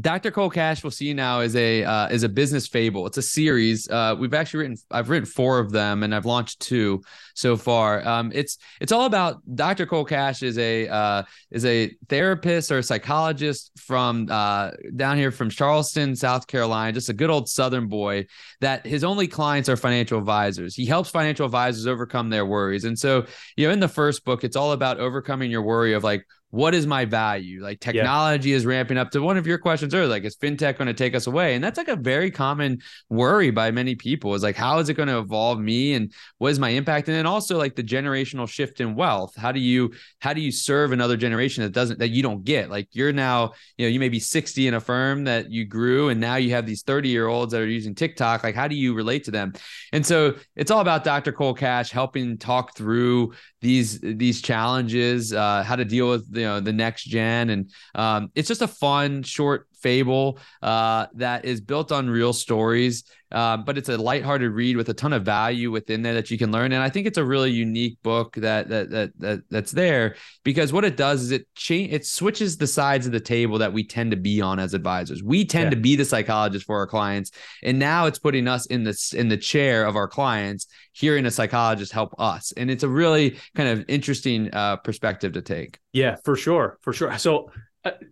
Dr. 0.00 0.30
Cole 0.30 0.48
Cash 0.48 0.82
will 0.82 0.90
see 0.90 1.04
you 1.04 1.14
now 1.14 1.40
is 1.40 1.54
a 1.54 1.84
uh, 1.84 2.08
is 2.08 2.22
a 2.22 2.28
business 2.28 2.66
fable. 2.66 3.06
It's 3.06 3.18
a 3.18 3.22
series. 3.22 3.90
Uh, 3.90 4.16
we've 4.18 4.32
actually 4.32 4.60
written 4.60 4.76
I've 4.90 5.10
written 5.10 5.26
four 5.26 5.58
of 5.58 5.70
them 5.70 6.02
and 6.02 6.14
I've 6.14 6.24
launched 6.24 6.60
two 6.60 7.02
so 7.34 7.58
far. 7.58 8.06
Um, 8.08 8.32
it's 8.34 8.56
it's 8.80 8.90
all 8.90 9.04
about 9.04 9.42
Dr. 9.54 9.84
Cole 9.84 10.06
Cash 10.06 10.42
is 10.42 10.56
a 10.56 10.88
uh, 10.88 11.24
is 11.50 11.66
a 11.66 11.94
therapist 12.08 12.72
or 12.72 12.78
a 12.78 12.82
psychologist 12.82 13.70
from 13.76 14.28
uh, 14.30 14.70
down 14.96 15.18
here 15.18 15.30
from 15.30 15.50
Charleston, 15.50 16.16
South 16.16 16.46
Carolina, 16.46 16.92
just 16.92 17.10
a 17.10 17.14
good 17.14 17.28
old 17.28 17.50
Southern 17.50 17.86
boy. 17.86 18.26
That 18.62 18.86
his 18.86 19.04
only 19.04 19.28
clients 19.28 19.68
are 19.68 19.76
financial 19.76 20.18
advisors. 20.18 20.74
He 20.74 20.86
helps 20.86 21.10
financial 21.10 21.44
advisors 21.44 21.86
overcome 21.86 22.30
their 22.30 22.46
worries. 22.46 22.86
And 22.86 22.98
so 22.98 23.26
you 23.56 23.66
know 23.66 23.74
in 23.74 23.80
the 23.80 23.88
first 23.88 24.24
book, 24.24 24.42
it's 24.42 24.56
all 24.56 24.72
about 24.72 25.00
overcoming 25.00 25.50
your 25.50 25.62
worry 25.62 25.92
of 25.92 26.02
like 26.02 26.24
what 26.52 26.74
is 26.74 26.86
my 26.86 27.06
value? 27.06 27.62
Like 27.62 27.80
technology 27.80 28.50
yeah. 28.50 28.56
is 28.56 28.66
ramping 28.66 28.98
up 28.98 29.10
to 29.12 29.22
one 29.22 29.38
of 29.38 29.46
your 29.46 29.56
questions 29.56 29.94
earlier, 29.94 30.06
like 30.06 30.24
is 30.24 30.36
fintech 30.36 30.76
going 30.76 30.86
to 30.86 30.92
take 30.92 31.14
us 31.14 31.26
away? 31.26 31.54
And 31.54 31.64
that's 31.64 31.78
like 31.78 31.88
a 31.88 31.96
very 31.96 32.30
common 32.30 32.82
worry 33.08 33.50
by 33.50 33.70
many 33.70 33.94
people 33.94 34.34
is 34.34 34.42
like, 34.42 34.54
how 34.54 34.78
is 34.78 34.90
it 34.90 34.94
going 34.94 35.08
to 35.08 35.18
evolve 35.18 35.58
me 35.58 35.94
and 35.94 36.12
what 36.36 36.50
is 36.50 36.58
my 36.58 36.68
impact? 36.68 37.08
And 37.08 37.16
then 37.16 37.24
also 37.24 37.56
like 37.56 37.74
the 37.74 37.82
generational 37.82 38.46
shift 38.46 38.82
in 38.82 38.94
wealth. 38.94 39.34
How 39.34 39.50
do 39.50 39.60
you, 39.60 39.94
how 40.20 40.34
do 40.34 40.42
you 40.42 40.52
serve 40.52 40.92
another 40.92 41.16
generation 41.16 41.64
that 41.64 41.72
doesn't, 41.72 41.98
that 42.00 42.10
you 42.10 42.22
don't 42.22 42.44
get? 42.44 42.68
Like 42.68 42.88
you're 42.92 43.14
now, 43.14 43.52
you 43.78 43.86
know, 43.86 43.90
you 43.90 43.98
may 43.98 44.10
be 44.10 44.20
60 44.20 44.66
in 44.68 44.74
a 44.74 44.80
firm 44.80 45.24
that 45.24 45.50
you 45.50 45.64
grew 45.64 46.10
and 46.10 46.20
now 46.20 46.36
you 46.36 46.50
have 46.50 46.66
these 46.66 46.82
30 46.82 47.08
year 47.08 47.28
olds 47.28 47.52
that 47.52 47.62
are 47.62 47.66
using 47.66 47.94
TikTok. 47.94 48.44
Like, 48.44 48.54
how 48.54 48.68
do 48.68 48.76
you 48.76 48.92
relate 48.92 49.24
to 49.24 49.30
them? 49.30 49.54
And 49.94 50.04
so 50.04 50.34
it's 50.54 50.70
all 50.70 50.80
about 50.80 51.02
Dr. 51.02 51.32
Cole 51.32 51.54
Cash 51.54 51.92
helping 51.92 52.36
talk 52.36 52.76
through 52.76 53.32
these, 53.62 54.00
these 54.00 54.42
challenges, 54.42 55.32
uh, 55.32 55.62
how 55.62 55.76
to 55.76 55.84
deal 55.84 56.10
with 56.10 56.26
you 56.36 56.42
know 56.44 56.60
the 56.60 56.72
next 56.72 57.04
gen, 57.04 57.48
and 57.50 57.70
um, 57.94 58.30
it's 58.34 58.48
just 58.48 58.60
a 58.60 58.68
fun 58.68 59.22
short 59.22 59.68
fable 59.82 60.38
uh, 60.62 61.06
that 61.14 61.44
is 61.44 61.60
built 61.60 61.92
on 61.92 62.08
real 62.08 62.32
stories. 62.32 63.04
Um, 63.32 63.64
but 63.64 63.78
it's 63.78 63.88
a 63.88 63.96
lighthearted 63.96 64.52
read 64.52 64.76
with 64.76 64.90
a 64.90 64.94
ton 64.94 65.14
of 65.14 65.24
value 65.24 65.70
within 65.70 66.02
there 66.02 66.12
that 66.14 66.30
you 66.30 66.36
can 66.36 66.52
learn. 66.52 66.72
And 66.72 66.82
I 66.82 66.90
think 66.90 67.06
it's 67.06 67.16
a 67.16 67.24
really 67.24 67.50
unique 67.50 67.96
book 68.02 68.34
that 68.36 68.68
that 68.68 68.90
that, 68.90 69.18
that 69.20 69.40
that's 69.48 69.72
there 69.72 70.16
because 70.44 70.70
what 70.70 70.84
it 70.84 70.98
does 70.98 71.22
is 71.22 71.30
it 71.30 71.46
change 71.54 71.92
it 71.92 72.04
switches 72.04 72.58
the 72.58 72.66
sides 72.66 73.06
of 73.06 73.12
the 73.12 73.20
table 73.20 73.58
that 73.58 73.72
we 73.72 73.84
tend 73.84 74.10
to 74.10 74.18
be 74.18 74.42
on 74.42 74.58
as 74.58 74.74
advisors. 74.74 75.22
We 75.22 75.46
tend 75.46 75.66
yeah. 75.66 75.70
to 75.70 75.76
be 75.76 75.96
the 75.96 76.04
psychologist 76.04 76.66
for 76.66 76.76
our 76.76 76.86
clients, 76.86 77.30
and 77.62 77.78
now 77.78 78.04
it's 78.04 78.18
putting 78.18 78.46
us 78.46 78.66
in 78.66 78.84
this 78.84 79.14
in 79.14 79.28
the 79.28 79.38
chair 79.38 79.86
of 79.86 79.96
our 79.96 80.08
clients, 80.08 80.66
hearing 80.92 81.24
a 81.24 81.30
psychologist 81.30 81.92
help 81.92 82.14
us. 82.18 82.52
And 82.52 82.70
it's 82.70 82.82
a 82.82 82.88
really 82.88 83.38
kind 83.54 83.68
of 83.70 83.84
interesting 83.88 84.52
uh, 84.52 84.76
perspective 84.76 85.32
to 85.32 85.42
take. 85.42 85.78
Yeah, 85.94 86.16
for 86.24 86.36
sure, 86.36 86.78
for 86.82 86.92
sure. 86.92 87.16
So 87.18 87.46
uh, 87.46 87.50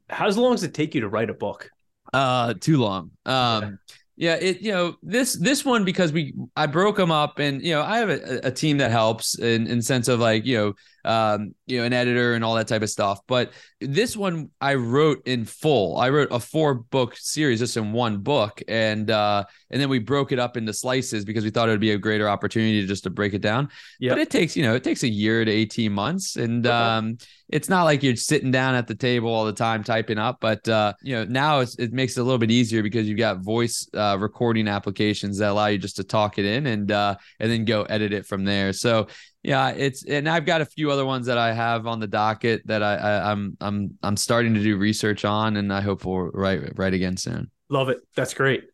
how 0.08 0.28
long 0.30 0.52
does 0.52 0.62
it 0.62 0.74
take 0.74 0.94
you 0.94 1.00
to 1.02 1.08
write 1.08 1.30
a 1.30 1.34
book? 1.34 1.70
Uh, 2.12 2.54
too 2.54 2.78
long. 2.78 3.10
Um, 3.26 3.78
yeah, 4.16 4.34
it 4.34 4.60
you 4.60 4.70
know 4.70 4.96
this 5.02 5.32
this 5.34 5.64
one 5.64 5.84
because 5.84 6.12
we 6.12 6.34
I 6.54 6.66
broke 6.66 6.96
them 6.96 7.10
up 7.10 7.38
and 7.38 7.62
you 7.62 7.72
know 7.72 7.82
I 7.82 7.98
have 7.98 8.10
a, 8.10 8.40
a 8.44 8.50
team 8.50 8.76
that 8.78 8.90
helps 8.90 9.38
in 9.38 9.66
in 9.66 9.80
sense 9.80 10.08
of 10.08 10.20
like 10.20 10.44
you 10.44 10.56
know 10.56 10.74
um, 11.04 11.54
you 11.66 11.78
know, 11.78 11.84
an 11.84 11.92
editor 11.92 12.34
and 12.34 12.44
all 12.44 12.54
that 12.54 12.68
type 12.68 12.82
of 12.82 12.90
stuff. 12.90 13.20
But 13.26 13.52
this 13.80 14.16
one 14.16 14.50
I 14.60 14.74
wrote 14.74 15.26
in 15.26 15.44
full. 15.44 15.96
I 15.96 16.10
wrote 16.10 16.28
a 16.30 16.40
four 16.40 16.74
book 16.74 17.16
series 17.16 17.60
just 17.60 17.76
in 17.76 17.92
one 17.92 18.18
book, 18.18 18.62
and 18.68 19.10
uh, 19.10 19.44
and 19.70 19.80
then 19.80 19.88
we 19.88 19.98
broke 19.98 20.32
it 20.32 20.38
up 20.38 20.56
into 20.56 20.72
slices 20.72 21.24
because 21.24 21.44
we 21.44 21.50
thought 21.50 21.68
it 21.68 21.72
would 21.72 21.80
be 21.80 21.92
a 21.92 21.98
greater 21.98 22.28
opportunity 22.28 22.80
to 22.80 22.86
just 22.86 23.04
to 23.04 23.10
break 23.10 23.34
it 23.34 23.40
down. 23.40 23.68
Yep. 24.00 24.12
But 24.12 24.18
it 24.18 24.30
takes 24.30 24.56
you 24.56 24.62
know 24.62 24.74
it 24.74 24.84
takes 24.84 25.02
a 25.02 25.08
year 25.08 25.44
to 25.44 25.50
eighteen 25.50 25.92
months, 25.92 26.36
and 26.36 26.66
okay. 26.66 26.74
um, 26.74 27.18
it's 27.48 27.68
not 27.68 27.84
like 27.84 28.02
you're 28.02 28.16
sitting 28.16 28.50
down 28.50 28.74
at 28.74 28.86
the 28.86 28.94
table 28.94 29.32
all 29.32 29.44
the 29.44 29.52
time 29.52 29.82
typing 29.82 30.18
up. 30.18 30.38
But 30.40 30.68
uh, 30.68 30.94
you 31.02 31.16
know 31.16 31.24
now 31.24 31.60
it 31.60 31.92
makes 31.92 32.16
it 32.16 32.20
a 32.20 32.24
little 32.24 32.38
bit 32.38 32.50
easier 32.50 32.82
because 32.82 33.08
you've 33.08 33.18
got 33.18 33.38
voice 33.38 33.88
uh, 33.94 34.16
recording 34.20 34.68
applications 34.68 35.38
that 35.38 35.50
allow 35.50 35.66
you 35.66 35.78
just 35.78 35.96
to 35.96 36.04
talk 36.04 36.38
it 36.38 36.44
in 36.44 36.66
and 36.66 36.90
uh, 36.90 37.16
and 37.38 37.50
then 37.50 37.64
go 37.64 37.82
edit 37.84 38.12
it 38.12 38.26
from 38.26 38.44
there. 38.44 38.72
So 38.72 39.06
yeah, 39.42 39.70
it's 39.70 40.04
and 40.04 40.28
I've 40.28 40.44
got 40.44 40.60
a 40.60 40.66
few 40.66 40.90
other 40.90 41.06
ones 41.06 41.26
that 41.26 41.38
I 41.38 41.52
have 41.52 41.86
on 41.86 41.98
the 41.98 42.06
docket 42.06 42.66
that 42.66 42.82
I, 42.82 42.96
I 42.96 43.32
am 43.32 43.56
I'm, 43.60 43.66
I'm 43.66 43.98
I'm 44.02 44.16
starting 44.16 44.52
to 44.54 44.62
do 44.62 44.76
research 44.76 45.24
on, 45.24 45.56
and 45.56 45.72
I 45.72 45.80
hope 45.80 46.04
we'll 46.04 46.30
write 46.32 46.78
write 46.78 46.92
again 46.92 47.16
soon. 47.16 47.50
Love 47.70 47.88
it. 47.88 48.00
That's 48.14 48.34
great. 48.34 48.64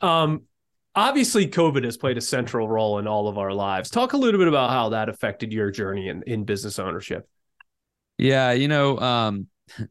Um, 0.00 0.42
obviously, 0.94 1.48
COVID 1.48 1.84
has 1.84 1.96
played 1.96 2.18
a 2.18 2.20
central 2.20 2.68
role 2.68 3.00
in 3.00 3.08
all 3.08 3.26
of 3.26 3.36
our 3.36 3.52
lives. 3.52 3.90
Talk 3.90 4.12
a 4.12 4.16
little 4.16 4.38
bit 4.38 4.48
about 4.48 4.70
how 4.70 4.90
that 4.90 5.08
affected 5.08 5.52
your 5.52 5.72
journey 5.72 6.08
in 6.08 6.22
in 6.24 6.44
business 6.44 6.78
ownership. 6.78 7.28
Yeah, 8.16 8.52
you 8.52 8.68
know, 8.68 8.98
um, 8.98 9.48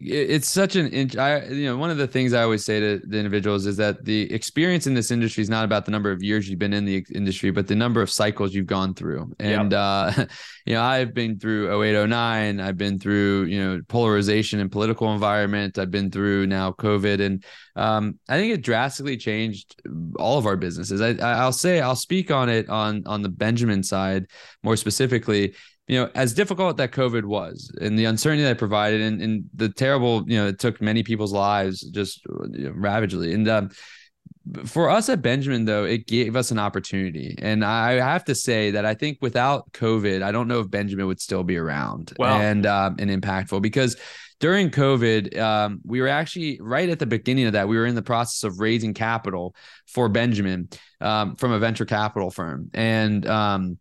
it's 0.00 0.48
such 0.48 0.76
an 0.76 0.86
I, 1.18 1.46
you 1.46 1.66
know 1.66 1.76
one 1.76 1.90
of 1.90 1.96
the 1.96 2.06
things 2.06 2.32
i 2.32 2.42
always 2.42 2.64
say 2.64 2.78
to 2.78 3.00
the 3.04 3.16
individuals 3.16 3.66
is 3.66 3.76
that 3.78 4.04
the 4.04 4.32
experience 4.32 4.86
in 4.86 4.94
this 4.94 5.10
industry 5.10 5.42
is 5.42 5.50
not 5.50 5.64
about 5.64 5.84
the 5.84 5.90
number 5.90 6.10
of 6.12 6.22
years 6.22 6.48
you've 6.48 6.58
been 6.58 6.72
in 6.72 6.84
the 6.84 7.04
industry 7.14 7.50
but 7.50 7.66
the 7.66 7.74
number 7.74 8.00
of 8.00 8.10
cycles 8.10 8.54
you've 8.54 8.66
gone 8.66 8.94
through. 8.94 9.32
And 9.40 9.72
yep. 9.72 9.80
uh 9.80 10.24
you 10.66 10.74
know 10.74 10.82
i've 10.82 11.14
been 11.14 11.38
through 11.38 11.68
0809 11.82 12.60
i've 12.60 12.76
been 12.76 12.98
through 12.98 13.44
you 13.44 13.58
know 13.62 13.80
polarization 13.88 14.60
and 14.60 14.70
political 14.70 15.12
environment 15.12 15.78
i've 15.78 15.90
been 15.90 16.10
through 16.10 16.46
now 16.46 16.72
covid 16.72 17.20
and 17.20 17.44
um 17.76 18.18
i 18.28 18.36
think 18.36 18.52
it 18.52 18.62
drastically 18.62 19.16
changed 19.16 19.80
all 20.18 20.38
of 20.38 20.46
our 20.46 20.56
businesses. 20.56 21.00
I 21.00 21.14
i'll 21.14 21.52
say 21.52 21.80
i'll 21.80 21.96
speak 21.96 22.30
on 22.30 22.48
it 22.48 22.68
on 22.68 23.02
on 23.06 23.22
the 23.22 23.28
benjamin 23.28 23.82
side 23.82 24.26
more 24.62 24.76
specifically 24.76 25.54
you 25.88 25.98
know, 25.98 26.10
as 26.14 26.34
difficult 26.34 26.76
that 26.76 26.92
COVID 26.92 27.24
was 27.24 27.72
and 27.80 27.98
the 27.98 28.04
uncertainty 28.04 28.44
that 28.44 28.58
provided 28.58 29.00
and, 29.00 29.22
and 29.22 29.44
the 29.54 29.70
terrible, 29.70 30.22
you 30.26 30.36
know, 30.36 30.46
it 30.46 30.58
took 30.58 30.80
many 30.82 31.02
people's 31.02 31.32
lives 31.32 31.80
just 31.80 32.20
you 32.52 32.68
know, 32.68 32.72
ravagely. 32.76 33.32
And 33.32 33.48
um, 33.48 33.70
for 34.66 34.90
us 34.90 35.08
at 35.08 35.22
Benjamin, 35.22 35.64
though, 35.64 35.84
it 35.84 36.06
gave 36.06 36.36
us 36.36 36.50
an 36.50 36.58
opportunity. 36.58 37.34
And 37.38 37.64
I 37.64 37.92
have 37.92 38.24
to 38.26 38.34
say 38.34 38.70
that 38.72 38.84
I 38.84 38.94
think 38.94 39.18
without 39.22 39.72
COVID, 39.72 40.22
I 40.22 40.30
don't 40.30 40.46
know 40.46 40.60
if 40.60 40.70
Benjamin 40.70 41.06
would 41.06 41.20
still 41.20 41.42
be 41.42 41.56
around 41.56 42.12
wow. 42.18 42.38
and 42.38 42.66
um, 42.66 42.96
and 42.98 43.10
impactful 43.10 43.62
because 43.62 43.96
during 44.40 44.70
COVID, 44.70 45.36
um, 45.38 45.80
we 45.84 46.00
were 46.00 46.08
actually 46.08 46.60
right 46.60 46.88
at 46.88 46.98
the 46.98 47.06
beginning 47.06 47.46
of 47.46 47.54
that. 47.54 47.66
We 47.66 47.76
were 47.76 47.86
in 47.86 47.94
the 47.94 48.02
process 48.02 48.44
of 48.44 48.60
raising 48.60 48.94
capital 48.94 49.54
for 49.86 50.08
Benjamin 50.08 50.68
um, 51.00 51.34
from 51.34 51.50
a 51.50 51.58
venture 51.58 51.86
capital 51.86 52.30
firm. 52.30 52.70
And 52.72 53.26
um, 53.26 53.78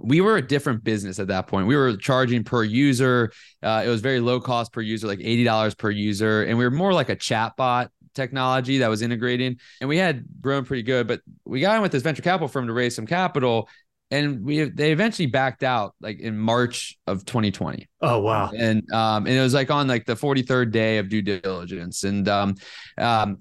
we 0.00 0.20
were 0.20 0.36
a 0.36 0.46
different 0.46 0.84
business 0.84 1.18
at 1.18 1.28
that 1.28 1.46
point. 1.46 1.66
We 1.66 1.76
were 1.76 1.96
charging 1.96 2.44
per 2.44 2.64
user. 2.64 3.32
Uh, 3.62 3.82
it 3.84 3.88
was 3.88 4.00
very 4.00 4.20
low 4.20 4.40
cost 4.40 4.72
per 4.72 4.80
user, 4.80 5.06
like 5.06 5.20
$80 5.20 5.76
per 5.76 5.90
user. 5.90 6.44
And 6.44 6.58
we 6.58 6.64
were 6.64 6.70
more 6.70 6.92
like 6.92 7.08
a 7.08 7.16
chatbot 7.16 7.88
technology 8.14 8.78
that 8.78 8.88
was 8.88 9.02
integrating. 9.02 9.58
And 9.80 9.88
we 9.88 9.96
had 9.98 10.24
grown 10.40 10.64
pretty 10.64 10.82
good, 10.82 11.06
but 11.06 11.20
we 11.44 11.60
got 11.60 11.76
in 11.76 11.82
with 11.82 11.92
this 11.92 12.02
venture 12.02 12.22
capital 12.22 12.48
firm 12.48 12.66
to 12.66 12.72
raise 12.72 12.94
some 12.94 13.06
capital. 13.06 13.68
and 14.10 14.42
we 14.44 14.64
they 14.64 14.92
eventually 14.92 15.26
backed 15.26 15.62
out 15.62 15.94
like 16.00 16.18
in 16.20 16.36
March 16.38 16.98
of 17.06 17.24
2020. 17.24 17.86
Oh 18.00 18.20
wow! 18.20 18.50
And 18.56 18.90
um, 18.92 19.26
and 19.26 19.36
it 19.36 19.40
was 19.42 19.54
like 19.54 19.70
on 19.70 19.86
like 19.86 20.06
the 20.06 20.14
43rd 20.14 20.72
day 20.72 20.98
of 20.98 21.08
due 21.08 21.22
diligence, 21.22 22.04
and 22.04 22.26
um, 22.28 22.54
um, 22.96 23.38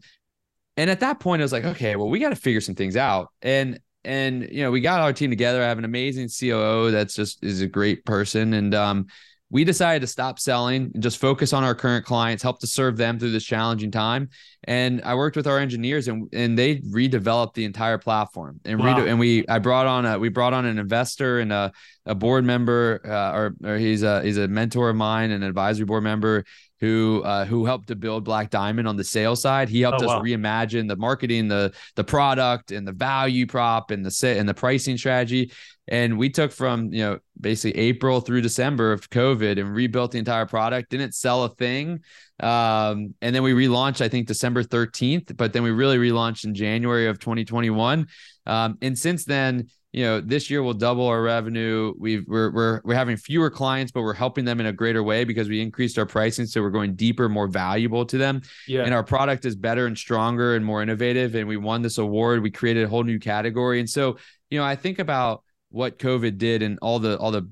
and 0.75 0.89
at 0.89 0.99
that 0.99 1.19
point, 1.19 1.41
I 1.41 1.45
was 1.45 1.53
like, 1.53 1.63
okay, 1.63 1.95
well, 1.95 2.09
we 2.09 2.19
got 2.19 2.29
to 2.29 2.35
figure 2.35 2.61
some 2.61 2.75
things 2.75 2.97
out, 2.97 3.29
and 3.41 3.79
and 4.03 4.47
you 4.51 4.63
know, 4.63 4.71
we 4.71 4.81
got 4.81 5.01
our 5.01 5.13
team 5.13 5.29
together. 5.29 5.61
I 5.61 5.67
have 5.67 5.77
an 5.77 5.85
amazing 5.85 6.29
COO 6.29 6.91
that's 6.91 7.15
just 7.15 7.43
is 7.43 7.61
a 7.61 7.67
great 7.67 8.05
person, 8.05 8.53
and 8.53 8.73
um, 8.73 9.07
we 9.49 9.63
decided 9.63 10.01
to 10.01 10.07
stop 10.07 10.39
selling 10.39 10.91
and 10.93 11.01
just 11.01 11.19
focus 11.19 11.53
on 11.53 11.63
our 11.63 11.73
current 11.73 12.05
clients, 12.05 12.43
help 12.43 12.59
to 12.59 12.67
serve 12.67 12.97
them 12.97 13.17
through 13.17 13.31
this 13.31 13.45
challenging 13.45 13.91
time. 13.91 14.29
And 14.65 15.01
I 15.03 15.15
worked 15.15 15.37
with 15.37 15.47
our 15.47 15.57
engineers 15.57 16.09
and 16.09 16.27
and 16.33 16.57
they 16.57 16.77
redeveloped 16.77 17.53
the 17.53 17.63
entire 17.63 17.97
platform. 17.97 18.59
And 18.65 18.79
wow. 18.79 19.05
and 19.05 19.19
we 19.19 19.47
I 19.47 19.59
brought 19.59 19.87
on 19.87 20.05
a 20.05 20.19
we 20.19 20.29
brought 20.29 20.53
on 20.53 20.65
an 20.65 20.77
investor 20.77 21.39
and 21.39 21.53
a, 21.53 21.71
a 22.05 22.13
board 22.13 22.43
member 22.43 23.01
uh, 23.05 23.31
or, 23.31 23.55
or 23.63 23.77
he's 23.77 24.03
a 24.03 24.21
he's 24.21 24.37
a 24.37 24.47
mentor 24.47 24.89
of 24.89 24.97
mine 24.97 25.31
and 25.31 25.43
an 25.43 25.49
advisory 25.49 25.85
board 25.85 26.03
member 26.03 26.43
who 26.79 27.21
uh, 27.23 27.45
who 27.45 27.65
helped 27.65 27.87
to 27.87 27.95
build 27.95 28.23
Black 28.23 28.49
Diamond 28.49 28.87
on 28.87 28.95
the 28.95 29.03
sales 29.03 29.41
side. 29.41 29.69
He 29.69 29.81
helped 29.81 30.01
oh, 30.01 30.05
us 30.05 30.09
wow. 30.09 30.21
reimagine 30.21 30.87
the 30.87 30.95
marketing, 30.95 31.47
the 31.47 31.73
the 31.95 32.03
product, 32.03 32.71
and 32.71 32.87
the 32.87 32.91
value 32.91 33.45
prop, 33.45 33.91
and 33.91 34.05
the 34.05 34.11
set 34.11 34.37
and 34.37 34.47
the 34.47 34.53
pricing 34.53 34.97
strategy. 34.97 35.51
And 35.89 36.17
we 36.17 36.29
took 36.29 36.51
from, 36.51 36.91
you 36.91 37.01
know, 37.01 37.19
basically 37.39 37.79
April 37.79 38.19
through 38.19 38.41
December 38.41 38.91
of 38.91 39.09
COVID 39.09 39.57
and 39.57 39.73
rebuilt 39.73 40.11
the 40.11 40.17
entire 40.17 40.45
product, 40.45 40.89
didn't 40.89 41.15
sell 41.15 41.45
a 41.45 41.49
thing. 41.55 42.01
Um, 42.41 43.15
and 43.21 43.33
then 43.33 43.41
we 43.41 43.53
relaunched, 43.53 44.01
I 44.01 44.09
think, 44.09 44.27
December 44.27 44.63
13th, 44.63 45.37
but 45.37 45.53
then 45.53 45.63
we 45.63 45.71
really 45.71 45.97
relaunched 45.97 46.43
in 46.43 46.53
January 46.53 47.07
of 47.07 47.19
2021. 47.19 48.07
Um, 48.45 48.77
and 48.81 48.97
since 48.97 49.23
then, 49.23 49.69
you 49.97 50.03
know, 50.03 50.21
this 50.21 50.51
year 50.51 50.61
we'll 50.61 50.75
double 50.75 51.07
our 51.07 51.23
revenue. 51.23 51.91
We've 51.97 52.23
we're 52.27 52.51
we're 52.51 52.81
we're 52.83 52.93
having 52.93 53.17
fewer 53.17 53.49
clients, 53.49 53.91
but 53.91 54.03
we're 54.03 54.13
helping 54.13 54.45
them 54.45 54.59
in 54.59 54.67
a 54.67 54.71
greater 54.71 55.01
way 55.01 55.23
because 55.23 55.49
we 55.49 55.59
increased 55.59 55.97
our 55.97 56.05
pricing. 56.05 56.45
So 56.45 56.61
we're 56.61 56.69
going 56.69 56.93
deeper, 56.93 57.27
more 57.27 57.47
valuable 57.47 58.05
to 58.05 58.15
them. 58.15 58.43
Yeah. 58.67 58.83
And 58.83 58.93
our 58.93 59.03
product 59.03 59.43
is 59.45 59.55
better 59.55 59.87
and 59.87 59.97
stronger 59.97 60.55
and 60.55 60.63
more 60.63 60.83
innovative. 60.83 61.33
And 61.33 61.47
we 61.47 61.57
won 61.57 61.81
this 61.81 61.97
award. 61.97 62.43
We 62.43 62.51
created 62.51 62.83
a 62.83 62.87
whole 62.87 63.01
new 63.01 63.17
category. 63.17 63.79
And 63.79 63.89
so, 63.89 64.17
you 64.51 64.59
know, 64.59 64.65
I 64.65 64.75
think 64.75 64.99
about 64.99 65.43
what 65.69 65.97
COVID 65.97 66.37
did 66.37 66.61
and 66.61 66.77
all 66.83 66.99
the 66.99 67.17
all 67.17 67.31
the 67.31 67.49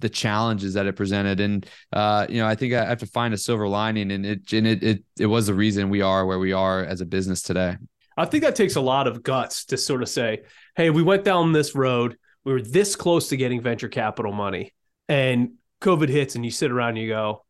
the 0.00 0.08
challenges 0.08 0.72
that 0.72 0.86
it 0.86 0.96
presented. 0.96 1.38
And 1.38 1.66
uh, 1.92 2.26
you 2.30 2.38
know, 2.38 2.46
I 2.46 2.54
think 2.54 2.72
I 2.72 2.86
have 2.86 3.00
to 3.00 3.06
find 3.06 3.34
a 3.34 3.38
silver 3.38 3.68
lining, 3.68 4.10
and 4.10 4.24
it 4.24 4.50
and 4.54 4.66
it 4.66 4.82
it 4.82 5.04
it 5.18 5.26
was 5.26 5.48
the 5.48 5.54
reason 5.54 5.90
we 5.90 6.00
are 6.00 6.24
where 6.24 6.38
we 6.38 6.54
are 6.54 6.82
as 6.82 7.02
a 7.02 7.06
business 7.06 7.42
today. 7.42 7.76
I 8.16 8.24
think 8.26 8.44
that 8.44 8.56
takes 8.56 8.76
a 8.76 8.80
lot 8.80 9.06
of 9.06 9.22
guts 9.22 9.66
to 9.66 9.76
sort 9.76 10.02
of 10.02 10.08
say, 10.08 10.42
"Hey, 10.76 10.90
we 10.90 11.02
went 11.02 11.24
down 11.24 11.52
this 11.52 11.74
road. 11.74 12.16
We 12.44 12.52
were 12.52 12.62
this 12.62 12.96
close 12.96 13.28
to 13.28 13.36
getting 13.36 13.62
venture 13.62 13.88
capital 13.88 14.32
money, 14.32 14.72
and 15.08 15.54
COVID 15.80 16.08
hits, 16.08 16.34
and 16.34 16.44
you 16.44 16.50
sit 16.50 16.70
around 16.70 16.90
and 16.90 16.98
you 16.98 17.08
go, 17.08 17.44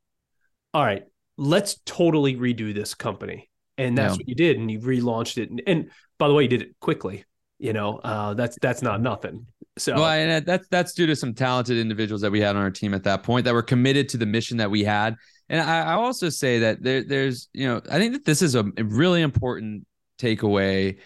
all 0.73 0.85
right, 0.85 1.05
let's 1.37 1.81
totally 1.85 2.37
redo 2.37 2.75
this 2.75 2.95
company." 2.95 3.51
And 3.77 3.99
that's 3.99 4.15
yeah. 4.15 4.19
what 4.19 4.29
you 4.29 4.35
did, 4.37 4.57
and 4.59 4.71
you 4.71 4.79
relaunched 4.79 5.37
it. 5.37 5.51
And, 5.51 5.61
and 5.67 5.91
by 6.19 6.29
the 6.29 6.35
way, 6.35 6.45
you 6.45 6.49
did 6.49 6.63
it 6.63 6.79
quickly 6.81 7.25
you 7.59 7.73
know 7.73 7.99
uh, 7.99 8.35
that's 8.35 8.59
that's 8.61 8.83
not 8.83 9.01
nothing 9.01 9.47
so 9.77 9.95
well 9.95 10.05
and 10.05 10.45
that's 10.47 10.69
that's 10.69 10.93
due 10.93 11.07
to 11.07 11.17
some 11.17 11.35
talented 11.35 11.79
individuals 11.79 12.21
that 12.21 12.31
we 12.31 12.41
had 12.41 12.57
on 12.57 12.63
our 12.63 12.71
team 12.71 12.95
at 12.95 13.03
that 13.05 13.23
point 13.23 13.45
that 13.45 13.55
were 13.55 13.63
committed 13.63 14.09
to 14.09 14.17
the 14.17 14.27
mission 14.27 14.57
that 14.59 14.71
we 14.71 14.85
had 14.85 15.17
and 15.49 15.61
i, 15.61 15.81
I 15.81 15.93
also 15.95 16.29
say 16.29 16.61
that 16.61 16.83
there, 16.83 17.03
there's 17.03 17.49
you 17.53 17.67
know 17.67 17.81
i 17.91 17.99
think 17.99 18.13
that 18.13 18.25
this 18.25 18.43
is 18.43 18.55
a 18.55 18.65
really 18.79 19.23
important 19.23 19.87
takeaway 20.19 20.99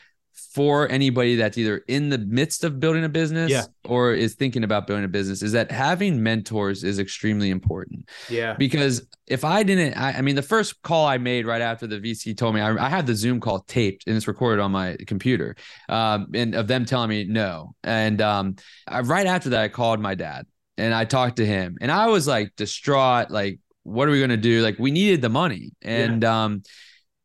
for 0.54 0.90
anybody 0.90 1.36
that's 1.36 1.58
either 1.58 1.78
in 1.88 2.08
the 2.08 2.18
midst 2.18 2.64
of 2.64 2.80
building 2.80 3.04
a 3.04 3.08
business 3.08 3.50
yeah. 3.50 3.64
or 3.84 4.12
is 4.12 4.34
thinking 4.34 4.64
about 4.64 4.86
building 4.86 5.04
a 5.04 5.08
business 5.08 5.42
is 5.42 5.52
that 5.52 5.70
having 5.70 6.22
mentors 6.22 6.84
is 6.84 6.98
extremely 6.98 7.50
important. 7.50 8.08
Yeah. 8.28 8.54
Because 8.54 9.06
if 9.26 9.44
I 9.44 9.62
didn't, 9.62 9.94
I, 9.94 10.12
I 10.14 10.20
mean, 10.20 10.36
the 10.36 10.42
first 10.42 10.80
call 10.82 11.06
I 11.06 11.18
made 11.18 11.44
right 11.44 11.60
after 11.60 11.86
the 11.86 11.98
VC 12.00 12.36
told 12.36 12.54
me, 12.54 12.60
I, 12.60 12.86
I 12.86 12.88
had 12.88 13.06
the 13.06 13.14
Zoom 13.14 13.40
call 13.40 13.60
taped 13.60 14.04
and 14.06 14.16
it's 14.16 14.26
recorded 14.26 14.62
on 14.62 14.72
my 14.72 14.96
computer, 15.06 15.56
um, 15.88 16.28
and 16.34 16.54
of 16.54 16.66
them 16.66 16.84
telling 16.84 17.10
me 17.10 17.24
no. 17.24 17.74
And 17.84 18.20
um, 18.22 18.56
I, 18.86 19.00
right 19.00 19.26
after 19.26 19.50
that, 19.50 19.60
I 19.60 19.68
called 19.68 20.00
my 20.00 20.14
dad 20.14 20.46
and 20.76 20.94
I 20.94 21.04
talked 21.04 21.36
to 21.36 21.46
him, 21.46 21.76
and 21.80 21.90
I 21.90 22.06
was 22.06 22.26
like 22.26 22.54
distraught, 22.56 23.30
like, 23.30 23.58
what 23.82 24.08
are 24.08 24.10
we 24.10 24.18
going 24.18 24.30
to 24.30 24.36
do? 24.36 24.62
Like, 24.62 24.78
we 24.78 24.90
needed 24.90 25.20
the 25.22 25.28
money. 25.28 25.72
And, 25.82 26.22
yeah. 26.22 26.44
um, 26.44 26.62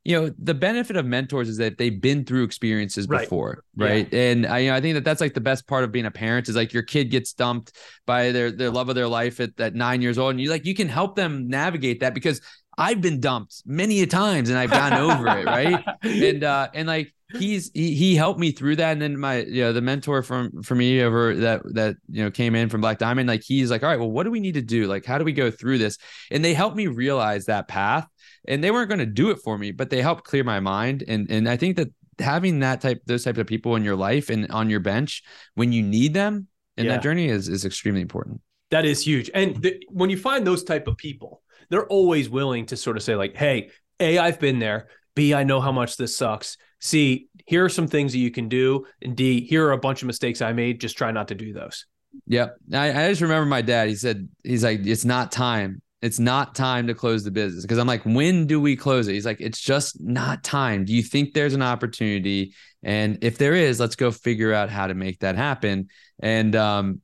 you 0.04 0.20
know 0.20 0.34
the 0.38 0.54
benefit 0.54 0.98
of 0.98 1.06
mentors 1.06 1.48
is 1.48 1.58
that 1.58 1.78
they've 1.78 2.02
been 2.02 2.26
through 2.26 2.44
experiences 2.44 3.08
right. 3.08 3.22
before 3.22 3.64
right 3.76 4.08
yeah. 4.12 4.20
and 4.20 4.46
I, 4.46 4.60
you 4.60 4.70
know, 4.70 4.76
I 4.76 4.82
think 4.82 4.96
that 4.96 5.04
that's 5.04 5.22
like 5.22 5.34
the 5.34 5.42
best 5.42 5.68
part 5.68 5.84
of 5.84 5.92
being 5.92 6.06
a 6.06 6.12
parent 6.12 6.50
is 6.50 6.56
like 6.56 6.74
your 6.74 6.84
kid 6.84 7.06
gets 7.06 7.34
dumped 7.34 7.74
by 8.06 8.32
their 8.32 8.52
their 8.52 8.70
love 8.70 8.90
of 8.90 8.96
their 8.96 9.08
life 9.08 9.40
at, 9.40 9.60
at 9.60 9.76
nine 9.76 10.02
years 10.02 10.18
old 10.18 10.32
and 10.32 10.42
you 10.42 10.50
like 10.50 10.66
you 10.66 10.76
can 10.76 10.90
help 10.90 11.16
them 11.16 11.48
navigate 11.48 12.02
that 12.02 12.14
because 12.14 12.42
I've 12.78 13.02
been 13.02 13.20
dumped 13.20 13.62
many 13.66 14.02
a 14.02 14.08
times 14.08 14.50
and 14.50 14.58
I've 14.58 14.72
gone 14.72 14.94
over 14.94 15.28
it 15.28 15.46
right 15.46 15.84
and 16.02 16.44
uh 16.44 16.70
and 16.74 16.88
like 16.88 17.14
he's 17.38 17.72
he, 17.74 17.96
he 17.96 18.16
helped 18.16 18.40
me 18.40 18.52
through 18.52 18.76
that 18.78 18.92
and 18.92 19.02
then 19.02 19.18
my 19.18 19.40
you 19.44 19.62
know 19.62 19.74
the 19.74 19.82
mentor 19.82 20.22
from 20.22 20.62
for 20.64 20.76
me 20.76 21.02
over 21.02 21.36
that 21.36 21.62
that 21.74 21.96
you 22.10 22.24
know 22.24 22.32
came 22.32 22.56
in 22.56 22.70
from 22.70 22.82
Black 22.82 22.98
Diamond 22.98 23.30
like 23.30 23.44
he's 23.44 23.72
like 23.72 23.84
all 23.84 23.90
right 23.90 24.00
well 24.00 24.12
what 24.12 24.24
do 24.24 24.32
we 24.32 24.40
need 24.40 24.56
to 24.56 24.62
do 24.62 24.88
like 24.88 25.06
how 25.06 25.18
do 25.18 25.24
we 25.24 25.32
go 25.32 25.50
through 25.50 25.78
this 25.78 25.98
and 26.30 26.44
they 26.44 26.54
helped 26.54 26.76
me 26.76 26.88
realize 26.88 27.46
that 27.46 27.68
path 27.68 28.08
and 28.48 28.64
they 28.64 28.72
weren't 28.72 28.90
going 28.90 29.00
to 29.00 29.06
do 29.06 29.32
it 29.32 29.40
for 29.44 29.58
me, 29.58 29.72
but 29.72 29.90
they 29.90 30.02
helped 30.02 30.24
clear 30.24 30.44
my 30.44 30.60
mind. 30.60 31.04
And 31.08 31.30
and 31.30 31.48
I 31.50 31.58
think 31.58 31.78
that 31.78 31.90
having 32.20 32.60
that 32.60 32.82
type 32.82 33.02
those 33.06 33.24
types 33.24 33.40
of 33.40 33.48
people 33.48 33.76
in 33.76 33.84
your 33.84 33.96
life 33.96 34.30
and 34.30 34.50
on 34.52 34.70
your 34.70 34.80
bench 34.80 35.24
when 35.56 35.72
you 35.72 35.82
need 35.82 36.14
them 36.14 36.48
in 36.78 36.86
yeah. 36.86 36.94
that 36.94 37.04
journey 37.04 37.30
is 37.30 37.50
is 37.50 37.66
extremely 37.66 38.02
important. 38.02 38.42
That 38.72 38.86
is 38.86 39.06
huge. 39.06 39.30
And 39.34 39.56
the, 39.62 39.84
when 39.90 40.10
you 40.10 40.18
find 40.18 40.46
those 40.46 40.64
type 40.64 40.88
of 40.88 40.98
people, 40.98 41.42
they're 41.70 41.88
always 41.88 42.30
willing 42.30 42.66
to 42.68 42.78
sort 42.78 42.98
of 42.98 43.04
say 43.04 43.16
like, 43.16 43.36
"Hey, 43.36 43.70
A, 44.00 44.18
I've 44.18 44.40
been 44.40 44.60
there. 44.60 44.88
B, 45.16 45.34
I 45.34 45.44
know 45.44 45.62
how 45.62 45.72
much 45.72 45.98
this 45.98 46.18
sucks. 46.18 46.58
C, 46.80 47.28
here 47.46 47.64
are 47.64 47.70
some 47.70 47.88
things 47.88 48.14
that 48.14 48.18
you 48.18 48.32
can 48.32 48.50
do. 48.50 48.86
And 49.02 49.16
D, 49.16 49.46
here 49.46 49.68
are 49.68 49.74
a 49.74 49.78
bunch 49.78 50.02
of 50.02 50.08
mistakes 50.08 50.42
I 50.42 50.54
made. 50.54 50.82
Just 50.82 50.98
try 50.98 51.12
not 51.12 51.30
to 51.30 51.36
do 51.36 51.54
those." 51.54 51.86
Yep. 52.28 52.58
I, 52.74 53.06
I 53.06 53.10
just 53.10 53.22
remember 53.22 53.46
my 53.46 53.62
dad. 53.62 53.90
He 53.90 53.96
said, 53.96 54.30
he's 54.44 54.64
like, 54.64 54.86
it's 54.86 55.06
not 55.06 55.32
time 55.32 55.82
it's 56.04 56.20
not 56.20 56.54
time 56.54 56.88
to 56.88 56.94
close 56.94 57.24
the 57.24 57.32
business 57.32 57.64
because 57.64 57.78
I'm 57.78 57.88
like, 57.88 58.04
when 58.04 58.46
do 58.46 58.60
we 58.60 58.76
close 58.76 59.08
it? 59.08 59.14
He's 59.14 59.26
like, 59.26 59.40
it's 59.40 59.62
just 59.62 60.02
not 60.02 60.44
time. 60.44 60.84
Do 60.84 60.94
you 60.94 61.02
think 61.02 61.34
there's 61.34 61.54
an 61.54 61.62
opportunity? 61.62 62.56
And 62.84 63.20
if 63.22 63.38
there 63.38 63.54
is, 63.54 63.80
let's 63.80 63.96
go 63.96 64.12
figure 64.12 64.52
out 64.52 64.70
how 64.70 64.88
to 64.88 64.96
make 64.96 65.22
that 65.22 65.38
happen. 65.38 65.88
And 66.20 66.58
um, 66.58 67.00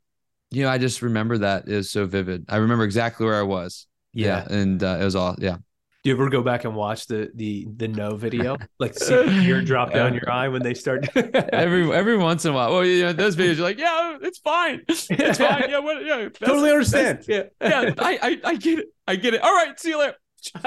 you 0.52 0.64
know, 0.64 0.70
I 0.70 0.80
just 0.80 1.02
remember 1.02 1.38
that 1.38 1.70
is 1.70 1.90
so 1.90 2.08
vivid. 2.08 2.44
I 2.50 2.58
remember 2.58 2.84
exactly 2.84 3.26
where 3.26 3.40
I 3.40 3.44
was. 3.44 3.88
Yeah, 4.12 4.46
yeah 4.50 4.58
and 4.58 4.84
uh, 4.84 4.98
it 5.00 5.06
was 5.06 5.16
all 5.16 5.38
yeah. 5.40 5.58
Do 6.02 6.10
you 6.10 6.16
ever 6.16 6.30
go 6.30 6.42
back 6.42 6.64
and 6.64 6.76
watch 6.76 7.08
the 7.08 7.30
the 7.36 7.68
the 7.76 7.90
no 7.90 8.16
video, 8.16 8.56
like 8.80 8.94
see 8.94 9.14
the 9.14 9.24
tear 9.44 9.62
drop 9.62 9.92
down 9.92 10.14
your 10.14 10.32
eye 10.32 10.48
when 10.48 10.64
they 10.64 10.74
start? 10.74 11.10
every 11.16 11.92
every 11.94 12.18
once 12.18 12.46
in 12.46 12.52
a 12.52 12.54
while. 12.54 12.72
Well, 12.72 12.86
you 12.86 13.04
know, 13.04 13.12
those 13.12 13.36
videos, 13.36 13.58
you're 13.58 13.66
like, 13.66 13.78
yeah, 13.78 14.18
it's 14.22 14.40
fine, 14.40 14.82
it's 14.88 15.08
fine. 15.38 15.70
Yeah, 15.70 15.80
what, 15.80 16.06
yeah, 16.06 16.30
totally 16.30 16.72
understand. 16.72 17.26
Yeah, 17.28 17.44
yeah, 17.62 17.94
I, 17.98 18.18
I 18.22 18.40
I 18.46 18.56
get 18.56 18.80
it, 18.80 18.88
I 19.08 19.18
get 19.18 19.34
it. 19.34 19.42
All 19.42 19.54
right, 19.54 19.78
see 19.78 19.90
you 19.90 20.00
later. 20.00 20.16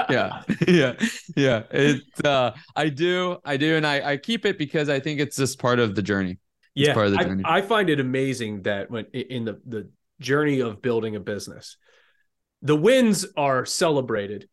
yeah, 0.07 0.43
yeah, 0.67 0.93
yeah. 1.35 1.63
It 1.71 2.03
uh, 2.23 2.51
I 2.75 2.89
do, 2.89 3.37
I 3.43 3.57
do, 3.57 3.75
and 3.75 3.87
I 3.87 4.11
I 4.11 4.17
keep 4.17 4.45
it 4.45 4.59
because 4.59 4.87
I 4.87 4.99
think 4.99 5.19
it's 5.19 5.37
just 5.37 5.57
part 5.57 5.79
of 5.79 5.95
the 5.95 6.03
journey. 6.03 6.37
It's 6.75 6.87
yeah, 6.89 6.93
part 6.93 7.07
of 7.07 7.13
the 7.13 7.23
journey. 7.23 7.43
I, 7.43 7.57
I 7.57 7.61
find 7.63 7.89
it 7.89 7.99
amazing 7.99 8.61
that 8.63 8.91
when 8.91 9.05
in 9.05 9.45
the 9.45 9.59
the 9.65 9.89
journey 10.19 10.59
of 10.59 10.83
building 10.83 11.15
a 11.15 11.19
business, 11.19 11.75
the 12.61 12.75
wins 12.75 13.25
are 13.35 13.65
celebrated 13.65 14.47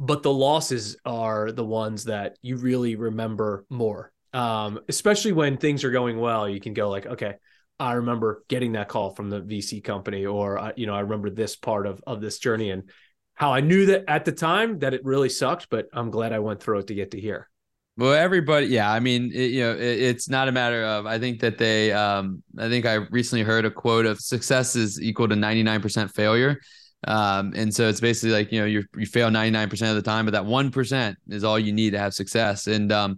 but 0.00 0.22
the 0.22 0.32
losses 0.32 0.96
are 1.04 1.52
the 1.52 1.64
ones 1.64 2.04
that 2.04 2.38
you 2.40 2.56
really 2.56 2.96
remember 2.96 3.66
more. 3.68 4.10
Um, 4.32 4.80
especially 4.88 5.32
when 5.32 5.58
things 5.58 5.84
are 5.84 5.90
going 5.90 6.18
well, 6.18 6.48
you 6.48 6.58
can 6.58 6.72
go 6.72 6.88
like, 6.88 7.04
okay, 7.04 7.34
I 7.78 7.92
remember 7.92 8.42
getting 8.48 8.72
that 8.72 8.88
call 8.88 9.14
from 9.14 9.28
the 9.28 9.42
VC 9.42 9.84
company, 9.84 10.24
or 10.24 10.72
you 10.76 10.86
know, 10.86 10.94
I 10.94 11.00
remember 11.00 11.28
this 11.28 11.54
part 11.54 11.86
of 11.86 12.02
of 12.06 12.20
this 12.20 12.38
journey 12.38 12.70
and 12.70 12.90
how 13.34 13.52
I 13.52 13.60
knew 13.60 13.86
that 13.86 14.04
at 14.08 14.24
the 14.24 14.32
time 14.32 14.78
that 14.80 14.94
it 14.94 15.04
really 15.04 15.28
sucked, 15.28 15.68
but 15.70 15.86
I'm 15.92 16.10
glad 16.10 16.32
I 16.32 16.38
went 16.38 16.62
through 16.62 16.78
it 16.80 16.86
to 16.88 16.94
get 16.94 17.10
to 17.12 17.20
here. 17.20 17.48
Well, 17.96 18.14
everybody, 18.14 18.66
yeah. 18.66 18.90
I 18.90 19.00
mean, 19.00 19.30
it, 19.34 19.50
you 19.50 19.60
know, 19.60 19.72
it, 19.72 20.00
it's 20.00 20.28
not 20.28 20.48
a 20.48 20.52
matter 20.52 20.82
of. 20.84 21.04
I 21.04 21.18
think 21.18 21.40
that 21.40 21.58
they. 21.58 21.92
Um, 21.92 22.42
I 22.58 22.68
think 22.68 22.86
I 22.86 22.94
recently 22.94 23.42
heard 23.42 23.66
a 23.66 23.70
quote 23.70 24.06
of 24.06 24.18
success 24.20 24.76
is 24.76 25.00
equal 25.00 25.28
to 25.28 25.34
99% 25.34 26.10
failure. 26.14 26.58
Um, 27.06 27.52
and 27.56 27.74
so 27.74 27.88
it's 27.88 28.00
basically 28.00 28.32
like, 28.32 28.52
you 28.52 28.60
know, 28.60 28.66
you 28.66 28.84
you 28.96 29.06
fail 29.06 29.30
99% 29.30 29.72
of 29.88 29.96
the 29.96 30.02
time, 30.02 30.26
but 30.26 30.32
that 30.32 30.44
1% 30.44 31.16
is 31.28 31.44
all 31.44 31.58
you 31.58 31.72
need 31.72 31.90
to 31.90 31.98
have 31.98 32.14
success. 32.14 32.66
And 32.66 32.92
um, 32.92 33.16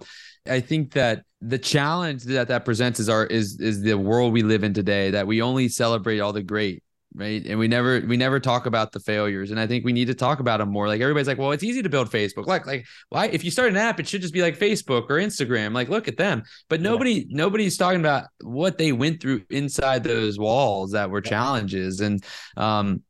I 0.48 0.60
think 0.60 0.92
that 0.92 1.24
the 1.40 1.58
challenge 1.58 2.24
that 2.24 2.48
that 2.48 2.64
presents 2.64 3.00
is 3.00 3.08
our 3.08 3.26
is 3.26 3.58
is 3.60 3.82
the 3.82 3.98
world 3.98 4.32
we 4.32 4.42
live 4.42 4.62
in 4.62 4.72
today 4.72 5.10
that 5.10 5.26
we 5.26 5.42
only 5.42 5.68
celebrate 5.68 6.20
all 6.20 6.32
the 6.32 6.42
great 6.42 6.82
right? 7.14 7.44
And 7.46 7.58
we 7.58 7.68
never 7.68 8.00
we 8.00 8.16
never 8.16 8.40
talk 8.40 8.66
about 8.66 8.92
the 8.92 9.00
failures, 9.00 9.50
and 9.50 9.60
I 9.60 9.66
think 9.66 9.84
we 9.84 9.92
need 9.92 10.06
to 10.06 10.14
talk 10.14 10.40
about 10.40 10.58
them 10.58 10.70
more. 10.70 10.88
Like 10.88 11.00
everybody's 11.00 11.26
like, 11.26 11.38
well, 11.38 11.52
it's 11.52 11.64
easy 11.64 11.82
to 11.82 11.88
build 11.88 12.10
Facebook. 12.10 12.46
Like 12.46 12.66
like 12.66 12.86
why 13.10 13.26
if 13.26 13.44
you 13.44 13.50
start 13.50 13.70
an 13.70 13.76
app, 13.76 14.00
it 14.00 14.08
should 14.08 14.22
just 14.22 14.34
be 14.34 14.42
like 14.42 14.58
Facebook 14.58 15.04
or 15.10 15.16
Instagram. 15.16 15.72
Like 15.72 15.88
look 15.88 16.08
at 16.08 16.16
them, 16.16 16.42
but 16.68 16.80
nobody 16.80 17.12
yeah. 17.12 17.36
nobody's 17.36 17.76
talking 17.76 18.00
about 18.00 18.24
what 18.42 18.78
they 18.78 18.92
went 18.92 19.20
through 19.20 19.42
inside 19.50 20.04
those 20.04 20.38
walls 20.38 20.92
that 20.92 21.10
were 21.10 21.20
challenges, 21.20 22.00
and 22.00 22.24
um, 22.56 23.02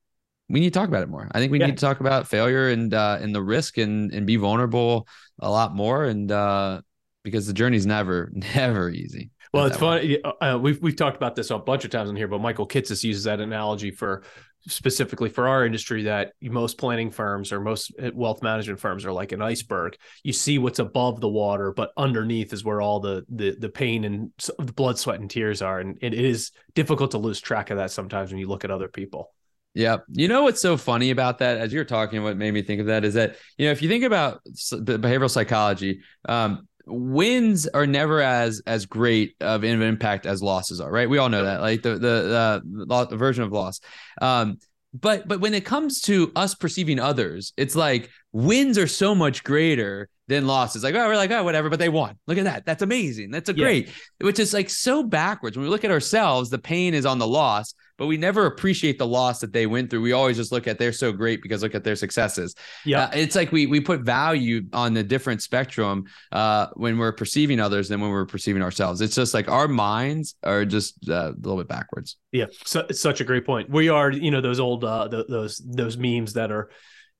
we 0.52 0.60
need 0.60 0.72
to 0.72 0.78
talk 0.78 0.88
about 0.88 1.02
it 1.02 1.08
more. 1.08 1.28
I 1.32 1.38
think 1.38 1.50
we 1.50 1.58
yeah. 1.58 1.66
need 1.66 1.78
to 1.78 1.80
talk 1.80 2.00
about 2.00 2.28
failure 2.28 2.68
and 2.68 2.92
uh, 2.92 3.18
and 3.20 3.34
the 3.34 3.42
risk 3.42 3.78
and 3.78 4.12
and 4.12 4.26
be 4.26 4.36
vulnerable 4.36 5.08
a 5.40 5.50
lot 5.50 5.74
more, 5.74 6.04
and 6.04 6.30
uh, 6.30 6.82
because 7.24 7.46
the 7.46 7.54
journey's 7.54 7.86
never 7.86 8.30
never 8.54 8.90
easy. 8.90 9.30
Well, 9.54 9.66
it's 9.66 9.78
funny. 9.78 10.22
Uh, 10.22 10.32
uh, 10.40 10.58
we've 10.58 10.80
we've 10.82 10.96
talked 10.96 11.16
about 11.16 11.34
this 11.36 11.50
a 11.50 11.58
bunch 11.58 11.86
of 11.86 11.90
times 11.90 12.10
in 12.10 12.16
here, 12.16 12.28
but 12.28 12.40
Michael 12.40 12.68
Kitces 12.68 13.02
uses 13.02 13.24
that 13.24 13.40
analogy 13.40 13.90
for 13.90 14.24
specifically 14.68 15.28
for 15.28 15.48
our 15.48 15.66
industry 15.66 16.04
that 16.04 16.34
most 16.40 16.78
planning 16.78 17.10
firms 17.10 17.50
or 17.50 17.58
most 17.58 17.90
uh, 18.00 18.10
wealth 18.14 18.42
management 18.42 18.78
firms 18.78 19.04
are 19.04 19.12
like 19.12 19.32
an 19.32 19.42
iceberg. 19.42 19.96
You 20.22 20.32
see 20.32 20.58
what's 20.58 20.78
above 20.78 21.20
the 21.20 21.28
water, 21.28 21.72
but 21.72 21.92
underneath 21.96 22.52
is 22.52 22.62
where 22.62 22.82
all 22.82 23.00
the 23.00 23.24
the 23.30 23.56
the 23.58 23.70
pain 23.70 24.04
and 24.04 24.32
the 24.58 24.72
blood, 24.72 24.98
sweat, 24.98 25.18
and 25.18 25.30
tears 25.30 25.62
are, 25.62 25.80
and 25.80 25.96
it 26.02 26.12
is 26.12 26.50
difficult 26.74 27.12
to 27.12 27.18
lose 27.18 27.40
track 27.40 27.70
of 27.70 27.78
that 27.78 27.90
sometimes 27.90 28.30
when 28.30 28.38
you 28.38 28.48
look 28.48 28.64
at 28.64 28.70
other 28.70 28.88
people. 28.88 29.32
Yeah. 29.74 29.98
You 30.08 30.28
know 30.28 30.42
what's 30.42 30.60
so 30.60 30.76
funny 30.76 31.10
about 31.10 31.38
that? 31.38 31.58
As 31.58 31.72
you're 31.72 31.84
talking, 31.84 32.22
what 32.22 32.36
made 32.36 32.52
me 32.52 32.62
think 32.62 32.80
of 32.80 32.86
that 32.88 33.04
is 33.04 33.14
that, 33.14 33.36
you 33.56 33.66
know, 33.66 33.72
if 33.72 33.80
you 33.80 33.88
think 33.88 34.04
about 34.04 34.42
the 34.44 34.98
behavioral 34.98 35.30
psychology, 35.30 36.00
um, 36.28 36.68
wins 36.86 37.66
are 37.68 37.86
never 37.86 38.20
as 38.20 38.60
as 38.66 38.86
great 38.86 39.36
of 39.40 39.64
an 39.64 39.82
impact 39.82 40.26
as 40.26 40.42
losses 40.42 40.80
are, 40.80 40.90
right? 40.90 41.08
We 41.08 41.18
all 41.18 41.28
know 41.28 41.44
that, 41.44 41.60
like 41.60 41.82
the 41.82 41.92
the 41.92 42.62
the, 42.86 43.06
the 43.06 43.16
version 43.16 43.44
of 43.44 43.52
loss. 43.52 43.80
Um, 44.20 44.58
but 44.92 45.26
but 45.26 45.40
when 45.40 45.54
it 45.54 45.64
comes 45.64 46.02
to 46.02 46.32
us 46.36 46.54
perceiving 46.54 46.98
others, 46.98 47.52
it's 47.56 47.76
like 47.76 48.10
wins 48.32 48.76
are 48.78 48.86
so 48.86 49.14
much 49.14 49.42
greater 49.44 50.08
than 50.28 50.46
losses. 50.46 50.82
Like, 50.82 50.94
oh, 50.94 51.06
we're 51.06 51.16
like, 51.16 51.30
oh, 51.30 51.44
whatever, 51.44 51.70
but 51.70 51.78
they 51.78 51.88
won. 51.88 52.18
Look 52.26 52.38
at 52.38 52.44
that. 52.44 52.64
That's 52.66 52.82
amazing. 52.82 53.30
That's 53.30 53.48
a 53.48 53.54
great, 53.54 53.86
yeah. 53.86 54.26
which 54.26 54.38
is 54.38 54.52
like 54.52 54.70
so 54.70 55.02
backwards. 55.02 55.56
When 55.56 55.64
we 55.64 55.70
look 55.70 55.84
at 55.84 55.90
ourselves, 55.90 56.50
the 56.50 56.58
pain 56.58 56.94
is 56.94 57.06
on 57.06 57.18
the 57.18 57.26
loss, 57.26 57.74
but 58.02 58.08
we 58.08 58.16
never 58.16 58.46
appreciate 58.46 58.98
the 58.98 59.06
loss 59.06 59.38
that 59.38 59.52
they 59.52 59.64
went 59.64 59.88
through. 59.88 60.00
We 60.00 60.10
always 60.10 60.36
just 60.36 60.50
look 60.50 60.66
at 60.66 60.76
they're 60.76 60.92
so 60.92 61.12
great 61.12 61.40
because 61.40 61.62
look 61.62 61.76
at 61.76 61.84
their 61.84 61.94
successes. 61.94 62.56
Yeah, 62.84 63.04
uh, 63.04 63.10
it's 63.14 63.36
like 63.36 63.52
we 63.52 63.66
we 63.66 63.78
put 63.78 64.00
value 64.00 64.62
on 64.72 64.92
the 64.92 65.04
different 65.04 65.40
spectrum 65.40 66.06
uh, 66.32 66.66
when 66.74 66.98
we're 66.98 67.12
perceiving 67.12 67.60
others 67.60 67.88
than 67.88 68.00
when 68.00 68.10
we're 68.10 68.26
perceiving 68.26 68.60
ourselves. 68.60 69.00
It's 69.00 69.14
just 69.14 69.34
like 69.34 69.48
our 69.48 69.68
minds 69.68 70.34
are 70.42 70.64
just 70.64 71.08
uh, 71.08 71.30
a 71.30 71.34
little 71.40 71.58
bit 71.58 71.68
backwards. 71.68 72.16
Yeah, 72.32 72.46
so, 72.64 72.84
it's 72.90 72.98
such 72.98 73.20
a 73.20 73.24
great 73.24 73.46
point. 73.46 73.70
We 73.70 73.88
are, 73.88 74.10
you 74.10 74.32
know, 74.32 74.40
those 74.40 74.58
old 74.58 74.82
uh, 74.82 75.06
the, 75.06 75.24
those 75.28 75.62
those 75.64 75.96
memes 75.96 76.32
that 76.32 76.50
are 76.50 76.70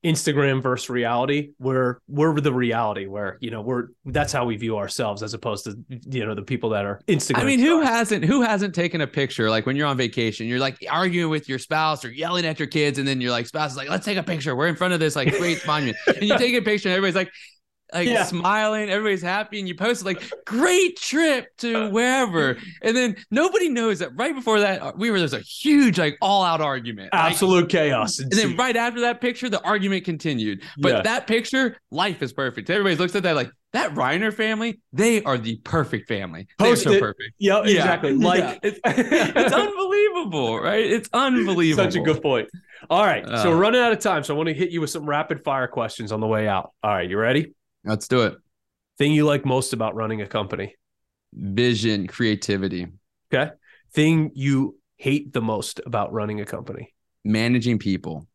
Instagram 0.03 0.61
versus 0.61 0.89
reality. 0.89 1.51
We're 1.59 1.99
we're 2.07 2.39
the 2.39 2.53
reality 2.53 3.05
where 3.05 3.37
you 3.39 3.51
know 3.51 3.61
we're 3.61 3.87
that's 4.05 4.33
how 4.33 4.45
we 4.45 4.57
view 4.57 4.77
ourselves 4.77 5.23
as 5.23 5.33
opposed 5.33 5.65
to 5.65 5.77
you 5.89 6.25
know 6.25 6.35
the 6.35 6.41
people 6.41 6.69
that 6.71 6.85
are 6.85 6.99
Instagram. 7.07 7.37
I 7.37 7.43
mean, 7.45 7.59
who 7.59 7.81
hasn't 7.81 8.25
who 8.25 8.41
hasn't 8.41 8.75
taken 8.75 9.01
a 9.01 9.07
picture 9.07 9.49
like 9.49 9.65
when 9.65 9.75
you're 9.75 9.87
on 9.87 9.97
vacation, 9.97 10.47
you're 10.47 10.59
like 10.59 10.85
arguing 10.89 11.29
with 11.29 11.47
your 11.47 11.59
spouse 11.59 12.03
or 12.03 12.11
yelling 12.11 12.45
at 12.45 12.59
your 12.59 12.67
kids, 12.67 12.99
and 12.99 13.07
then 13.07 13.21
you're 13.21 13.31
like 13.31 13.47
spouse 13.47 13.71
is 13.71 13.77
like, 13.77 13.89
"Let's 13.89 14.05
take 14.05 14.17
a 14.17 14.23
picture. 14.23 14.55
We're 14.55 14.67
in 14.67 14.75
front 14.75 14.93
of 14.93 14.99
this 14.99 15.15
like 15.15 15.35
great 15.37 15.65
monument," 15.65 15.97
and 16.07 16.23
you 16.23 16.37
take 16.37 16.53
a 16.53 16.61
picture, 16.61 16.89
and 16.89 16.97
everybody's 16.97 17.15
like, 17.15 17.31
like 17.93 18.07
yeah. 18.07 18.23
smiling, 18.23 18.89
everybody's 18.89 19.21
happy, 19.21 19.59
and 19.59 19.67
you 19.67 19.75
post 19.75 20.05
like 20.05 20.21
great 20.45 20.97
trip 20.97 21.55
to 21.57 21.89
wherever, 21.89 22.57
and 22.81 22.95
then 22.95 23.15
nobody 23.31 23.69
knows 23.69 23.99
that 23.99 24.09
right 24.15 24.33
before 24.33 24.59
that 24.59 24.81
uh, 24.81 24.91
we 24.95 25.11
were 25.11 25.19
there's 25.19 25.33
a 25.33 25.39
huge 25.39 25.99
like 25.99 26.17
all 26.21 26.43
out 26.43 26.61
argument, 26.61 27.09
absolute 27.13 27.61
like, 27.61 27.69
chaos, 27.69 28.19
and 28.19 28.31
then 28.31 28.55
right 28.55 28.75
after 28.75 29.01
that 29.01 29.21
picture 29.21 29.49
the 29.49 29.61
argument 29.63 30.05
continued. 30.05 30.63
But 30.77 30.93
yeah. 30.93 31.01
that 31.03 31.27
picture, 31.27 31.77
life 31.91 32.21
is 32.21 32.33
perfect. 32.33 32.69
Everybody 32.69 32.95
looks 32.95 33.15
at 33.15 33.23
that 33.23 33.35
like 33.35 33.51
that 33.73 33.93
Reiner 33.95 34.33
family, 34.33 34.79
they 34.93 35.23
are 35.23 35.37
the 35.37 35.57
perfect 35.57 36.07
family. 36.07 36.47
They're 36.59 36.75
so 36.75 36.99
perfect. 36.99 37.33
Yep, 37.39 37.65
yeah, 37.65 37.71
exactly. 37.71 38.13
Like 38.23 38.39
yeah. 38.39 38.57
it's, 38.63 38.79
it's 38.85 39.53
unbelievable, 39.53 40.59
right? 40.59 40.85
It's 40.85 41.09
unbelievable. 41.11 41.83
Such 41.91 41.99
a 41.99 42.03
good 42.03 42.21
point. 42.21 42.49
All 42.89 43.03
right, 43.03 43.25
uh, 43.25 43.41
so 43.41 43.49
we're 43.49 43.57
running 43.57 43.81
out 43.81 43.91
of 43.91 43.99
time, 43.99 44.23
so 44.23 44.33
I 44.33 44.37
want 44.37 44.47
to 44.47 44.53
hit 44.53 44.69
you 44.69 44.81
with 44.81 44.89
some 44.89 45.05
rapid 45.05 45.43
fire 45.43 45.67
questions 45.67 46.11
on 46.11 46.19
the 46.19 46.27
way 46.27 46.47
out. 46.47 46.71
All 46.83 46.91
right, 46.91 47.09
you 47.09 47.17
ready? 47.17 47.53
Let's 47.83 48.07
do 48.07 48.21
it. 48.23 48.35
Thing 48.97 49.11
you 49.11 49.25
like 49.25 49.45
most 49.45 49.73
about 49.73 49.95
running 49.95 50.21
a 50.21 50.27
company? 50.27 50.75
Vision, 51.33 52.07
creativity. 52.07 52.87
Okay. 53.33 53.51
Thing 53.93 54.31
you 54.35 54.77
hate 54.97 55.33
the 55.33 55.41
most 55.41 55.81
about 55.85 56.13
running 56.13 56.39
a 56.39 56.45
company? 56.45 56.93
Managing 57.25 57.79
people. 57.79 58.27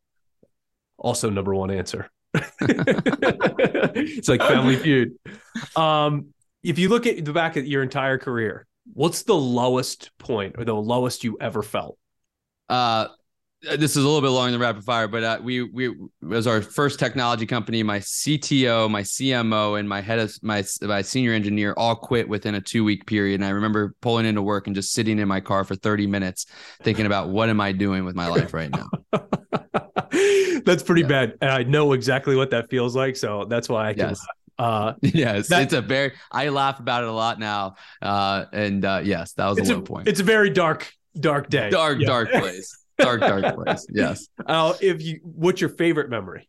Also, 0.99 1.31
number 1.31 1.55
one 1.55 1.71
answer. 1.71 2.11
it's 2.61 4.29
like 4.29 4.41
Family 4.41 4.77
Feud. 4.77 5.17
Um, 5.77 6.35
if 6.63 6.79
you 6.79 6.89
look 6.89 7.07
at 7.07 7.25
the 7.25 7.33
back 7.33 7.57
of 7.57 7.67
your 7.67 7.83
entire 7.83 8.19
career, 8.19 8.67
what's 8.93 9.23
the 9.23 9.35
lowest 9.35 10.11
point 10.19 10.57
or 10.59 10.65
the 10.65 10.75
lowest 10.75 11.25
you 11.25 11.39
ever 11.41 11.63
felt? 11.63 11.99
Uh, 12.69 13.07
this 13.63 13.97
is 13.97 13.97
a 13.97 14.07
little 14.07 14.21
bit 14.21 14.29
long 14.29 14.49
in 14.49 14.53
the 14.53 14.59
rapid 14.59 14.85
fire, 14.85 15.09
but 15.09 15.25
uh, 15.25 15.39
we 15.43 15.63
we 15.63 15.95
was 16.23 16.47
our 16.47 16.63
first 16.63 16.99
technology 16.99 17.45
company. 17.45 17.83
My 17.83 17.99
CTO, 17.99 18.89
my 18.89 19.03
CMO, 19.03 19.79
and 19.79 19.89
my 19.89 20.01
head 20.01 20.21
of 20.21 20.33
my 20.43 20.65
my 20.83 21.03
senior 21.03 21.33
engineer 21.33 21.75
all 21.77 21.97
quit 21.97 22.29
within 22.29 22.55
a 22.55 22.61
two 22.61 22.85
week 22.85 23.07
period. 23.07 23.41
And 23.41 23.45
I 23.45 23.51
remember 23.51 23.95
pulling 24.01 24.27
into 24.27 24.43
work 24.43 24.67
and 24.67 24.77
just 24.77 24.93
sitting 24.93 25.19
in 25.19 25.27
my 25.27 25.41
car 25.41 25.65
for 25.65 25.75
thirty 25.75 26.07
minutes, 26.07 26.47
thinking 26.83 27.07
about 27.07 27.31
what 27.31 27.49
am 27.49 27.61
I 27.61 27.73
doing 27.73 28.05
with 28.05 28.15
my 28.15 28.29
life 28.29 28.55
right 28.55 28.71
now. 28.71 28.89
that's 30.65 30.85
pretty 30.85 31.03
yeah. 31.03 31.09
bad, 31.09 31.35
and 31.41 31.51
I 31.51 31.65
know 31.65 31.95
exactly 31.95 32.37
what 32.37 32.51
that 32.51 32.71
feels 32.71 32.95
like. 32.95 33.17
So 33.17 33.45
that's 33.45 33.69
why 33.69 33.89
I 33.89 33.95
can. 33.95 34.11
Yes. 34.11 34.27
Uh, 34.57 34.93
yes, 35.03 35.49
that, 35.49 35.63
it's 35.63 35.73
a 35.73 35.81
very. 35.81 36.13
I 36.31 36.49
laugh 36.51 36.79
about 36.79 37.03
it 37.03 37.09
a 37.09 37.13
lot 37.13 37.41
now, 37.41 37.75
uh, 38.03 38.45
and 38.53 38.85
uh, 38.85 39.01
yes, 39.03 39.33
that 39.33 39.49
was 39.49 39.59
a 39.59 39.73
low 39.73 39.81
a, 39.81 39.83
point. 39.83 40.07
It's 40.07 40.21
a 40.21 40.25
very 40.25 40.51
dark, 40.51 40.93
dark 41.19 41.51
day. 41.51 41.71
Dark, 41.71 41.99
yeah. 42.01 42.07
dark 42.07 42.31
place 42.33 42.85
dark, 42.99 43.21
dark 43.21 43.55
place. 43.55 43.87
Yes. 43.93 44.29
Uh, 44.45 44.75
if 44.81 45.03
you, 45.03 45.21
what's 45.23 45.61
your 45.61 45.71
favorite 45.71 46.11
memory? 46.11 46.49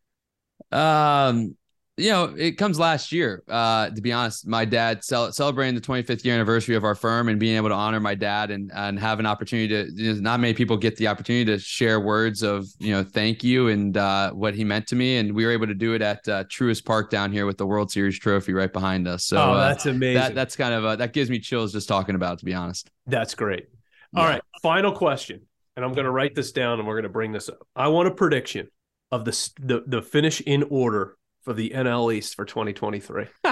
Um, 0.72 1.56
you 2.00 2.12
know, 2.12 2.34
it 2.38 2.54
comes 2.58 2.80
last 2.80 3.12
year. 3.12 3.44
Uh, 3.48 3.90
to 3.90 4.02
be 4.02 4.14
honest, 4.14 4.48
my 4.48 4.64
dad 4.64 5.04
cel- 5.04 5.34
celebrating 5.34 5.76
the 5.76 5.82
25th 5.82 6.24
year 6.24 6.34
anniversary 6.34 6.76
of 6.76 6.86
our 6.86 6.96
firm 6.96 7.28
and 7.28 7.40
being 7.40 7.58
able 7.58 7.68
to 7.68 7.76
honor 7.76 8.00
my 8.00 8.16
dad 8.16 8.52
and 8.52 8.72
and 8.74 8.98
have 9.00 9.20
an 9.20 9.26
opportunity 9.26 9.68
to. 9.68 9.92
You 9.94 10.14
know, 10.14 10.22
not 10.22 10.40
many 10.40 10.54
people 10.54 10.78
get 10.78 10.96
the 10.96 11.08
opportunity 11.08 11.46
to 11.46 11.60
share 11.60 12.00
words 12.00 12.42
of 12.42 12.68
you 12.80 12.92
know 12.92 13.04
thank 13.04 13.44
you 13.44 13.68
and 13.68 13.98
uh, 13.98 14.32
what 14.32 14.56
he 14.56 14.64
meant 14.64 14.88
to 14.88 14.96
me, 14.96 15.18
and 15.18 15.34
we 15.34 15.46
were 15.46 15.52
able 15.52 15.68
to 15.68 15.74
do 15.74 15.94
it 15.94 16.02
at 16.02 16.28
uh, 16.28 16.46
Truist 16.46 16.86
Park 16.86 17.10
down 17.10 17.34
here 17.34 17.46
with 17.46 17.58
the 17.58 17.68
World 17.68 17.92
Series 17.92 18.18
trophy 18.18 18.54
right 18.54 18.72
behind 18.72 19.08
us. 19.08 19.26
So 19.26 19.38
oh, 19.38 19.52
uh, 19.52 19.68
that's 19.68 19.86
amazing. 19.86 20.22
That 20.22 20.36
that's 20.36 20.56
kind 20.56 20.74
of 20.74 20.86
uh, 20.86 20.96
that 20.96 21.12
gives 21.12 21.30
me 21.30 21.40
chills 21.40 21.74
just 21.74 21.90
talking 21.90 22.16
about 22.16 22.34
it. 22.34 22.40
To 22.40 22.46
be 22.46 22.54
honest, 22.54 22.90
that's 23.08 23.36
great. 23.36 23.68
All 24.16 24.24
yeah. 24.24 24.30
right, 24.30 24.42
final 24.62 24.94
question 24.94 25.42
and 25.76 25.86
I'm 25.86 25.94
going 25.94 26.06
to 26.06 26.12
write 26.12 26.36
this 26.36 26.52
down 26.52 26.80
and 26.80 26.88
we're 26.88 26.96
going 26.96 27.04
to 27.04 27.10
bring 27.10 27.32
this 27.32 27.50
up. 27.50 27.68
I 27.76 27.88
want 27.88 28.08
a 28.08 28.12
prediction 28.12 28.68
of 29.12 29.26
the 29.26 29.52
the, 29.60 29.84
the 29.88 30.02
finish 30.02 30.42
in 30.42 30.64
order 30.70 31.18
for 31.42 31.54
the 31.54 31.72
NL 31.72 32.14
East 32.14 32.36
for 32.36 32.46
2023. 32.46 33.26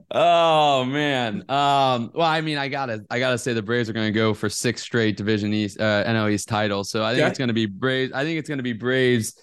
oh 0.10 0.84
man. 0.84 1.44
Um, 1.48 2.10
well, 2.14 2.26
I 2.26 2.40
mean, 2.40 2.58
I 2.58 2.68
gotta 2.68 3.04
I 3.10 3.18
gotta 3.18 3.38
say 3.38 3.52
the 3.52 3.62
Braves 3.62 3.88
are 3.88 3.92
gonna 3.92 4.10
go 4.10 4.34
for 4.34 4.48
six 4.48 4.82
straight 4.82 5.16
division 5.16 5.52
East 5.52 5.80
uh, 5.80 6.04
NL 6.04 6.30
East 6.30 6.48
titles. 6.48 6.90
So 6.90 7.04
I 7.04 7.14
think 7.14 7.26
it's 7.26 7.38
gonna 7.38 7.52
be 7.52 7.66
Braves. 7.66 8.12
I 8.12 8.24
think 8.24 8.38
it's 8.38 8.48
gonna 8.48 8.62
be 8.62 8.72
Braves, 8.72 9.38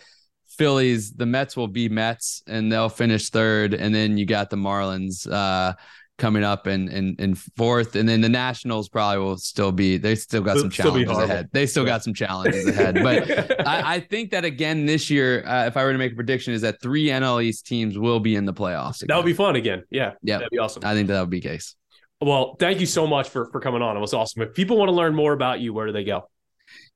Phillies, 0.47 1.13
the 1.13 1.25
Mets 1.25 1.57
will 1.57 1.67
be 1.67 1.89
Mets 1.89 2.43
and 2.47 2.71
they'll 2.71 2.89
finish 2.89 3.29
third. 3.29 3.73
And 3.73 3.93
then 3.93 4.17
you 4.17 4.25
got 4.25 4.49
the 4.49 4.57
Marlins. 4.57 5.29
Uh 5.29 5.73
coming 6.17 6.43
up 6.43 6.67
and 6.67 6.89
and 6.89 7.19
and 7.19 7.37
fourth, 7.37 7.95
and 7.95 8.07
then 8.07 8.21
the 8.21 8.29
Nationals 8.29 8.89
probably 8.89 9.19
will 9.19 9.37
still 9.37 9.71
be. 9.71 9.97
They 9.97 10.15
still 10.15 10.41
got 10.41 10.57
some 10.57 10.69
challenges 10.69 11.17
ahead. 11.17 11.49
They 11.51 11.65
still 11.65 11.85
got 11.85 12.03
some 12.03 12.13
challenges 12.13 12.67
ahead. 12.67 12.97
But 13.07 13.65
I, 13.65 13.95
I, 13.95 13.99
think 13.99 14.31
that 14.31 14.43
again 14.43 14.85
this 14.85 15.09
year, 15.09 15.45
uh, 15.45 15.65
if 15.67 15.77
I 15.77 15.83
were 15.83 15.91
to 15.91 15.97
make 15.97 16.13
a 16.13 16.15
prediction, 16.15 16.53
is 16.53 16.61
that 16.61 16.81
three 16.81 17.07
NL 17.07 17.41
East 17.43 17.65
teams 17.67 17.97
will 17.97 18.19
be 18.19 18.35
in 18.35 18.45
the 18.45 18.53
playoffs. 18.53 19.01
Again. 19.01 19.07
That 19.09 19.17
would 19.17 19.25
be 19.25 19.33
fun 19.33 19.55
again. 19.55 19.83
Yeah, 19.89 20.13
yeah, 20.23 20.39
that'd 20.39 20.49
be 20.49 20.57
awesome. 20.57 20.83
I 20.85 20.93
think 20.93 21.07
that 21.07 21.19
would 21.21 21.29
be 21.29 21.39
the 21.39 21.47
case. 21.47 21.75
Well, 22.19 22.55
thank 22.59 22.79
you 22.79 22.85
so 22.85 23.07
much 23.07 23.29
for 23.29 23.49
for 23.51 23.61
coming 23.61 23.81
on. 23.81 23.95
It 23.95 23.99
was 23.99 24.13
awesome. 24.13 24.41
If 24.41 24.53
people 24.53 24.77
want 24.77 24.89
to 24.89 24.95
learn 24.95 25.15
more 25.15 25.33
about 25.33 25.59
you, 25.59 25.73
where 25.73 25.85
do 25.85 25.93
they 25.93 26.03
go? 26.03 26.27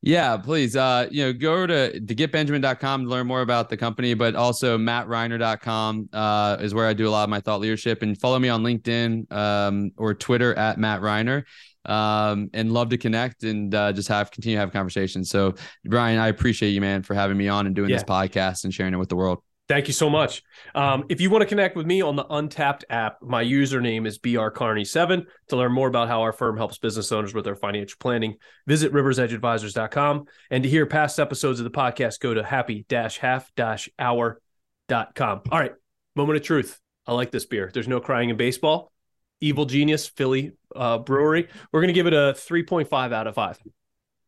Yeah, 0.03 0.37
please. 0.37 0.75
Uh, 0.75 1.07
you 1.11 1.25
know, 1.25 1.33
go 1.33 1.67
to, 1.67 1.99
to 1.99 2.15
getbenjamin.com 2.15 3.03
to 3.03 3.09
learn 3.09 3.27
more 3.27 3.41
about 3.41 3.69
the 3.69 3.77
company, 3.77 4.15
but 4.15 4.35
also 4.35 4.77
mattreiner.com 4.77 6.09
uh, 6.11 6.57
is 6.59 6.73
where 6.73 6.87
I 6.87 6.93
do 6.93 7.07
a 7.07 7.11
lot 7.11 7.23
of 7.23 7.29
my 7.29 7.39
thought 7.39 7.59
leadership 7.59 8.01
and 8.01 8.19
follow 8.19 8.39
me 8.39 8.49
on 8.49 8.63
LinkedIn 8.63 9.31
um, 9.31 9.91
or 9.97 10.15
Twitter 10.15 10.55
at 10.55 10.79
Matt 10.79 11.01
Reiner. 11.01 11.43
Um, 11.83 12.51
and 12.53 12.71
love 12.71 12.89
to 12.89 12.97
connect 12.97 13.43
and 13.43 13.73
uh, 13.73 13.91
just 13.91 14.07
have 14.07 14.29
continue 14.29 14.55
to 14.55 14.59
have 14.59 14.71
conversations. 14.71 15.31
So, 15.31 15.55
Brian, 15.83 16.19
I 16.19 16.27
appreciate 16.27 16.71
you, 16.71 16.81
man, 16.81 17.01
for 17.01 17.15
having 17.15 17.37
me 17.37 17.47
on 17.47 17.65
and 17.65 17.75
doing 17.75 17.89
yeah. 17.89 17.95
this 17.95 18.03
podcast 18.03 18.65
and 18.65 18.73
sharing 18.73 18.93
it 18.93 18.97
with 18.97 19.09
the 19.09 19.15
world. 19.15 19.41
Thank 19.71 19.87
you 19.87 19.93
so 19.93 20.09
much. 20.09 20.43
Um, 20.75 21.05
if 21.07 21.21
you 21.21 21.29
want 21.29 21.43
to 21.43 21.45
connect 21.45 21.77
with 21.77 21.85
me 21.85 22.01
on 22.01 22.17
the 22.17 22.25
Untappd 22.25 22.83
app, 22.89 23.21
my 23.21 23.41
username 23.41 24.05
is 24.05 24.19
brcarney7. 24.19 25.23
To 25.47 25.55
learn 25.55 25.71
more 25.71 25.87
about 25.87 26.09
how 26.09 26.23
our 26.23 26.33
firm 26.33 26.57
helps 26.57 26.77
business 26.77 27.09
owners 27.13 27.33
with 27.33 27.45
their 27.45 27.55
financial 27.55 27.95
planning, 27.97 28.35
visit 28.67 28.91
riversedgeadvisors.com. 28.91 30.25
And 30.49 30.63
to 30.63 30.69
hear 30.69 30.85
past 30.85 31.21
episodes 31.21 31.61
of 31.61 31.63
the 31.63 31.71
podcast, 31.71 32.19
go 32.19 32.33
to 32.33 32.43
happy-half-hour.com. 32.43 35.41
All 35.49 35.59
right, 35.59 35.73
moment 36.17 36.35
of 36.35 36.43
truth. 36.43 36.77
I 37.07 37.13
like 37.13 37.31
this 37.31 37.45
beer. 37.45 37.71
There's 37.73 37.87
no 37.87 38.01
crying 38.01 38.29
in 38.29 38.35
baseball. 38.35 38.91
Evil 39.39 39.63
Genius 39.63 40.05
Philly 40.05 40.51
uh, 40.75 40.97
Brewery. 40.97 41.47
We're 41.71 41.79
going 41.79 41.87
to 41.87 41.93
give 41.93 42.07
it 42.07 42.13
a 42.13 42.35
3.5 42.35 43.13
out 43.13 43.25
of 43.25 43.35
5. 43.35 43.57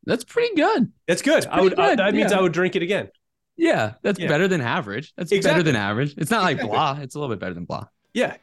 That's 0.06 0.24
pretty 0.24 0.56
good. 0.56 0.90
That's 1.06 1.20
good. 1.20 1.42
That's 1.42 1.54
I 1.54 1.60
would. 1.60 1.76
good, 1.76 1.84
I, 1.84 1.96
that 1.96 2.14
means 2.14 2.32
yeah. 2.32 2.38
I 2.38 2.40
would 2.40 2.52
drink 2.52 2.76
it 2.76 2.82
again. 2.82 3.10
Yeah, 3.56 3.92
that's 4.02 4.18
Yeah. 4.18 4.28
better 4.28 4.48
than 4.48 4.60
average. 4.60 5.14
That's 5.16 5.32
Exactly. 5.32 5.60
better 5.60 5.72
than 5.72 5.76
average. 5.76 6.14
It's 6.18 6.30
not 6.30 6.42
like 6.42 6.60
blah. 6.60 6.98
It's 7.00 7.14
a 7.14 7.18
little 7.18 7.34
bit 7.34 7.40
better 7.40 7.54
than 7.54 7.64
blah. 7.64 7.84
Yeah. 8.12 8.34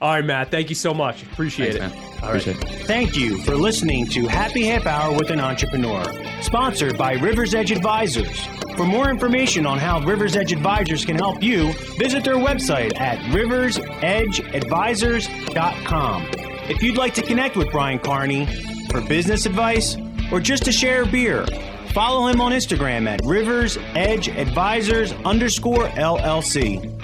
All 0.00 0.14
right, 0.14 0.24
Matt. 0.24 0.52
Thank 0.52 0.68
you 0.68 0.76
so 0.76 0.94
much. 0.94 1.24
Appreciate 1.24 1.76
Thanks, 1.76 1.92
it. 1.94 1.98
man. 1.98 2.04
All 2.22 2.30
right. 2.32 2.40
Appreciate 2.46 2.62
it. 2.62 2.68
Thank 2.86 3.16
you 3.16 3.38
for 3.42 3.56
listening 3.56 4.06
to 4.08 4.28
Happy 4.28 4.64
Half 4.66 4.86
Hour 4.86 5.12
with 5.16 5.30
an 5.30 5.40
Entrepreneur, 5.40 6.04
sponsored 6.40 6.96
by 6.96 7.14
Rivers 7.14 7.52
Edge 7.54 7.72
Advisors. 7.72 8.46
For 8.76 8.84
more 8.84 9.10
information 9.10 9.66
on 9.66 9.78
how 9.78 10.00
Rivers 10.02 10.36
Edge 10.36 10.52
Advisors 10.52 11.04
can 11.04 11.16
help 11.16 11.42
you, 11.42 11.72
visit 11.98 12.22
their 12.22 12.36
website 12.36 12.96
at 13.00 13.18
riversedgeadvisors.com. 13.34 16.26
If 16.70 16.82
you'd 16.82 16.96
like 16.96 17.14
to 17.14 17.22
connect 17.22 17.56
with 17.56 17.70
Brian 17.70 17.98
Carney 17.98 18.46
for 18.90 19.00
business 19.00 19.46
advice 19.46 19.96
or 20.30 20.40
just 20.40 20.64
to 20.66 20.72
share 20.72 21.02
a 21.02 21.06
beer, 21.06 21.44
follow 21.92 22.26
him 22.28 22.40
on 22.40 22.52
Instagram 22.52 23.08
at 23.08 23.20
Rivers 23.24 23.78
Edge 23.94 24.28
Advisors 24.28 25.12
underscore 25.24 25.88
LLC. 25.88 26.97